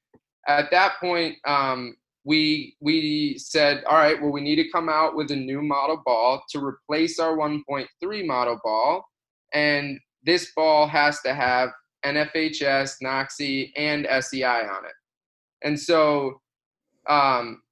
at 0.49 0.71
that 0.71 0.95
point, 0.99 1.37
um, 1.47 1.95
we 2.25 2.77
we 2.81 3.37
said, 3.39 3.85
all 3.85 3.99
right, 3.99 4.21
well, 4.21 4.33
we 4.33 4.41
need 4.41 4.57
to 4.57 4.71
come 4.71 4.89
out 4.89 5.15
with 5.15 5.31
a 5.31 5.37
new 5.37 5.61
model 5.63 6.03
ball 6.05 6.43
to 6.51 6.65
replace 6.65 7.19
our 7.19 7.37
1.3 7.37 7.87
model 8.27 8.59
ball, 8.65 9.05
and 9.53 9.99
this 10.23 10.53
ball 10.55 10.87
has 10.87 11.21
to 11.23 11.35
have 11.35 11.71
NFHS, 12.05 12.97
NOCSAE, 13.03 13.73
and 13.77 14.07
SEI 14.21 14.45
on 14.45 14.85
it. 14.85 14.93
And 15.63 15.79
so 15.79 16.41
um, 17.09 17.63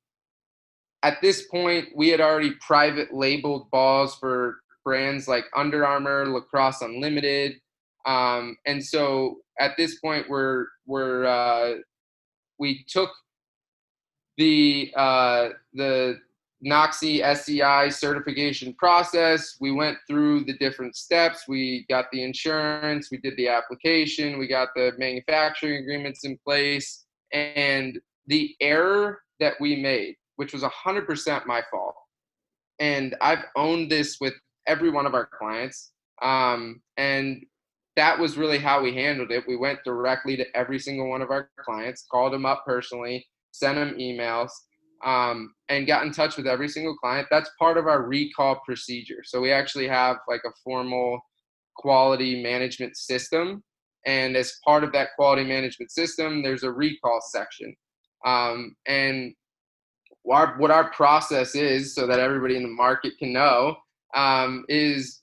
at 1.02 1.20
this 1.22 1.46
point, 1.48 1.88
we 1.94 2.08
had 2.08 2.20
already 2.20 2.52
private 2.66 3.12
labeled 3.12 3.70
balls 3.70 4.14
for 4.16 4.60
brands 4.84 5.28
like 5.28 5.44
Under 5.56 5.86
Armour, 5.86 6.26
Lacrosse 6.26 6.82
Unlimited, 6.82 7.60
um, 8.06 8.56
and 8.66 8.84
so 8.84 9.38
at 9.58 9.76
this 9.76 9.98
point, 10.00 10.28
we're 10.28 10.66
we're 10.86 11.26
uh, 11.26 11.74
we 12.58 12.84
took 12.88 13.10
the 14.36 14.92
uh, 14.96 15.50
the 15.74 16.18
NOCSAE 16.64 17.36
SEI 17.36 17.90
certification 17.90 18.74
process. 18.74 19.56
We 19.60 19.72
went 19.72 19.98
through 20.06 20.44
the 20.44 20.56
different 20.58 20.96
steps. 20.96 21.44
We 21.48 21.86
got 21.88 22.06
the 22.12 22.22
insurance. 22.22 23.10
We 23.10 23.18
did 23.18 23.36
the 23.36 23.48
application. 23.48 24.38
We 24.38 24.46
got 24.46 24.68
the 24.74 24.92
manufacturing 24.98 25.82
agreements 25.82 26.24
in 26.24 26.38
place. 26.44 27.06
And 27.32 27.98
the 28.26 28.54
error 28.60 29.22
that 29.38 29.54
we 29.58 29.76
made, 29.76 30.16
which 30.40 30.54
was 30.54 30.62
100% 30.62 31.44
my 31.44 31.60
fault, 31.70 31.94
and 32.78 33.14
I've 33.20 33.44
owned 33.56 33.90
this 33.90 34.16
with 34.22 34.32
every 34.66 34.88
one 34.88 35.04
of 35.04 35.12
our 35.12 35.28
clients. 35.38 35.92
Um, 36.22 36.80
and 36.96 37.44
that 37.96 38.18
was 38.18 38.38
really 38.38 38.56
how 38.56 38.82
we 38.82 38.94
handled 38.94 39.32
it. 39.32 39.44
We 39.46 39.58
went 39.58 39.84
directly 39.84 40.38
to 40.38 40.46
every 40.56 40.78
single 40.78 41.10
one 41.10 41.20
of 41.20 41.30
our 41.30 41.50
clients, 41.62 42.06
called 42.10 42.32
them 42.32 42.46
up 42.46 42.64
personally, 42.64 43.26
sent 43.50 43.74
them 43.76 43.98
emails, 43.98 44.50
um, 45.04 45.52
and 45.68 45.86
got 45.86 46.06
in 46.06 46.10
touch 46.10 46.38
with 46.38 46.46
every 46.46 46.68
single 46.68 46.96
client. 46.96 47.28
That's 47.30 47.50
part 47.58 47.76
of 47.76 47.86
our 47.86 48.06
recall 48.06 48.62
procedure. 48.64 49.22
So 49.22 49.42
we 49.42 49.52
actually 49.52 49.88
have 49.88 50.16
like 50.26 50.42
a 50.46 50.56
formal 50.64 51.20
quality 51.76 52.42
management 52.42 52.96
system. 52.96 53.62
And 54.06 54.34
as 54.38 54.54
part 54.64 54.84
of 54.84 54.92
that 54.92 55.10
quality 55.16 55.44
management 55.44 55.90
system, 55.90 56.42
there's 56.42 56.62
a 56.62 56.72
recall 56.72 57.20
section. 57.30 57.76
Um, 58.24 58.74
and 58.86 59.34
our, 60.30 60.56
what 60.58 60.70
our 60.70 60.90
process 60.90 61.54
is, 61.54 61.94
so 61.94 62.06
that 62.06 62.20
everybody 62.20 62.56
in 62.56 62.62
the 62.62 62.68
market 62.68 63.18
can 63.18 63.32
know, 63.32 63.76
um, 64.14 64.64
is 64.68 65.20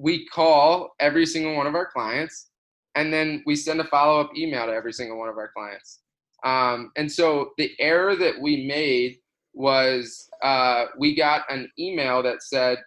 we 0.00 0.26
call 0.26 0.94
every 0.98 1.26
single 1.26 1.54
one 1.54 1.66
of 1.66 1.74
our 1.74 1.86
clients 1.86 2.50
and 2.94 3.12
then 3.12 3.42
we 3.46 3.54
send 3.54 3.80
a 3.80 3.84
follow-up 3.84 4.36
email 4.36 4.66
to 4.66 4.72
every 4.72 4.92
single 4.92 5.18
one 5.18 5.28
of 5.28 5.36
our 5.36 5.50
clients 5.54 6.00
um, 6.44 6.90
and 6.96 7.10
so 7.10 7.50
the 7.58 7.72
error 7.78 8.16
that 8.16 8.40
we 8.40 8.66
made 8.66 9.18
was 9.52 10.28
uh, 10.42 10.86
we 10.98 11.14
got 11.14 11.42
an 11.50 11.70
email 11.78 12.22
that 12.22 12.42
said 12.42 12.78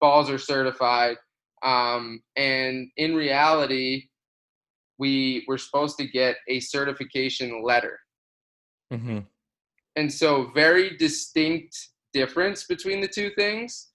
balls 0.00 0.30
are 0.30 0.38
certified 0.38 1.16
um, 1.62 2.22
and 2.36 2.88
in 2.96 3.14
reality 3.14 4.04
we 4.98 5.44
were 5.46 5.58
supposed 5.58 5.98
to 5.98 6.06
get 6.06 6.36
a 6.48 6.58
certification 6.60 7.62
letter 7.62 7.98
mm-hmm. 8.92 9.18
And 9.96 10.12
so 10.12 10.50
very 10.54 10.96
distinct 10.96 11.76
difference 12.12 12.64
between 12.64 13.00
the 13.00 13.08
two 13.08 13.30
things 13.36 13.90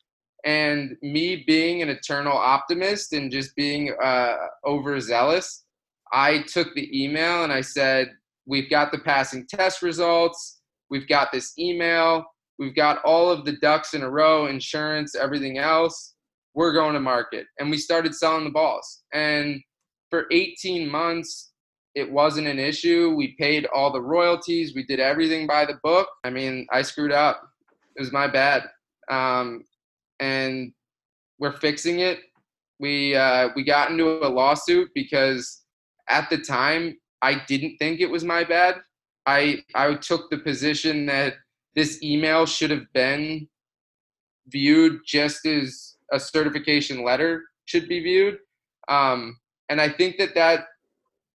and 0.46 0.96
me 1.02 1.44
being 1.48 1.82
an 1.82 1.90
eternal 1.90 2.38
optimist 2.38 3.14
and 3.14 3.32
just 3.32 3.56
being 3.56 3.94
uh, 4.02 4.36
overzealous, 4.66 5.66
I 6.14 6.44
took 6.44 6.74
the 6.76 7.04
email 7.04 7.44
and 7.44 7.52
I 7.52 7.62
said, 7.62 8.12
We've 8.48 8.70
got 8.70 8.92
the 8.92 9.00
passing 9.00 9.48
test 9.48 9.82
results. 9.82 10.62
We've 10.92 11.08
got 11.08 11.32
this 11.32 11.58
email. 11.58 12.26
We've 12.60 12.76
got 12.76 13.04
all 13.04 13.32
of 13.32 13.44
the 13.44 13.54
ducks 13.54 13.96
in 13.96 14.04
a 14.04 14.10
row, 14.10 14.46
insurance, 14.46 15.16
everything 15.16 15.58
else. 15.58 16.14
We're 16.54 16.74
going 16.74 16.94
to 16.94 17.00
market. 17.00 17.48
And 17.60 17.72
we 17.72 17.78
started 17.78 18.14
selling 18.14 18.44
the 18.44 18.52
balls. 18.52 19.04
And 19.14 19.60
for 20.12 20.26
18 20.32 20.88
months, 20.88 21.54
it 21.96 22.12
wasn't 22.12 22.48
an 22.48 22.60
issue. 22.60 23.14
We 23.16 23.36
paid 23.40 23.66
all 23.68 23.92
the 23.92 24.02
royalties. 24.02 24.76
We 24.76 24.84
did 24.84 25.00
everything 25.00 25.48
by 25.48 25.66
the 25.66 25.80
book. 25.82 26.10
I 26.26 26.30
mean, 26.30 26.68
I 26.72 26.82
screwed 26.82 27.14
up. 27.14 27.50
It 27.96 28.02
was 28.02 28.12
my 28.12 28.28
bad. 28.28 28.64
Um, 29.10 29.64
and 30.20 30.74
we're 31.40 31.58
fixing 31.58 32.00
it. 32.00 32.20
We 32.80 33.16
uh, 33.16 33.50
we 33.56 33.64
got 33.64 33.92
into 33.92 34.26
a 34.26 34.28
lawsuit 34.28 34.90
because 34.94 35.62
at 36.10 36.30
the 36.30 36.38
time 36.38 36.98
I 37.22 37.42
didn't 37.48 37.78
think 37.78 38.02
it 38.02 38.10
was 38.10 38.26
my 38.26 38.44
bad. 38.44 38.76
I 39.26 39.64
I 39.74 39.96
took 39.96 40.30
the 40.30 40.40
position 40.40 41.06
that 41.06 41.36
this 41.76 42.04
email 42.04 42.46
should 42.46 42.72
have 42.72 42.92
been 42.94 43.48
viewed 44.48 45.00
just 45.06 45.46
as 45.46 45.96
a 46.12 46.20
certification 46.20 47.04
letter 47.04 47.44
should 47.66 47.88
be 47.88 48.02
viewed, 48.02 48.38
um, 48.90 49.40
and 49.70 49.80
I 49.80 49.90
think 49.90 50.18
that 50.18 50.36
that 50.36 50.68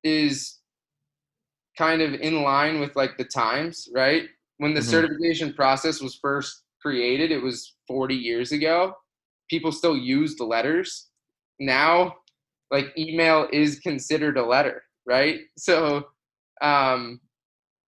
is 0.04 0.60
kind 1.76 2.02
of 2.02 2.14
in 2.14 2.42
line 2.42 2.80
with 2.80 2.94
like 2.96 3.16
the 3.16 3.24
times, 3.24 3.88
right? 3.94 4.24
When 4.58 4.74
the 4.74 4.80
mm-hmm. 4.80 4.90
certification 4.90 5.54
process 5.54 6.00
was 6.00 6.18
first 6.20 6.64
created, 6.82 7.30
it 7.30 7.42
was 7.42 7.76
40 7.88 8.14
years 8.14 8.52
ago. 8.52 8.94
People 9.48 9.72
still 9.72 9.96
used 9.96 10.40
letters. 10.40 11.08
Now, 11.58 12.16
like 12.70 12.92
email 12.96 13.48
is 13.52 13.80
considered 13.80 14.36
a 14.36 14.44
letter, 14.44 14.82
right? 15.06 15.40
So, 15.58 16.04
um, 16.62 17.20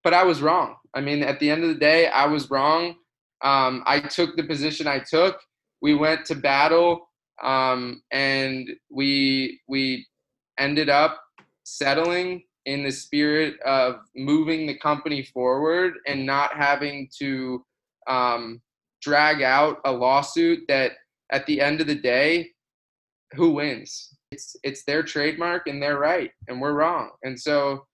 but 0.04 0.14
I 0.14 0.24
was 0.24 0.42
wrong. 0.42 0.76
I 0.94 1.02
mean, 1.02 1.24
at 1.24 1.40
the 1.40 1.50
end 1.50 1.64
of 1.64 1.70
the 1.70 1.80
day, 1.80 2.08
I 2.08 2.26
was 2.26 2.50
wrong. 2.50 2.96
Um, 3.44 3.84
I 3.86 4.00
took 4.00 4.36
the 4.36 4.44
position 4.44 4.88
I 4.88 5.00
took. 5.00 5.40
We 5.82 5.94
went 5.96 6.26
to 6.26 6.36
battle, 6.36 7.10
um, 7.42 8.02
and 8.12 8.70
we 8.90 9.60
we 9.68 10.08
ended 10.58 10.90
up 10.90 11.20
settling 11.78 12.44
in 12.66 12.84
the 12.84 12.92
spirit 12.92 13.60
of 13.62 14.02
moving 14.16 14.68
the 14.68 14.78
company 14.78 15.24
forward 15.24 15.94
and 16.08 16.26
not 16.26 16.54
having 16.54 17.10
to 17.20 17.64
um, 18.08 18.62
drag 19.02 19.42
out 19.42 19.78
a 19.86 19.92
lawsuit 19.92 20.60
that 20.68 20.94
at 21.32 21.46
the 21.46 21.62
end 21.62 21.82
of 21.82 21.88
the 21.88 21.96
day 21.96 22.52
who 23.34 23.52
wins? 23.52 24.16
It's 24.32 24.56
it's 24.64 24.84
their 24.84 25.04
trademark 25.04 25.68
and 25.68 25.82
they're 25.82 26.00
right 26.00 26.32
and 26.48 26.62
we're 26.62 26.74
wrong. 26.74 27.12
And 27.24 27.40
so 27.40 27.86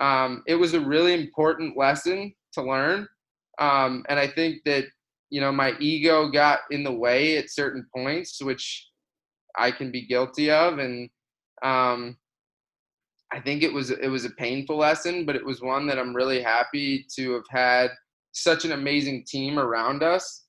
um, 0.00 0.42
it 0.46 0.54
was 0.54 0.74
a 0.74 0.80
really 0.80 1.14
important 1.14 1.76
lesson 1.76 2.34
to 2.52 2.62
learn 2.62 3.06
um, 3.58 4.04
and 4.08 4.18
i 4.18 4.26
think 4.26 4.62
that 4.64 4.84
you 5.30 5.40
know 5.40 5.52
my 5.52 5.74
ego 5.78 6.30
got 6.30 6.60
in 6.70 6.82
the 6.82 6.92
way 6.92 7.36
at 7.36 7.50
certain 7.50 7.86
points 7.94 8.42
which 8.42 8.88
i 9.56 9.70
can 9.70 9.90
be 9.90 10.06
guilty 10.06 10.50
of 10.50 10.78
and 10.78 11.08
um, 11.62 12.16
i 13.32 13.40
think 13.40 13.62
it 13.62 13.72
was 13.72 13.90
it 13.90 14.08
was 14.08 14.24
a 14.24 14.30
painful 14.30 14.76
lesson 14.76 15.24
but 15.24 15.36
it 15.36 15.44
was 15.44 15.60
one 15.60 15.86
that 15.86 15.98
i'm 15.98 16.14
really 16.14 16.42
happy 16.42 17.06
to 17.14 17.32
have 17.32 17.46
had 17.50 17.90
such 18.32 18.64
an 18.64 18.72
amazing 18.72 19.24
team 19.26 19.58
around 19.58 20.02
us 20.02 20.44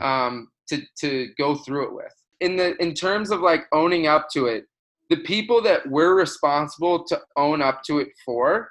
um, 0.00 0.48
to 0.68 0.82
to 1.00 1.28
go 1.38 1.56
through 1.56 1.86
it 1.86 1.94
with. 1.94 2.12
In 2.40 2.56
the 2.56 2.76
in 2.82 2.94
terms 2.94 3.30
of 3.30 3.40
like 3.40 3.66
owning 3.72 4.06
up 4.06 4.28
to 4.34 4.46
it, 4.46 4.64
the 5.10 5.18
people 5.18 5.62
that 5.62 5.88
we're 5.88 6.14
responsible 6.14 7.04
to 7.06 7.20
own 7.36 7.62
up 7.62 7.82
to 7.84 7.98
it 7.98 8.08
for 8.24 8.70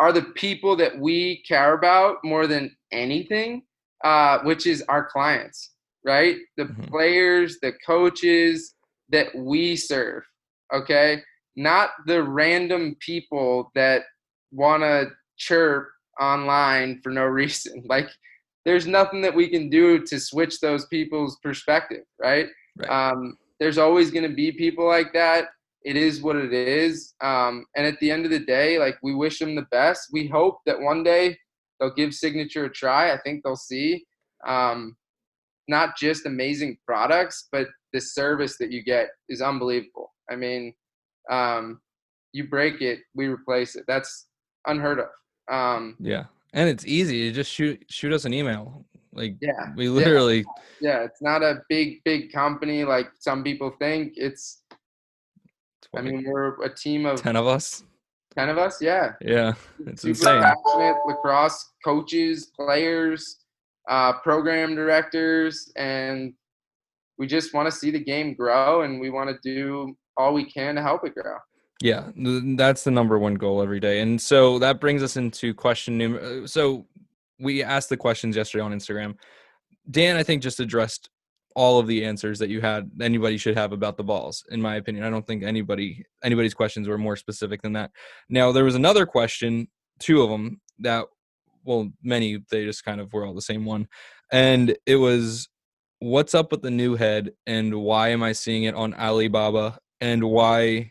are 0.00 0.12
the 0.12 0.22
people 0.34 0.74
that 0.76 0.98
we 0.98 1.42
care 1.46 1.74
about 1.74 2.16
more 2.24 2.46
than 2.46 2.74
anything, 2.90 3.62
uh, 4.04 4.40
which 4.40 4.66
is 4.66 4.82
our 4.88 5.08
clients, 5.08 5.70
right? 6.04 6.36
The 6.56 6.64
mm-hmm. 6.64 6.84
players, 6.84 7.58
the 7.62 7.72
coaches 7.86 8.74
that 9.10 9.28
we 9.34 9.76
serve. 9.76 10.24
Okay, 10.74 11.22
not 11.56 11.90
the 12.06 12.22
random 12.22 12.96
people 13.00 13.70
that 13.74 14.02
want 14.50 14.82
to 14.82 15.10
chirp 15.36 15.88
online 16.20 17.00
for 17.02 17.10
no 17.10 17.24
reason. 17.40 17.82
Like 17.86 18.08
there's 18.64 18.86
nothing 18.86 19.20
that 19.22 19.34
we 19.34 19.48
can 19.48 19.68
do 19.68 20.00
to 20.04 20.20
switch 20.20 20.60
those 20.60 20.86
people's 20.86 21.38
perspective, 21.42 22.04
right? 22.20 22.46
right. 22.78 23.10
Um, 23.10 23.36
there's 23.60 23.78
always 23.78 24.10
going 24.10 24.28
to 24.28 24.34
be 24.34 24.52
people 24.52 24.86
like 24.86 25.12
that. 25.12 25.46
It 25.84 25.96
is 25.96 26.22
what 26.22 26.36
it 26.36 26.52
is. 26.52 27.14
Um, 27.20 27.64
and 27.76 27.86
at 27.86 27.98
the 27.98 28.10
end 28.10 28.24
of 28.24 28.30
the 28.30 28.38
day, 28.38 28.78
like 28.78 28.96
we 29.02 29.14
wish 29.14 29.38
them 29.38 29.54
the 29.54 29.66
best. 29.70 30.08
We 30.12 30.28
hope 30.28 30.58
that 30.66 30.80
one 30.80 31.02
day 31.02 31.36
they'll 31.78 31.94
give 31.94 32.14
Signature 32.14 32.66
a 32.66 32.70
try. 32.70 33.12
I 33.12 33.18
think 33.18 33.42
they'll 33.42 33.56
see 33.56 34.04
um, 34.46 34.96
not 35.68 35.96
just 35.96 36.26
amazing 36.26 36.78
products, 36.86 37.48
but 37.50 37.66
the 37.92 38.00
service 38.00 38.58
that 38.58 38.70
you 38.70 38.82
get 38.82 39.08
is 39.28 39.40
unbelievable. 39.40 40.12
I 40.30 40.36
mean, 40.36 40.74
um, 41.30 41.80
you 42.32 42.48
break 42.48 42.80
it, 42.80 43.00
we 43.14 43.26
replace 43.26 43.76
it. 43.76 43.84
That's 43.86 44.26
unheard 44.66 45.00
of. 45.00 45.06
Um, 45.52 45.96
yeah, 46.00 46.24
And 46.52 46.68
it's 46.68 46.86
easy. 46.86 47.16
You 47.16 47.32
just 47.32 47.50
shoot 47.50 47.82
shoot 47.88 48.12
us 48.12 48.24
an 48.24 48.32
email. 48.32 48.84
Like 49.12 49.36
Yeah, 49.40 49.72
we 49.76 49.88
literally 49.88 50.44
Yeah, 50.80 51.00
it's 51.00 51.20
not 51.20 51.42
a 51.42 51.62
big, 51.68 52.02
big 52.04 52.32
company 52.32 52.84
like 52.84 53.08
some 53.18 53.44
people 53.44 53.74
think. 53.78 54.14
It's, 54.16 54.62
I 55.94 56.00
mean, 56.00 56.24
we're 56.26 56.62
a 56.62 56.74
team 56.74 57.04
of 57.04 57.20
ten 57.20 57.36
of 57.36 57.46
us. 57.46 57.84
10 58.34 58.48
of 58.48 58.56
us. 58.56 58.80
Yeah. 58.80 59.12
Yeah, 59.20 59.52
it's 59.86 60.00
Super 60.00 60.10
insane. 60.10 60.42
passionate 60.42 60.96
lacrosse 61.06 61.72
coaches, 61.84 62.46
players, 62.56 63.44
uh, 63.90 64.14
program 64.20 64.74
directors, 64.74 65.70
and 65.76 66.32
we 67.18 67.26
just 67.26 67.52
want 67.52 67.66
to 67.66 67.72
see 67.72 67.90
the 67.90 68.02
game 68.02 68.32
grow 68.34 68.82
and 68.82 68.98
we 69.00 69.10
want 69.10 69.28
to 69.28 69.36
do 69.42 69.94
all 70.16 70.34
we 70.34 70.44
can 70.44 70.74
to 70.74 70.82
help 70.82 71.04
it 71.04 71.14
grow. 71.14 71.36
Yeah, 71.80 72.10
that's 72.56 72.84
the 72.84 72.92
number 72.92 73.18
one 73.18 73.34
goal 73.34 73.60
every 73.60 73.80
day. 73.80 74.00
And 74.00 74.20
so 74.20 74.58
that 74.60 74.80
brings 74.80 75.02
us 75.02 75.16
into 75.16 75.52
question 75.52 75.98
number. 75.98 76.20
Uh, 76.20 76.46
so 76.46 76.86
we 77.40 77.62
asked 77.62 77.88
the 77.88 77.96
questions 77.96 78.36
yesterday 78.36 78.62
on 78.62 78.72
Instagram. 78.72 79.16
Dan, 79.90 80.16
I 80.16 80.22
think 80.22 80.42
just 80.42 80.60
addressed 80.60 81.10
all 81.54 81.78
of 81.78 81.86
the 81.86 82.04
answers 82.04 82.38
that 82.38 82.48
you 82.48 82.60
had 82.60 82.90
anybody 83.00 83.36
should 83.36 83.56
have 83.56 83.72
about 83.72 83.96
the 83.96 84.04
balls 84.04 84.44
in 84.50 84.60
my 84.60 84.76
opinion 84.76 85.04
i 85.04 85.10
don't 85.10 85.26
think 85.26 85.42
anybody 85.42 86.04
anybody's 86.22 86.54
questions 86.54 86.88
were 86.88 86.98
more 86.98 87.16
specific 87.16 87.60
than 87.62 87.72
that 87.72 87.90
now 88.28 88.52
there 88.52 88.64
was 88.64 88.74
another 88.74 89.06
question 89.06 89.68
two 89.98 90.22
of 90.22 90.30
them 90.30 90.60
that 90.78 91.04
well 91.64 91.90
many 92.02 92.42
they 92.50 92.64
just 92.64 92.84
kind 92.84 93.00
of 93.00 93.12
were 93.12 93.26
all 93.26 93.34
the 93.34 93.42
same 93.42 93.64
one 93.64 93.86
and 94.32 94.76
it 94.86 94.96
was 94.96 95.48
what's 95.98 96.34
up 96.34 96.50
with 96.50 96.62
the 96.62 96.70
new 96.70 96.96
head 96.96 97.30
and 97.46 97.74
why 97.74 98.08
am 98.08 98.22
i 98.22 98.32
seeing 98.32 98.64
it 98.64 98.74
on 98.74 98.94
alibaba 98.94 99.78
and 100.02 100.22
why 100.22 100.90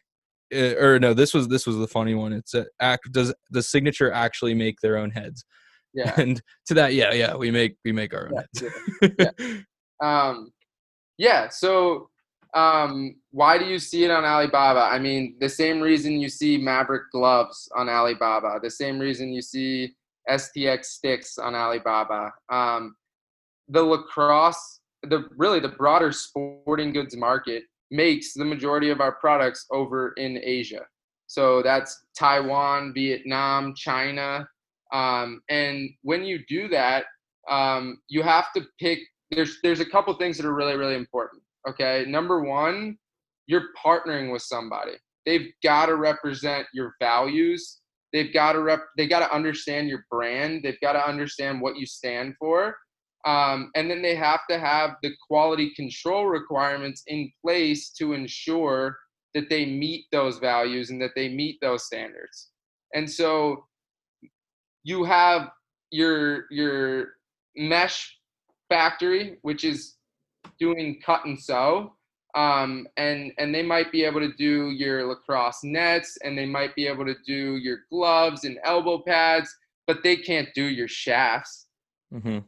uh, 0.56 0.76
or 0.80 0.98
no 1.00 1.14
this 1.14 1.34
was 1.34 1.48
this 1.50 1.68
was 1.68 1.78
the 1.78 1.88
funny 1.88 2.16
one 2.16 2.34
it's 2.34 2.54
a, 2.56 2.66
act 2.80 3.12
does 3.12 3.34
the 3.52 3.62
signature 3.62 4.12
actually 4.12 4.54
make 4.56 4.80
their 4.82 4.98
own 4.98 5.12
heads 5.12 5.46
Yeah. 5.94 6.14
and 6.18 6.42
to 6.68 6.74
that 6.74 6.94
yeah 6.96 7.14
yeah 7.14 7.36
we 7.36 7.52
make 7.52 7.76
we 7.86 7.92
make 7.92 8.14
our 8.16 8.30
own 8.30 8.44
Yeah, 8.62 9.30
heads 9.40 9.64
Um, 10.02 10.52
yeah. 11.18 11.48
So, 11.50 12.10
um, 12.54 13.16
why 13.30 13.58
do 13.58 13.66
you 13.66 13.80
see 13.80 14.04
it 14.04 14.12
on 14.12 14.26
Alibaba? 14.26 14.82
I 14.82 15.00
mean, 15.00 15.36
the 15.40 15.48
same 15.48 15.80
reason 15.80 16.20
you 16.20 16.28
see 16.28 16.58
Maverik 16.58 17.04
gloves 17.12 17.70
on 17.78 17.88
Alibaba, 17.88 18.60
the 18.62 18.72
same 18.72 18.98
reason 19.00 19.32
you 19.32 19.42
see 19.42 19.94
STX 20.28 20.86
sticks 20.86 21.38
on 21.38 21.56
Alibaba. 21.56 22.34
Um, 22.52 22.96
the 23.70 23.82
lacrosse, 23.84 24.80
the 25.04 25.30
really 25.38 25.60
the 25.60 25.70
broader 25.70 26.12
sporting 26.12 26.92
goods 26.92 27.16
market 27.16 27.64
makes 27.92 28.34
the 28.34 28.46
majority 28.46 28.90
of 28.90 29.02
our 29.02 29.14
products 29.14 29.66
over 29.72 30.14
in 30.14 30.40
Asia. 30.42 30.82
So 31.28 31.62
that's 31.62 32.06
Taiwan, 32.18 32.94
Vietnam, 32.94 33.74
China, 33.76 34.48
um, 34.92 35.42
and 35.50 35.90
when 36.02 36.24
you 36.24 36.40
do 36.48 36.68
that, 36.70 37.06
um, 37.50 38.00
you 38.10 38.22
have 38.24 38.52
to 38.56 38.64
pick 38.80 39.00
there's 39.32 39.60
there's 39.64 39.80
a 39.80 39.86
couple 39.86 40.14
things 40.16 40.38
that 40.38 40.46
are 40.46 40.54
really 40.54 40.76
really 40.76 40.96
important 40.96 41.42
okay? 41.68 42.06
Number 42.08 42.42
one 42.42 42.98
you're 43.48 43.70
partnering 43.84 44.32
with 44.32 44.42
somebody. 44.44 44.94
They've 45.26 45.52
got 45.64 45.88
to 45.88 45.96
represent 45.96 46.68
your 46.74 46.96
values. 47.00 47.80
They've 48.14 48.34
got 48.34 48.54
to 48.54 48.62
rep 48.62 48.82
they 48.98 49.08
got 49.08 49.20
to 49.20 49.34
understand 49.34 49.88
your 49.88 50.06
brand. 50.10 50.64
They've 50.64 50.80
got 50.82 50.94
to 50.94 51.08
understand 51.08 51.62
what 51.62 51.78
you 51.78 51.86
stand 51.86 52.36
for 52.40 52.76
um, 53.26 53.72
and 53.76 53.90
then 53.90 54.02
they 54.02 54.16
have 54.16 54.42
to 54.50 54.60
have 54.60 54.92
the 55.04 55.12
quality 55.28 55.74
control 55.76 56.26
requirements 56.26 57.04
in 57.08 57.32
place 57.44 57.92
to 57.92 58.14
ensure 58.14 58.98
that 59.34 59.50
they 59.50 59.66
meet 59.66 60.06
those 60.12 60.40
values 60.40 60.90
and 60.90 61.02
that 61.02 61.12
they 61.16 61.30
meet 61.30 61.58
those 61.62 61.86
standards 61.86 62.50
and 62.94 63.10
so 63.10 63.64
you 64.84 65.04
have 65.04 65.50
your 65.92 66.46
your 66.52 67.10
mesh 67.56 68.18
factory, 68.70 69.38
which 69.42 69.64
is 69.64 69.98
doing 70.60 71.00
cut 71.06 71.26
and 71.26 71.40
sew. 71.40 71.94
Um, 72.34 72.88
and 72.96 73.34
and 73.38 73.54
they 73.54 73.62
might 73.62 73.92
be 73.92 74.06
able 74.06 74.22
to 74.22 74.32
do 74.38 74.70
your 74.70 75.06
lacrosse 75.06 75.64
nets, 75.64 76.18
and 76.24 76.38
they 76.38 76.46
might 76.46 76.74
be 76.76 76.88
able 76.88 77.06
to 77.06 77.16
do 77.26 77.58
your 77.58 77.80
gloves 77.92 78.46
and 78.46 78.58
elbow 78.64 79.00
pads, 79.00 79.54
but 79.86 80.02
they 80.04 80.16
can't 80.16 80.48
do 80.56 80.64
your 80.64 80.88
shafts. 80.88 81.68
hmm 82.12 82.40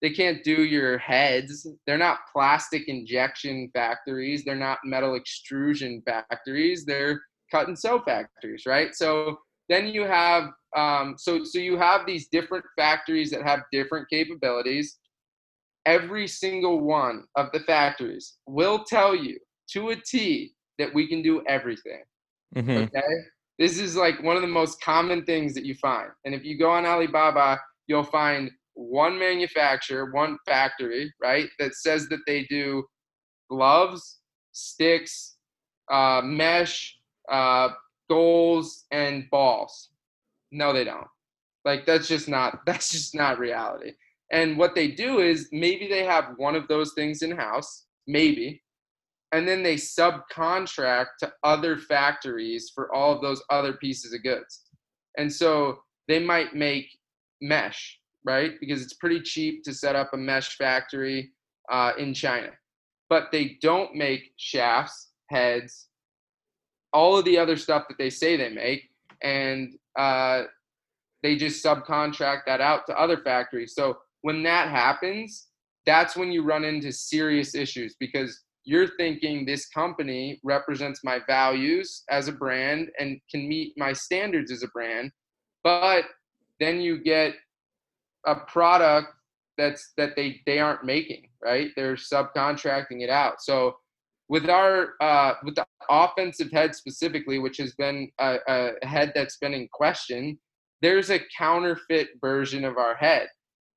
They 0.00 0.10
can't 0.10 0.44
do 0.44 0.64
your 0.64 0.98
heads. 0.98 1.66
They're 1.86 1.98
not 1.98 2.20
plastic 2.32 2.88
injection 2.88 3.70
factories. 3.74 4.44
They're 4.44 4.54
not 4.54 4.78
metal 4.84 5.14
extrusion 5.14 6.02
factories. 6.06 6.84
They're 6.84 7.20
cut 7.50 7.68
and 7.68 7.78
sew 7.78 8.00
factories, 8.00 8.64
right? 8.66 8.94
So 8.94 9.38
then 9.68 9.88
you 9.88 10.02
have 10.04 10.50
um, 10.76 11.14
so 11.18 11.44
so 11.44 11.58
you 11.58 11.78
have 11.78 12.06
these 12.06 12.28
different 12.28 12.64
factories 12.76 13.30
that 13.30 13.42
have 13.42 13.62
different 13.72 14.08
capabilities 14.10 14.98
every 15.88 16.28
single 16.28 16.80
one 16.80 17.24
of 17.36 17.50
the 17.52 17.60
factories 17.60 18.36
will 18.46 18.84
tell 18.84 19.14
you 19.14 19.38
to 19.70 19.88
a 19.90 19.96
T 19.96 20.52
that 20.78 20.92
we 20.92 21.08
can 21.08 21.22
do 21.22 21.42
everything. 21.48 22.02
hmm 22.54 22.76
Okay. 22.76 23.00
This 23.58 23.78
is 23.80 23.96
like 23.96 24.22
one 24.22 24.36
of 24.36 24.42
the 24.42 24.48
most 24.48 24.80
common 24.82 25.24
things 25.24 25.54
that 25.54 25.64
you 25.64 25.74
find. 25.74 26.10
And 26.24 26.34
if 26.34 26.44
you 26.44 26.56
go 26.58 26.70
on 26.70 26.86
Alibaba, 26.86 27.58
you'll 27.88 28.04
find 28.04 28.50
one 28.78 29.18
manufacturer, 29.18 30.12
one 30.12 30.38
factory, 30.46 31.12
right, 31.20 31.48
that 31.58 31.74
says 31.74 32.08
that 32.08 32.20
they 32.26 32.44
do 32.44 32.84
gloves, 33.50 34.18
sticks, 34.52 35.36
uh, 35.90 36.20
mesh, 36.24 36.96
uh, 37.30 37.70
goals, 38.08 38.84
and 38.92 39.28
balls. 39.30 39.90
No, 40.52 40.72
they 40.72 40.84
don't. 40.84 41.08
Like 41.64 41.84
that's 41.86 42.06
just 42.08 42.28
not 42.28 42.60
that's 42.66 42.90
just 42.90 43.14
not 43.14 43.38
reality. 43.38 43.92
And 44.30 44.56
what 44.56 44.74
they 44.74 44.88
do 44.88 45.20
is 45.20 45.48
maybe 45.52 45.88
they 45.88 46.04
have 46.04 46.34
one 46.36 46.54
of 46.54 46.68
those 46.68 46.92
things 46.92 47.22
in 47.22 47.30
house, 47.30 47.86
maybe, 48.06 48.62
and 49.32 49.48
then 49.48 49.62
they 49.62 49.74
subcontract 49.74 51.06
to 51.20 51.32
other 51.42 51.78
factories 51.78 52.70
for 52.74 52.94
all 52.94 53.12
of 53.12 53.22
those 53.22 53.42
other 53.50 53.72
pieces 53.72 54.12
of 54.12 54.22
goods. 54.22 54.62
And 55.16 55.32
so 55.32 55.78
they 56.06 56.18
might 56.18 56.54
make 56.54 56.86
mesh, 57.40 57.97
right? 58.24 58.52
Because 58.60 58.82
it's 58.82 58.94
pretty 58.94 59.20
cheap 59.20 59.62
to 59.64 59.72
set 59.72 59.96
up 59.96 60.10
a 60.12 60.16
mesh 60.16 60.56
factory 60.56 61.30
uh, 61.70 61.92
in 61.98 62.14
China. 62.14 62.50
But 63.08 63.28
they 63.32 63.56
don't 63.62 63.94
make 63.94 64.32
shafts, 64.36 65.10
heads, 65.30 65.88
all 66.92 67.18
of 67.18 67.24
the 67.24 67.38
other 67.38 67.56
stuff 67.56 67.84
that 67.88 67.98
they 67.98 68.10
say 68.10 68.36
they 68.36 68.50
make. 68.50 68.90
And 69.22 69.74
uh, 69.98 70.44
they 71.22 71.36
just 71.36 71.64
subcontract 71.64 72.42
that 72.46 72.60
out 72.60 72.86
to 72.86 72.98
other 72.98 73.18
factories. 73.18 73.74
So 73.74 73.98
when 74.22 74.42
that 74.44 74.68
happens, 74.68 75.48
that's 75.86 76.16
when 76.16 76.30
you 76.30 76.42
run 76.42 76.64
into 76.64 76.92
serious 76.92 77.54
issues 77.54 77.96
because 77.98 78.42
you're 78.64 78.96
thinking 78.96 79.46
this 79.46 79.66
company 79.70 80.38
represents 80.44 81.02
my 81.02 81.20
values 81.26 82.04
as 82.10 82.28
a 82.28 82.32
brand 82.32 82.90
and 82.98 83.18
can 83.30 83.48
meet 83.48 83.72
my 83.78 83.94
standards 83.94 84.52
as 84.52 84.62
a 84.62 84.68
brand, 84.68 85.10
but 85.64 86.04
then 86.60 86.80
you 86.80 87.02
get 87.02 87.34
a 88.32 88.36
product 88.46 89.08
that's 89.56 89.92
that 89.96 90.16
they 90.16 90.40
they 90.46 90.58
aren't 90.58 90.84
making, 90.84 91.28
right? 91.42 91.70
They're 91.76 91.96
subcontracting 91.96 93.02
it 93.02 93.10
out. 93.10 93.42
So 93.42 93.76
with 94.28 94.48
our 94.48 94.94
uh, 95.00 95.34
with 95.44 95.56
the 95.56 95.66
offensive 95.90 96.50
head 96.52 96.74
specifically, 96.74 97.38
which 97.38 97.56
has 97.58 97.74
been 97.74 98.10
a, 98.18 98.38
a 98.48 98.86
head 98.86 99.12
that's 99.14 99.38
been 99.38 99.54
in 99.54 99.68
question, 99.72 100.38
there's 100.82 101.10
a 101.10 101.20
counterfeit 101.36 102.08
version 102.20 102.64
of 102.64 102.76
our 102.76 102.94
head 102.94 103.28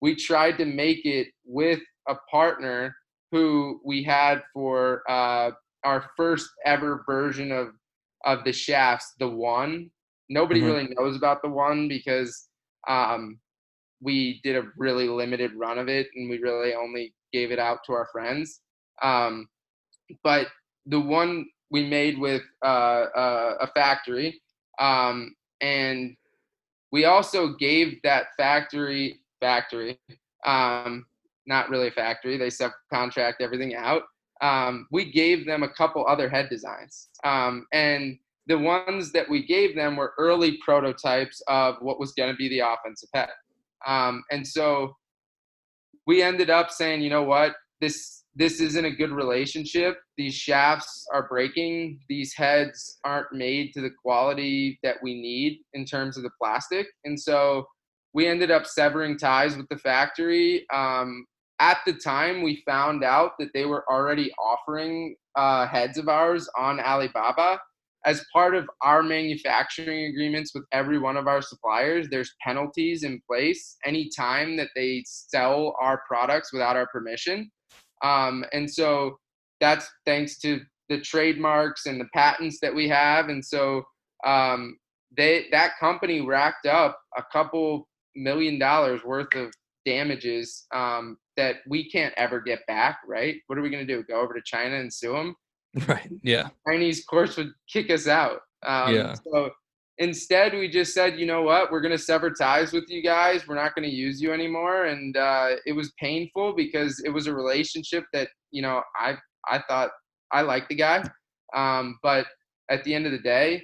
we 0.01 0.15
tried 0.15 0.57
to 0.57 0.65
make 0.65 1.05
it 1.05 1.27
with 1.45 1.79
a 2.09 2.15
partner 2.29 2.95
who 3.31 3.79
we 3.85 4.03
had 4.03 4.41
for 4.53 5.03
uh, 5.09 5.51
our 5.83 6.09
first 6.17 6.49
ever 6.65 7.03
version 7.07 7.51
of 7.51 7.69
of 8.25 8.43
the 8.43 8.53
shafts, 8.53 9.13
the 9.19 9.27
one. 9.27 9.89
Nobody 10.29 10.61
Mhm. 10.61 10.65
really 10.65 10.87
knows 10.95 11.15
about 11.15 11.41
the 11.41 11.49
one 11.49 11.87
because 11.87 12.49
um, 12.87 13.39
we 14.01 14.41
did 14.43 14.55
a 14.55 14.67
really 14.77 15.07
limited 15.07 15.51
run 15.55 15.77
of 15.77 15.87
it 15.87 16.07
and 16.15 16.29
we 16.29 16.39
really 16.39 16.73
only 16.73 17.13
gave 17.31 17.51
it 17.51 17.59
out 17.59 17.79
to 17.85 17.93
our 17.93 18.07
friends. 18.11 18.61
Um, 19.01 19.47
but 20.23 20.47
the 20.85 20.99
one 20.99 21.45
we 21.69 21.87
made 21.87 22.19
with 22.19 22.41
uh, 22.63 23.05
uh, 23.15 23.57
a 23.61 23.67
factory, 23.67 24.41
um, 24.79 25.33
and 25.61 26.15
we 26.91 27.05
also 27.05 27.53
gave 27.53 28.01
that 28.03 28.27
factory 28.37 29.19
factory, 29.39 29.99
um, 30.45 31.05
not 31.47 31.69
really 31.69 31.87
a 31.87 31.91
factory. 31.91 32.37
They 32.37 32.49
subcontract 32.49 33.35
everything 33.39 33.75
out. 33.75 34.03
Um, 34.41 34.87
we 34.91 35.11
gave 35.11 35.45
them 35.45 35.63
a 35.63 35.69
couple 35.69 36.05
other 36.05 36.27
head 36.27 36.49
designs, 36.49 37.09
um, 37.23 37.67
and 37.71 38.17
the 38.47 38.57
ones 38.57 39.11
that 39.11 39.29
we 39.29 39.45
gave 39.45 39.75
them 39.75 39.95
were 39.95 40.13
early 40.17 40.57
prototypes 40.65 41.41
of 41.47 41.75
what 41.79 41.99
was 41.99 42.11
going 42.13 42.31
to 42.31 42.35
be 42.35 42.49
the 42.49 42.59
offensive 42.59 43.09
head. 43.13 43.29
Um, 43.87 44.23
and 44.31 44.45
so 44.47 44.95
we 46.07 46.21
ended 46.21 46.49
up 46.49 46.71
saying, 46.71 47.01
you 47.01 47.09
know 47.09 47.23
what, 47.23 47.53
this 47.79 48.23
this 48.35 48.61
isn't 48.61 48.85
a 48.85 48.91
good 48.91 49.11
relationship. 49.11 49.97
These 50.17 50.35
shafts 50.35 51.05
are 51.13 51.27
breaking. 51.27 51.99
These 52.07 52.33
heads 52.33 52.99
aren't 53.03 53.33
made 53.33 53.73
to 53.73 53.81
the 53.81 53.89
quality 54.01 54.79
that 54.83 54.97
we 55.03 55.15
need 55.15 55.59
in 55.73 55.85
terms 55.85 56.15
of 56.15 56.23
the 56.23 56.29
plastic. 56.41 56.87
And 57.03 57.19
so 57.19 57.65
we 58.13 58.27
ended 58.27 58.49
up 58.49 58.65
severing 58.65 59.17
ties 59.17 59.57
with 59.57 59.67
the 59.69 59.77
factory. 59.77 60.65
Um, 60.73 61.25
at 61.59 61.79
the 61.85 61.93
time, 61.93 62.41
we 62.41 62.63
found 62.65 63.03
out 63.03 63.33
that 63.39 63.49
they 63.53 63.65
were 63.65 63.83
already 63.91 64.31
offering 64.33 65.15
uh, 65.35 65.67
heads 65.67 65.97
of 65.97 66.07
ours 66.07 66.49
on 66.57 66.79
Alibaba. 66.79 67.59
As 68.05 68.25
part 68.33 68.55
of 68.55 68.67
our 68.81 69.03
manufacturing 69.03 70.05
agreements 70.05 70.51
with 70.55 70.63
every 70.71 70.97
one 70.97 71.17
of 71.17 71.27
our 71.27 71.41
suppliers, 71.41 72.07
there's 72.09 72.33
penalties 72.43 73.03
in 73.03 73.21
place 73.29 73.77
anytime 73.85 74.57
that 74.57 74.69
they 74.75 75.03
sell 75.05 75.75
our 75.79 76.01
products 76.07 76.51
without 76.51 76.75
our 76.75 76.87
permission. 76.87 77.51
Um, 78.03 78.43
and 78.53 78.69
so 78.69 79.17
that's 79.59 79.87
thanks 80.05 80.39
to 80.39 80.61
the 80.89 80.99
trademarks 80.99 81.85
and 81.85 82.01
the 82.01 82.07
patents 82.13 82.59
that 82.61 82.73
we 82.73 82.89
have. 82.89 83.29
And 83.29 83.45
so 83.45 83.83
um, 84.25 84.77
they 85.15 85.47
that 85.51 85.73
company 85.79 86.21
racked 86.21 86.65
up 86.65 86.99
a 87.17 87.23
couple 87.31 87.87
million 88.15 88.59
dollars 88.59 89.01
worth 89.03 89.33
of 89.35 89.53
damages 89.85 90.65
um, 90.73 91.17
that 91.37 91.57
we 91.67 91.89
can't 91.89 92.13
ever 92.17 92.41
get 92.41 92.59
back. 92.67 92.97
Right? 93.07 93.35
What 93.47 93.57
are 93.57 93.61
we 93.61 93.69
going 93.69 93.85
to 93.85 93.93
do? 93.93 94.03
Go 94.03 94.19
over 94.19 94.33
to 94.33 94.41
China 94.43 94.75
and 94.75 94.93
sue 94.93 95.13
them? 95.13 95.35
Right. 95.87 96.09
Yeah. 96.21 96.49
Chinese 96.67 97.05
course 97.05 97.37
would 97.37 97.51
kick 97.71 97.89
us 97.89 98.07
out. 98.07 98.41
Um, 98.65 98.93
Yeah. 98.93 99.13
So 99.13 99.51
instead, 99.97 100.53
we 100.53 100.67
just 100.67 100.93
said, 100.93 101.19
you 101.19 101.25
know 101.25 101.43
what? 101.43 101.71
We're 101.71 101.81
going 101.81 101.95
to 101.95 101.97
sever 101.97 102.31
ties 102.31 102.73
with 102.73 102.85
you 102.89 103.01
guys. 103.01 103.47
We're 103.47 103.55
not 103.55 103.75
going 103.75 103.87
to 103.87 103.95
use 103.95 104.21
you 104.21 104.33
anymore. 104.33 104.85
And 104.85 105.15
uh, 105.15 105.51
it 105.65 105.73
was 105.73 105.93
painful 105.99 106.55
because 106.55 107.01
it 107.05 107.09
was 107.09 107.27
a 107.27 107.33
relationship 107.33 108.03
that 108.13 108.27
you 108.51 108.61
know 108.61 108.81
I 108.95 109.15
I 109.47 109.61
thought 109.67 109.91
I 110.31 110.41
liked 110.41 110.69
the 110.69 110.75
guy, 110.75 111.03
um, 111.55 111.97
but 112.03 112.25
at 112.69 112.83
the 112.83 112.93
end 112.93 113.05
of 113.05 113.11
the 113.11 113.19
day, 113.19 113.61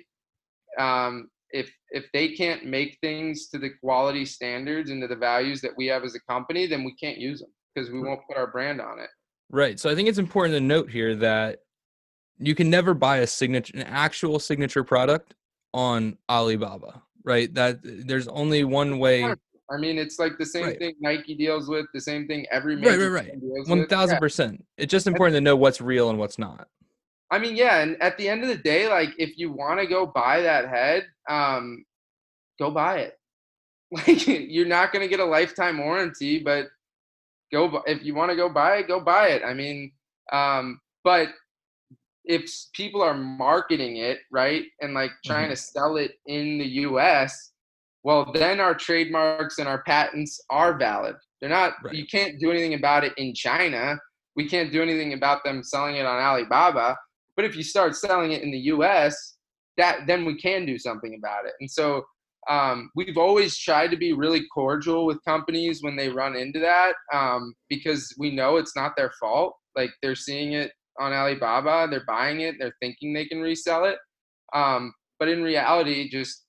um, 0.80 1.30
if 1.52 1.72
if 1.90 2.06
they 2.14 2.30
can't 2.30 2.66
make 2.66 2.98
things 3.02 3.48
to 3.50 3.58
the 3.58 3.72
quality 3.82 4.26
standards 4.26 4.92
and 4.92 5.02
to 5.02 5.08
the 5.08 5.16
values 5.16 5.62
that 5.62 5.72
we 5.78 5.88
have 5.88 6.04
as 6.04 6.16
a 6.16 6.20
company, 6.32 6.68
then 6.68 6.84
we 6.84 6.96
can't 6.96 7.18
use 7.18 7.40
them 7.40 7.50
because 7.74 7.90
we 7.90 8.00
won't 8.00 8.22
put 8.28 8.38
our 8.38 8.48
brand 8.48 8.82
on 8.82 9.00
it. 9.00 9.10
Right. 9.50 9.80
So 9.80 9.90
I 9.90 9.96
think 9.96 10.10
it's 10.10 10.18
important 10.18 10.56
to 10.56 10.62
note 10.62 10.90
here 10.90 11.16
that 11.16 11.60
you 12.40 12.56
can 12.56 12.70
never 12.70 12.94
buy 12.94 13.18
a 13.18 13.28
signature, 13.28 13.74
an 13.76 13.84
actual 13.84 14.40
signature 14.40 14.84
product 14.84 15.34
on 15.74 16.18
Alibaba. 16.30 17.02
Right. 17.24 17.54
That 17.54 17.80
there's 17.84 18.28
only 18.30 18.64
one 18.64 19.00
way. 19.00 19.24
I 19.70 19.76
mean, 19.78 19.98
it's 19.98 20.18
like 20.18 20.38
the 20.38 20.46
same 20.46 20.64
Right. 20.64 20.80
thing 20.80 20.96
Nike 21.02 21.36
deals 21.36 21.68
with, 21.68 21.88
the 21.94 22.00
same 22.00 22.26
thing 22.26 22.46
every 22.52 22.76
Right, 22.76 22.86
major 22.86 23.12
right, 23.12 23.16
right. 23.16 23.26
brand 23.28 23.42
deals 23.42 23.68
One 23.68 23.80
with. 23.80 23.90
One 23.92 24.00
thousand 24.00 24.20
percent. 24.20 24.66
It's 24.78 24.92
just 24.92 25.08
important 25.08 25.36
to 25.36 25.42
know 25.42 25.56
what's 25.58 25.82
real 25.82 26.10
and 26.10 26.18
what's 26.18 26.40
not. 26.40 26.70
I 27.30 27.40
mean, 27.40 27.58
yeah, 27.58 27.80
and 27.80 28.02
at 28.02 28.18
the 28.18 28.30
end 28.30 28.44
of 28.44 28.48
the 28.48 28.56
day, 28.58 28.88
like 28.88 29.10
if 29.18 29.38
you 29.38 29.52
want 29.52 29.82
to 29.82 29.86
go 29.86 30.06
buy 30.06 30.42
that 30.42 30.70
head, 30.70 31.06
um, 31.30 31.84
go 32.60 32.72
buy 32.72 33.00
it. 33.00 33.14
Like 33.92 34.28
you're 34.28 34.66
not 34.68 34.92
gonna 34.92 35.08
get 35.08 35.22
a 35.22 35.26
lifetime 35.26 35.78
warranty, 35.78 36.40
but 36.40 36.68
go 37.54 37.82
if 37.86 38.04
you 38.04 38.14
want 38.14 38.32
to 38.32 38.36
go 38.36 38.50
buy 38.50 38.78
it, 38.78 38.88
go 38.88 39.00
buy 39.00 39.30
it. 39.30 39.44
I 39.44 39.54
mean, 39.54 39.92
um, 40.32 40.80
but 41.06 41.30
if 42.28 42.52
people 42.74 43.02
are 43.02 43.14
marketing 43.14 43.98
it 43.98 44.20
right 44.32 44.66
and 44.82 44.94
like 44.94 45.12
trying 45.26 45.50
to 45.50 45.56
sell 45.56 45.98
it 45.98 46.12
in 46.28 46.58
the 46.58 46.66
U.S., 46.66 47.54
well, 48.04 48.32
then 48.34 48.60
our 48.60 48.76
trademarks 48.76 49.60
and 49.60 49.68
our 49.68 49.84
patents 49.84 50.40
are 50.50 50.78
valid. 50.78 51.16
They're 51.42 51.50
not. 51.50 51.74
Right. 51.84 51.96
You 51.96 52.06
can't 52.06 52.40
do 52.40 52.52
anything 52.52 52.74
about 52.74 53.04
it 53.04 53.14
in 53.18 53.34
China. 53.34 53.98
We 54.36 54.48
can't 54.48 54.72
do 54.72 54.82
anything 54.82 55.14
about 55.14 55.44
them 55.44 55.64
selling 55.64 55.96
it 55.96 56.06
on 56.06 56.22
Alibaba. 56.22 56.96
But 57.36 57.46
if 57.46 57.56
you 57.56 57.64
start 57.64 57.96
selling 57.96 58.32
it 58.32 58.44
in 58.44 58.52
the 58.52 58.60
U.S., 58.60 59.38
that 59.78 60.08
then 60.08 60.26
we 60.26 60.38
can 60.38 60.66
do 60.66 60.78
something 60.78 61.16
about 61.18 61.46
it. 61.46 61.54
And 61.60 61.70
so 61.70 62.04
um, 62.50 62.90
we've 62.96 63.18
always 63.18 63.58
tried 63.58 63.92
to 63.92 63.98
be 63.98 64.14
really 64.14 64.46
cordial 64.54 65.06
with 65.06 65.24
companies 65.26 65.84
when 65.84 65.96
they 65.96 66.10
run 66.10 66.36
into 66.36 66.60
that 66.60 66.94
um, 67.14 67.54
because 67.70 68.14
we 68.18 68.34
know 68.34 68.58
it's 68.58 68.76
not 68.76 68.94
their 68.96 69.12
fault. 69.20 69.54
Like 69.76 69.92
they're 70.02 70.16
seeing 70.16 70.54
it 70.54 70.72
on 71.00 71.14
Alibaba, 71.14 71.88
they're 71.90 72.06
buying 72.08 72.42
it, 72.42 72.56
they're 72.60 72.76
thinking 72.82 73.14
they 73.14 73.26
can 73.26 73.40
resell 73.40 73.86
it. 73.86 73.98
Um, 74.54 74.94
but 75.20 75.28
in 75.28 75.44
reality, 75.44 76.10
just 76.10 76.46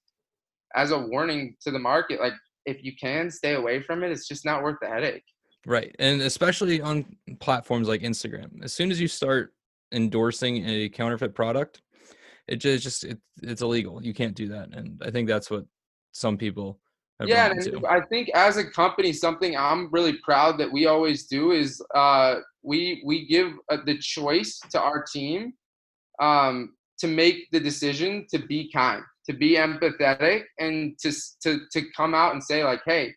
as 0.74 0.90
a 0.90 0.98
warning 0.98 1.56
to 1.62 1.70
the 1.70 1.78
market, 1.78 2.20
like 2.20 2.34
if 2.66 2.82
you 2.82 2.92
can 3.00 3.30
stay 3.30 3.54
away 3.54 3.82
from 3.82 4.02
it, 4.02 4.10
it's 4.10 4.28
just 4.28 4.44
not 4.44 4.62
worth 4.62 4.76
the 4.80 4.88
headache. 4.88 5.24
Right. 5.66 5.94
And 5.98 6.20
especially 6.22 6.80
on 6.80 7.16
platforms 7.40 7.88
like 7.88 8.02
Instagram. 8.02 8.62
As 8.62 8.72
soon 8.72 8.90
as 8.90 9.00
you 9.00 9.08
start 9.08 9.52
endorsing 9.92 10.64
a 10.68 10.88
counterfeit 10.88 11.34
product, 11.34 11.82
it 12.46 12.56
just, 12.56 12.82
just 12.82 13.06
it's 13.42 13.62
illegal. 13.62 14.02
You 14.02 14.14
can't 14.14 14.34
do 14.34 14.48
that. 14.48 14.68
And 14.72 15.00
I 15.04 15.10
think 15.10 15.28
that's 15.28 15.50
what 15.50 15.64
some 16.12 16.38
people 16.38 16.80
yeah, 17.24 17.50
and. 17.50 17.86
I 17.86 18.00
think 18.00 18.30
as 18.34 18.56
a 18.56 18.64
company, 18.64 19.12
something 19.12 19.56
I'm 19.56 19.90
really 19.90 20.18
proud 20.24 20.58
that 20.58 20.70
we 20.70 20.86
always 20.86 21.26
do 21.26 21.52
is 21.52 21.82
uh, 21.94 22.36
we 22.62 23.02
we 23.04 23.26
give 23.26 23.52
uh, 23.70 23.78
the 23.84 23.98
choice 23.98 24.60
to 24.70 24.80
our 24.80 25.02
team 25.02 25.54
um, 26.20 26.74
to 26.98 27.08
make 27.08 27.50
the 27.50 27.60
decision 27.60 28.26
to 28.30 28.38
be 28.38 28.70
kind, 28.72 29.02
to 29.26 29.32
be 29.32 29.56
empathetic, 29.56 30.44
and 30.58 30.96
to 31.00 31.12
to 31.42 31.60
to 31.72 31.82
come 31.96 32.14
out 32.14 32.34
and 32.34 32.42
say 32.42 32.62
like, 32.62 32.82
hey, 32.86 33.14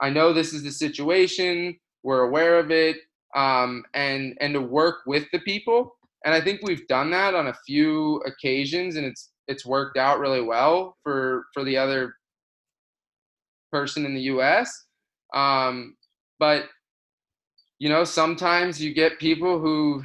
I 0.00 0.10
know 0.10 0.32
this 0.32 0.52
is 0.52 0.62
the 0.62 0.70
situation. 0.70 1.76
We're 2.04 2.22
aware 2.22 2.58
of 2.58 2.70
it, 2.70 2.98
um, 3.34 3.84
and 3.94 4.36
and 4.40 4.54
to 4.54 4.60
work 4.60 4.98
with 5.06 5.24
the 5.32 5.40
people. 5.40 5.96
And 6.24 6.32
I 6.32 6.40
think 6.40 6.60
we've 6.62 6.86
done 6.86 7.10
that 7.10 7.34
on 7.34 7.48
a 7.48 7.54
few 7.66 8.18
occasions, 8.26 8.94
and 8.94 9.04
it's 9.04 9.30
it's 9.48 9.66
worked 9.66 9.96
out 9.98 10.20
really 10.20 10.42
well 10.42 10.96
for 11.02 11.46
for 11.52 11.64
the 11.64 11.76
other 11.76 12.14
person 13.72 14.06
in 14.06 14.14
the 14.14 14.22
U.S. 14.22 14.84
Um, 15.34 15.96
but 16.38 16.66
you 17.78 17.88
know, 17.88 18.04
sometimes 18.04 18.80
you 18.80 18.94
get 18.94 19.18
people 19.18 19.58
who 19.58 20.04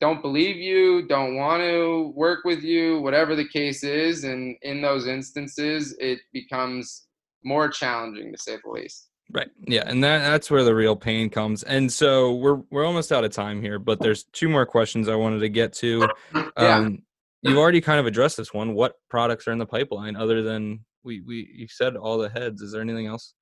don't 0.00 0.22
believe 0.22 0.56
you, 0.56 1.06
don't 1.08 1.36
want 1.36 1.62
to 1.62 2.12
work 2.14 2.44
with 2.44 2.62
you, 2.62 3.00
whatever 3.00 3.34
the 3.34 3.48
case 3.48 3.82
is, 3.82 4.24
and 4.24 4.56
in 4.62 4.82
those 4.82 5.06
instances, 5.06 5.96
it 5.98 6.20
becomes 6.32 7.06
more 7.42 7.68
challenging 7.68 8.30
to 8.30 8.38
say 8.38 8.56
the 8.62 8.70
least. 8.70 9.08
Right. 9.32 9.48
Yeah, 9.66 9.84
and 9.86 10.04
that 10.04 10.18
that's 10.18 10.50
where 10.50 10.62
the 10.62 10.74
real 10.74 10.94
pain 10.94 11.30
comes. 11.30 11.62
And 11.62 11.90
so 11.90 12.34
we're 12.34 12.60
we're 12.70 12.84
almost 12.84 13.10
out 13.10 13.24
of 13.24 13.32
time 13.32 13.62
here, 13.62 13.78
but 13.78 13.98
there's 13.98 14.24
two 14.32 14.48
more 14.48 14.66
questions 14.66 15.08
I 15.08 15.14
wanted 15.14 15.40
to 15.40 15.48
get 15.48 15.72
to. 15.74 16.08
Yeah. 16.34 16.44
Um 16.56 17.02
you've 17.42 17.58
already 17.58 17.80
kind 17.80 17.98
of 17.98 18.06
addressed 18.06 18.36
this 18.36 18.54
one. 18.54 18.74
What 18.74 18.94
products 19.10 19.48
are 19.48 19.52
in 19.52 19.58
the 19.58 19.66
pipeline 19.66 20.16
other 20.16 20.42
than 20.42 20.84
we 21.04 21.20
we 21.20 21.48
you 21.54 21.68
said 21.68 21.96
all 21.96 22.18
the 22.18 22.28
heads. 22.28 22.62
Is 22.62 22.72
there 22.72 22.82
anything 22.82 23.06
else? 23.06 23.34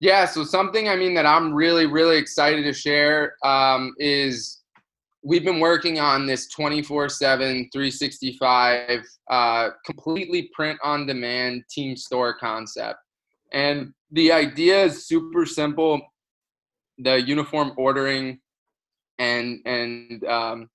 Yeah, 0.00 0.26
so 0.26 0.44
something 0.44 0.88
I 0.88 0.96
mean 0.96 1.14
that 1.14 1.24
I'm 1.24 1.54
really, 1.54 1.86
really 1.86 2.18
excited 2.18 2.62
to 2.64 2.72
share 2.72 3.34
um, 3.42 3.94
is 3.98 4.60
we've 5.24 5.44
been 5.44 5.58
working 5.58 5.98
on 5.98 6.26
this 6.26 6.48
24 6.48 7.08
7, 7.08 7.70
365, 7.72 9.00
uh, 9.30 9.70
completely 9.86 10.50
print 10.54 10.78
on 10.84 11.06
demand 11.06 11.64
team 11.70 11.96
store 11.96 12.36
concept. 12.38 12.98
And 13.52 13.92
the 14.10 14.32
idea 14.32 14.84
is 14.84 15.06
super 15.06 15.46
simple 15.46 16.00
the 16.98 17.20
uniform 17.20 17.72
ordering 17.76 18.38
and, 19.18 19.60
and 19.66 20.20
fan 20.22 20.68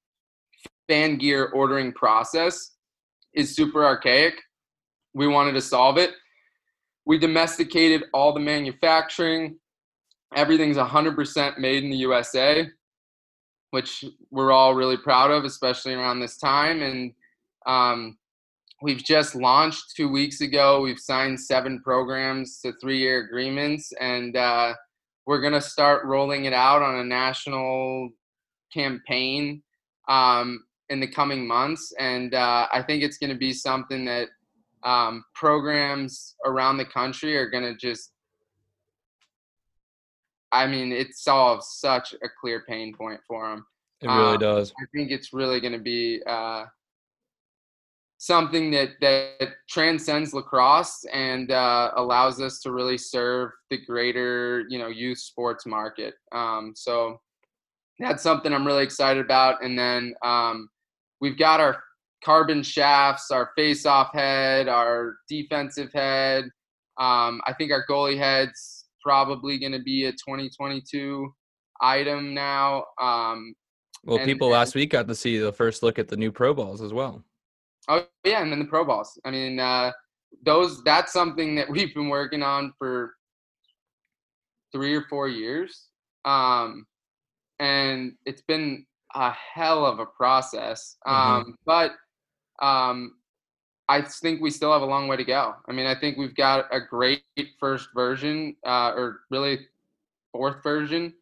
fan 0.88 1.18
gear 1.18 1.46
ordering 1.54 1.92
process 1.94 2.76
is 3.34 3.56
super 3.56 3.86
archaic. 3.86 4.36
We 5.14 5.28
wanted 5.28 5.54
to 5.54 5.62
solve 5.62 5.98
it 5.98 6.12
we 7.06 7.18
domesticated 7.18 8.04
all 8.14 8.34
the 8.34 8.40
manufacturing. 8.40 9.58
Everything's 10.36 10.78
100% 10.78 11.58
made 11.58 11.84
in 11.84 11.90
the 11.90 11.98
USA, 11.98 12.68
which 13.72 14.06
we're 14.30 14.52
all 14.52 14.76
really 14.76 14.98
proud 14.98 15.32
of, 15.32 15.44
especially 15.44 15.94
around 15.94 16.20
this 16.20 16.38
time. 16.38 16.82
And 16.82 17.14
um, 17.66 18.18
we've 18.82 19.04
just 19.04 19.36
launched 19.36 19.96
two 19.96 20.10
weeks 20.10 20.42
ago. 20.42 20.82
We've 20.82 21.00
signed 21.00 21.40
seven 21.40 21.82
programs 21.82 22.60
to 22.62 22.74
three 22.82 23.00
year 23.00 23.26
agreements, 23.26 23.92
and 24.00 24.36
uh, 24.38 24.74
we're 25.26 25.42
going 25.42 25.54
to 25.54 25.62
start 25.62 26.06
rolling 26.06 26.46
it 26.46 26.54
out 26.54 26.82
on 26.82 27.00
a 27.00 27.04
national 27.04 28.10
campaign 28.74 29.62
um, 30.08 30.64
in 30.90 31.00
the 31.00 31.08
coming 31.08 31.48
months. 31.48 31.94
And 32.00 32.34
uh, 32.34 32.68
I 32.72 32.82
think 32.82 33.04
it's 33.04 33.18
going 33.18 33.32
to 33.32 33.38
be 33.38 33.54
something 33.54 34.06
that 34.06 34.30
um, 34.84 35.24
programs 35.36 36.36
around 36.46 36.78
the 36.78 36.86
country 36.86 37.38
are 37.38 37.50
going 37.50 37.64
to 37.64 37.76
just 37.76 38.12
i 40.52 40.66
mean 40.68 40.92
it 40.92 41.16
solves 41.16 41.78
such 41.80 42.14
a 42.14 42.28
clear 42.40 42.64
pain 42.68 42.94
point 42.96 43.20
for 43.28 43.50
them 43.50 43.66
It 44.02 44.08
really 44.08 44.34
Um, 44.36 44.40
does. 44.40 44.74
i 44.82 44.86
think 44.94 45.12
it's 45.12 45.34
really 45.34 45.60
going 45.60 45.74
to 45.74 45.80
be 45.80 46.22
uh, 46.26 46.66
something 48.18 48.70
that 48.72 48.90
that 49.02 49.50
transcends 49.70 50.34
lacrosse 50.34 51.04
and 51.12 51.52
uh, 51.52 51.92
allows 51.96 52.40
us 52.40 52.60
to 52.62 52.72
really 52.72 52.98
serve 52.98 53.50
the 53.72 53.78
greater 53.86 54.66
you 54.70 54.78
know 54.78 54.88
youth 54.88 55.18
sports 55.18 55.66
market. 55.66 56.14
Um, 56.32 56.74
so 56.76 57.20
that's 58.00 58.22
something 58.24 58.54
i'm 58.54 58.66
really 58.66 58.84
excited 58.84 59.24
about. 59.26 59.64
And 59.64 59.78
then 59.78 60.14
um, 60.24 60.70
we've 61.20 61.38
got 61.38 61.60
our 61.60 61.82
carbon 62.24 62.64
shafts, 62.64 63.32
our 63.32 63.52
face-off 63.56 64.14
head, 64.14 64.68
our 64.68 65.18
defensive 65.28 65.92
head, 65.94 66.46
Um, 67.00 67.42
I 67.48 67.54
think 67.54 67.72
our 67.72 67.86
goalie 67.88 68.18
head's 68.18 68.86
probably 69.02 69.58
going 69.58 69.72
to 69.72 69.82
be 69.82 70.06
a 70.06 70.12
2022 70.12 71.34
item 71.82 72.34
now. 72.36 72.86
Um, 73.02 73.56
Well, 74.04 74.18
and- 74.18 74.26
people 74.26 74.50
last 74.50 74.76
week 74.76 74.92
got 74.92 75.08
to 75.08 75.16
see 75.16 75.38
the 75.40 75.54
first 75.54 75.82
look 75.84 75.98
at 75.98 76.10
the 76.10 76.18
new 76.18 76.32
Pro 76.32 76.54
Balls 76.54 76.82
as 76.82 76.94
well. 76.94 77.24
Oh 77.88 78.06
yeah, 78.24 78.42
and 78.44 78.52
then 78.52 78.60
the 78.60 78.66
pro 78.66 78.86
balls. 78.86 79.20
I 79.26 79.32
mean, 79.32 79.60
uh, 79.60 79.92
those 80.46 80.84
that's 80.84 81.12
something 81.12 81.56
that 81.56 81.68
we've 81.70 81.94
been 81.96 82.10
working 82.10 82.44
on 82.44 82.74
for 82.78 83.16
three 84.72 84.94
or 84.96 85.04
four 85.10 85.28
years, 85.28 85.88
um, 86.26 86.86
and 87.60 88.14
it's 88.26 88.44
been 88.44 88.86
a 89.16 89.32
hell 89.32 89.86
of 89.86 89.98
a 90.00 90.06
process. 90.06 90.98
Mhm. 91.08 91.12
Um, 91.12 91.58
But 91.66 91.96
um, 92.62 93.16
I 93.90 94.02
think 94.02 94.42
we 94.42 94.52
still 94.52 94.72
have 94.72 94.82
a 94.82 94.86
long 94.86 95.08
way 95.08 95.18
to 95.18 95.24
go. 95.26 95.54
I 95.68 95.74
mean, 95.74 95.86
I 95.86 96.00
think 96.00 96.18
we've 96.18 96.36
got 96.36 96.66
a 96.72 96.80
great 96.80 97.24
first 97.60 97.90
version, 97.94 98.56
uh, 98.66 98.94
or 98.96 99.22
really 99.30 99.60
fourth 100.32 100.64
version 100.64 101.14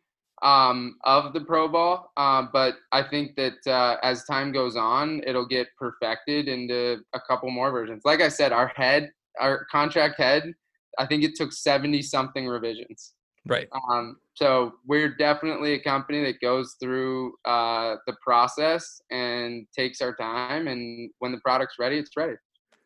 um, 0.44 0.98
of 1.04 1.34
the 1.34 1.42
Pro 1.42 1.68
Ball. 1.68 2.12
Uh, 2.16 2.46
but 2.54 2.76
I 2.92 3.04
think 3.04 3.36
that 3.38 3.66
uh, 3.66 3.98
as 4.04 4.24
time 4.26 4.52
goes 4.52 4.76
on, 4.76 5.22
it'll 5.26 5.48
get 5.48 5.68
perfected 5.78 6.48
into 6.48 7.00
a 7.14 7.20
couple 7.28 7.50
more 7.50 7.72
versions. 7.72 8.04
Like 8.06 8.22
I 8.22 8.30
said, 8.30 8.52
our 8.52 8.72
head, 8.76 9.12
our 9.40 9.66
contract 9.72 10.20
head, 10.20 10.54
I 10.98 11.06
think 11.06 11.24
it 11.24 11.36
took 11.36 11.54
70 11.54 12.02
something 12.04 12.48
revisions. 12.48 13.14
Right. 13.50 13.68
Um, 13.89 14.18
so 14.36 14.74
we're 14.86 15.16
definitely 15.18 15.74
a 15.74 15.80
company 15.80 16.24
that 16.24 16.39
goes 16.39 16.76
through 16.82 17.34
uh, 17.45 17.95
the 18.08 18.16
process 18.24 19.02
and 19.12 19.66
takes 19.78 20.02
our 20.02 20.16
time. 20.16 20.68
And 20.68 21.10
when 21.20 21.32
the 21.32 21.39
product's 21.43 21.76
ready, 21.80 21.97
it's 21.97 22.12
ready. 22.16 22.36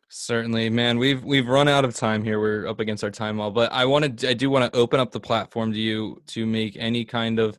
Certainly, 0.08 0.70
man. 0.70 0.98
We've 0.98 1.24
we've 1.24 1.48
run 1.48 1.68
out 1.68 1.84
of 1.84 1.94
time 1.94 2.22
here. 2.22 2.40
We're 2.40 2.66
up 2.66 2.80
against 2.80 3.02
our 3.04 3.10
time 3.10 3.38
wall, 3.38 3.50
but 3.50 3.72
I 3.72 3.84
wanted 3.84 4.24
I 4.24 4.32
do 4.34 4.48
want 4.48 4.72
to 4.72 4.78
open 4.78 5.00
up 5.00 5.10
the 5.12 5.20
platform 5.20 5.72
to 5.72 5.78
you 5.78 6.22
to 6.28 6.46
make 6.46 6.76
any 6.76 7.04
kind 7.04 7.38
of 7.38 7.58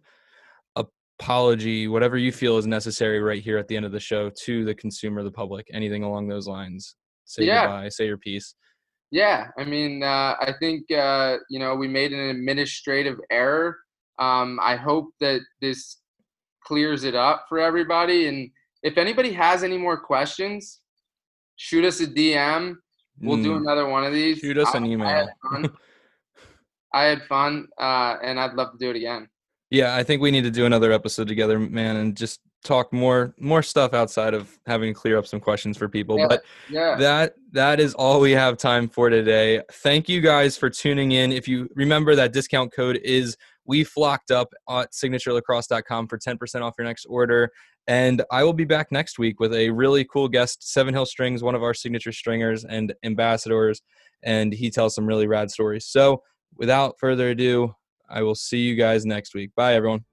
apology, 1.19 1.87
whatever 1.87 2.17
you 2.17 2.31
feel 2.31 2.57
is 2.57 2.67
necessary 2.67 3.19
right 3.19 3.41
here 3.41 3.57
at 3.57 3.67
the 3.67 3.75
end 3.75 3.85
of 3.85 3.91
the 3.91 3.99
show 3.99 4.29
to 4.43 4.65
the 4.65 4.75
consumer, 4.75 5.23
the 5.23 5.31
public, 5.31 5.67
anything 5.73 6.03
along 6.03 6.27
those 6.27 6.47
lines. 6.47 6.95
Say 7.25 7.45
Yeah. 7.45 7.63
goodbye, 7.63 7.89
say 7.89 8.05
your 8.05 8.17
piece. 8.17 8.55
Yeah, 9.11 9.47
I 9.57 9.63
mean, 9.63 10.03
uh, 10.03 10.35
I 10.39 10.53
think 10.59 10.91
uh, 10.91 11.37
you 11.49 11.59
know 11.59 11.75
we 11.75 11.87
made 11.87 12.11
an 12.13 12.19
administrative 12.29 13.17
error. 13.29 13.77
Um, 14.19 14.59
I 14.61 14.75
hope 14.75 15.09
that 15.19 15.41
this 15.61 15.97
clears 16.63 17.03
it 17.03 17.15
up 17.15 17.45
for 17.47 17.59
everybody. 17.59 18.27
And 18.27 18.49
if 18.83 18.97
anybody 18.97 19.31
has 19.33 19.63
any 19.63 19.77
more 19.77 19.97
questions, 19.97 20.81
shoot 21.57 21.85
us 21.85 21.99
a 22.01 22.07
DM. 22.07 22.75
We'll 23.21 23.41
do 23.41 23.51
Mm, 23.53 23.57
another 23.61 23.87
one 23.87 24.03
of 24.03 24.11
these. 24.13 24.39
Shoot 24.39 24.57
us 24.57 24.73
I- 24.73 24.77
an 24.79 24.83
I 24.83 24.87
had 24.87 24.93
email. 24.93 25.29
fun. 25.51 25.69
I 26.93 27.03
had 27.03 27.21
fun, 27.23 27.67
uh, 27.79 28.15
and 28.23 28.39
I'd 28.39 28.53
love 28.53 28.71
to 28.71 28.77
do 28.77 28.89
it 28.89 28.95
again. 28.95 29.27
Yeah, 29.69 29.95
I 29.95 30.03
think 30.03 30.21
we 30.21 30.31
need 30.31 30.43
to 30.43 30.51
do 30.51 30.65
another 30.65 30.91
episode 30.93 31.27
together, 31.27 31.59
man, 31.59 31.97
and 31.97 32.15
just 32.15 32.39
talk 32.65 32.91
more 32.91 33.33
more 33.39 33.63
stuff 33.63 33.93
outside 33.93 34.33
of 34.33 34.57
having 34.65 34.93
to 34.93 34.99
clear 34.99 35.17
up 35.17 35.27
some 35.27 35.39
questions 35.39 35.77
for 35.77 35.87
people. 35.87 36.17
Yeah. 36.17 36.27
But 36.27 36.43
Yeah. 36.69 36.95
that 36.97 37.35
that 37.53 37.79
is 37.79 37.93
all 37.93 38.19
we 38.19 38.31
have 38.31 38.57
time 38.57 38.89
for 38.89 39.09
today. 39.09 39.61
Thank 39.71 40.09
you 40.09 40.19
guys 40.19 40.57
for 40.57 40.69
tuning 40.69 41.13
in. 41.13 41.31
If 41.31 41.47
you 41.47 41.69
remember 41.75 42.15
that 42.15 42.33
discount 42.33 42.73
code 42.73 42.97
is 43.03 43.37
we 43.65 43.83
flocked 43.83 44.29
up 44.31 44.53
at 44.69 44.91
signaturelacrosse.com 44.91 46.07
for 46.07 46.17
10% 46.17 46.61
off 46.61 46.75
your 46.77 46.85
next 46.85 47.05
order. 47.05 47.51
And 47.87 48.23
I 48.31 48.43
will 48.43 48.53
be 48.53 48.65
back 48.65 48.91
next 48.91 49.17
week 49.19 49.39
with 49.39 49.53
a 49.53 49.69
really 49.69 50.03
cool 50.05 50.27
guest, 50.27 50.71
Seven 50.71 50.93
Hill 50.93 51.05
Strings, 51.05 51.43
one 51.43 51.55
of 51.55 51.63
our 51.63 51.73
signature 51.73 52.11
stringers 52.11 52.65
and 52.65 52.93
ambassadors, 53.03 53.81
and 54.23 54.51
he 54.53 54.69
tells 54.71 54.95
some 54.95 55.05
really 55.05 55.27
rad 55.27 55.51
stories. 55.51 55.85
So 55.85 56.23
without 56.55 56.95
further 56.99 57.29
ado, 57.29 57.75
I 58.09 58.21
will 58.23 58.35
see 58.35 58.59
you 58.59 58.75
guys 58.75 59.05
next 59.05 59.33
week. 59.35 59.51
Bye 59.55 59.75
everyone. 59.75 60.05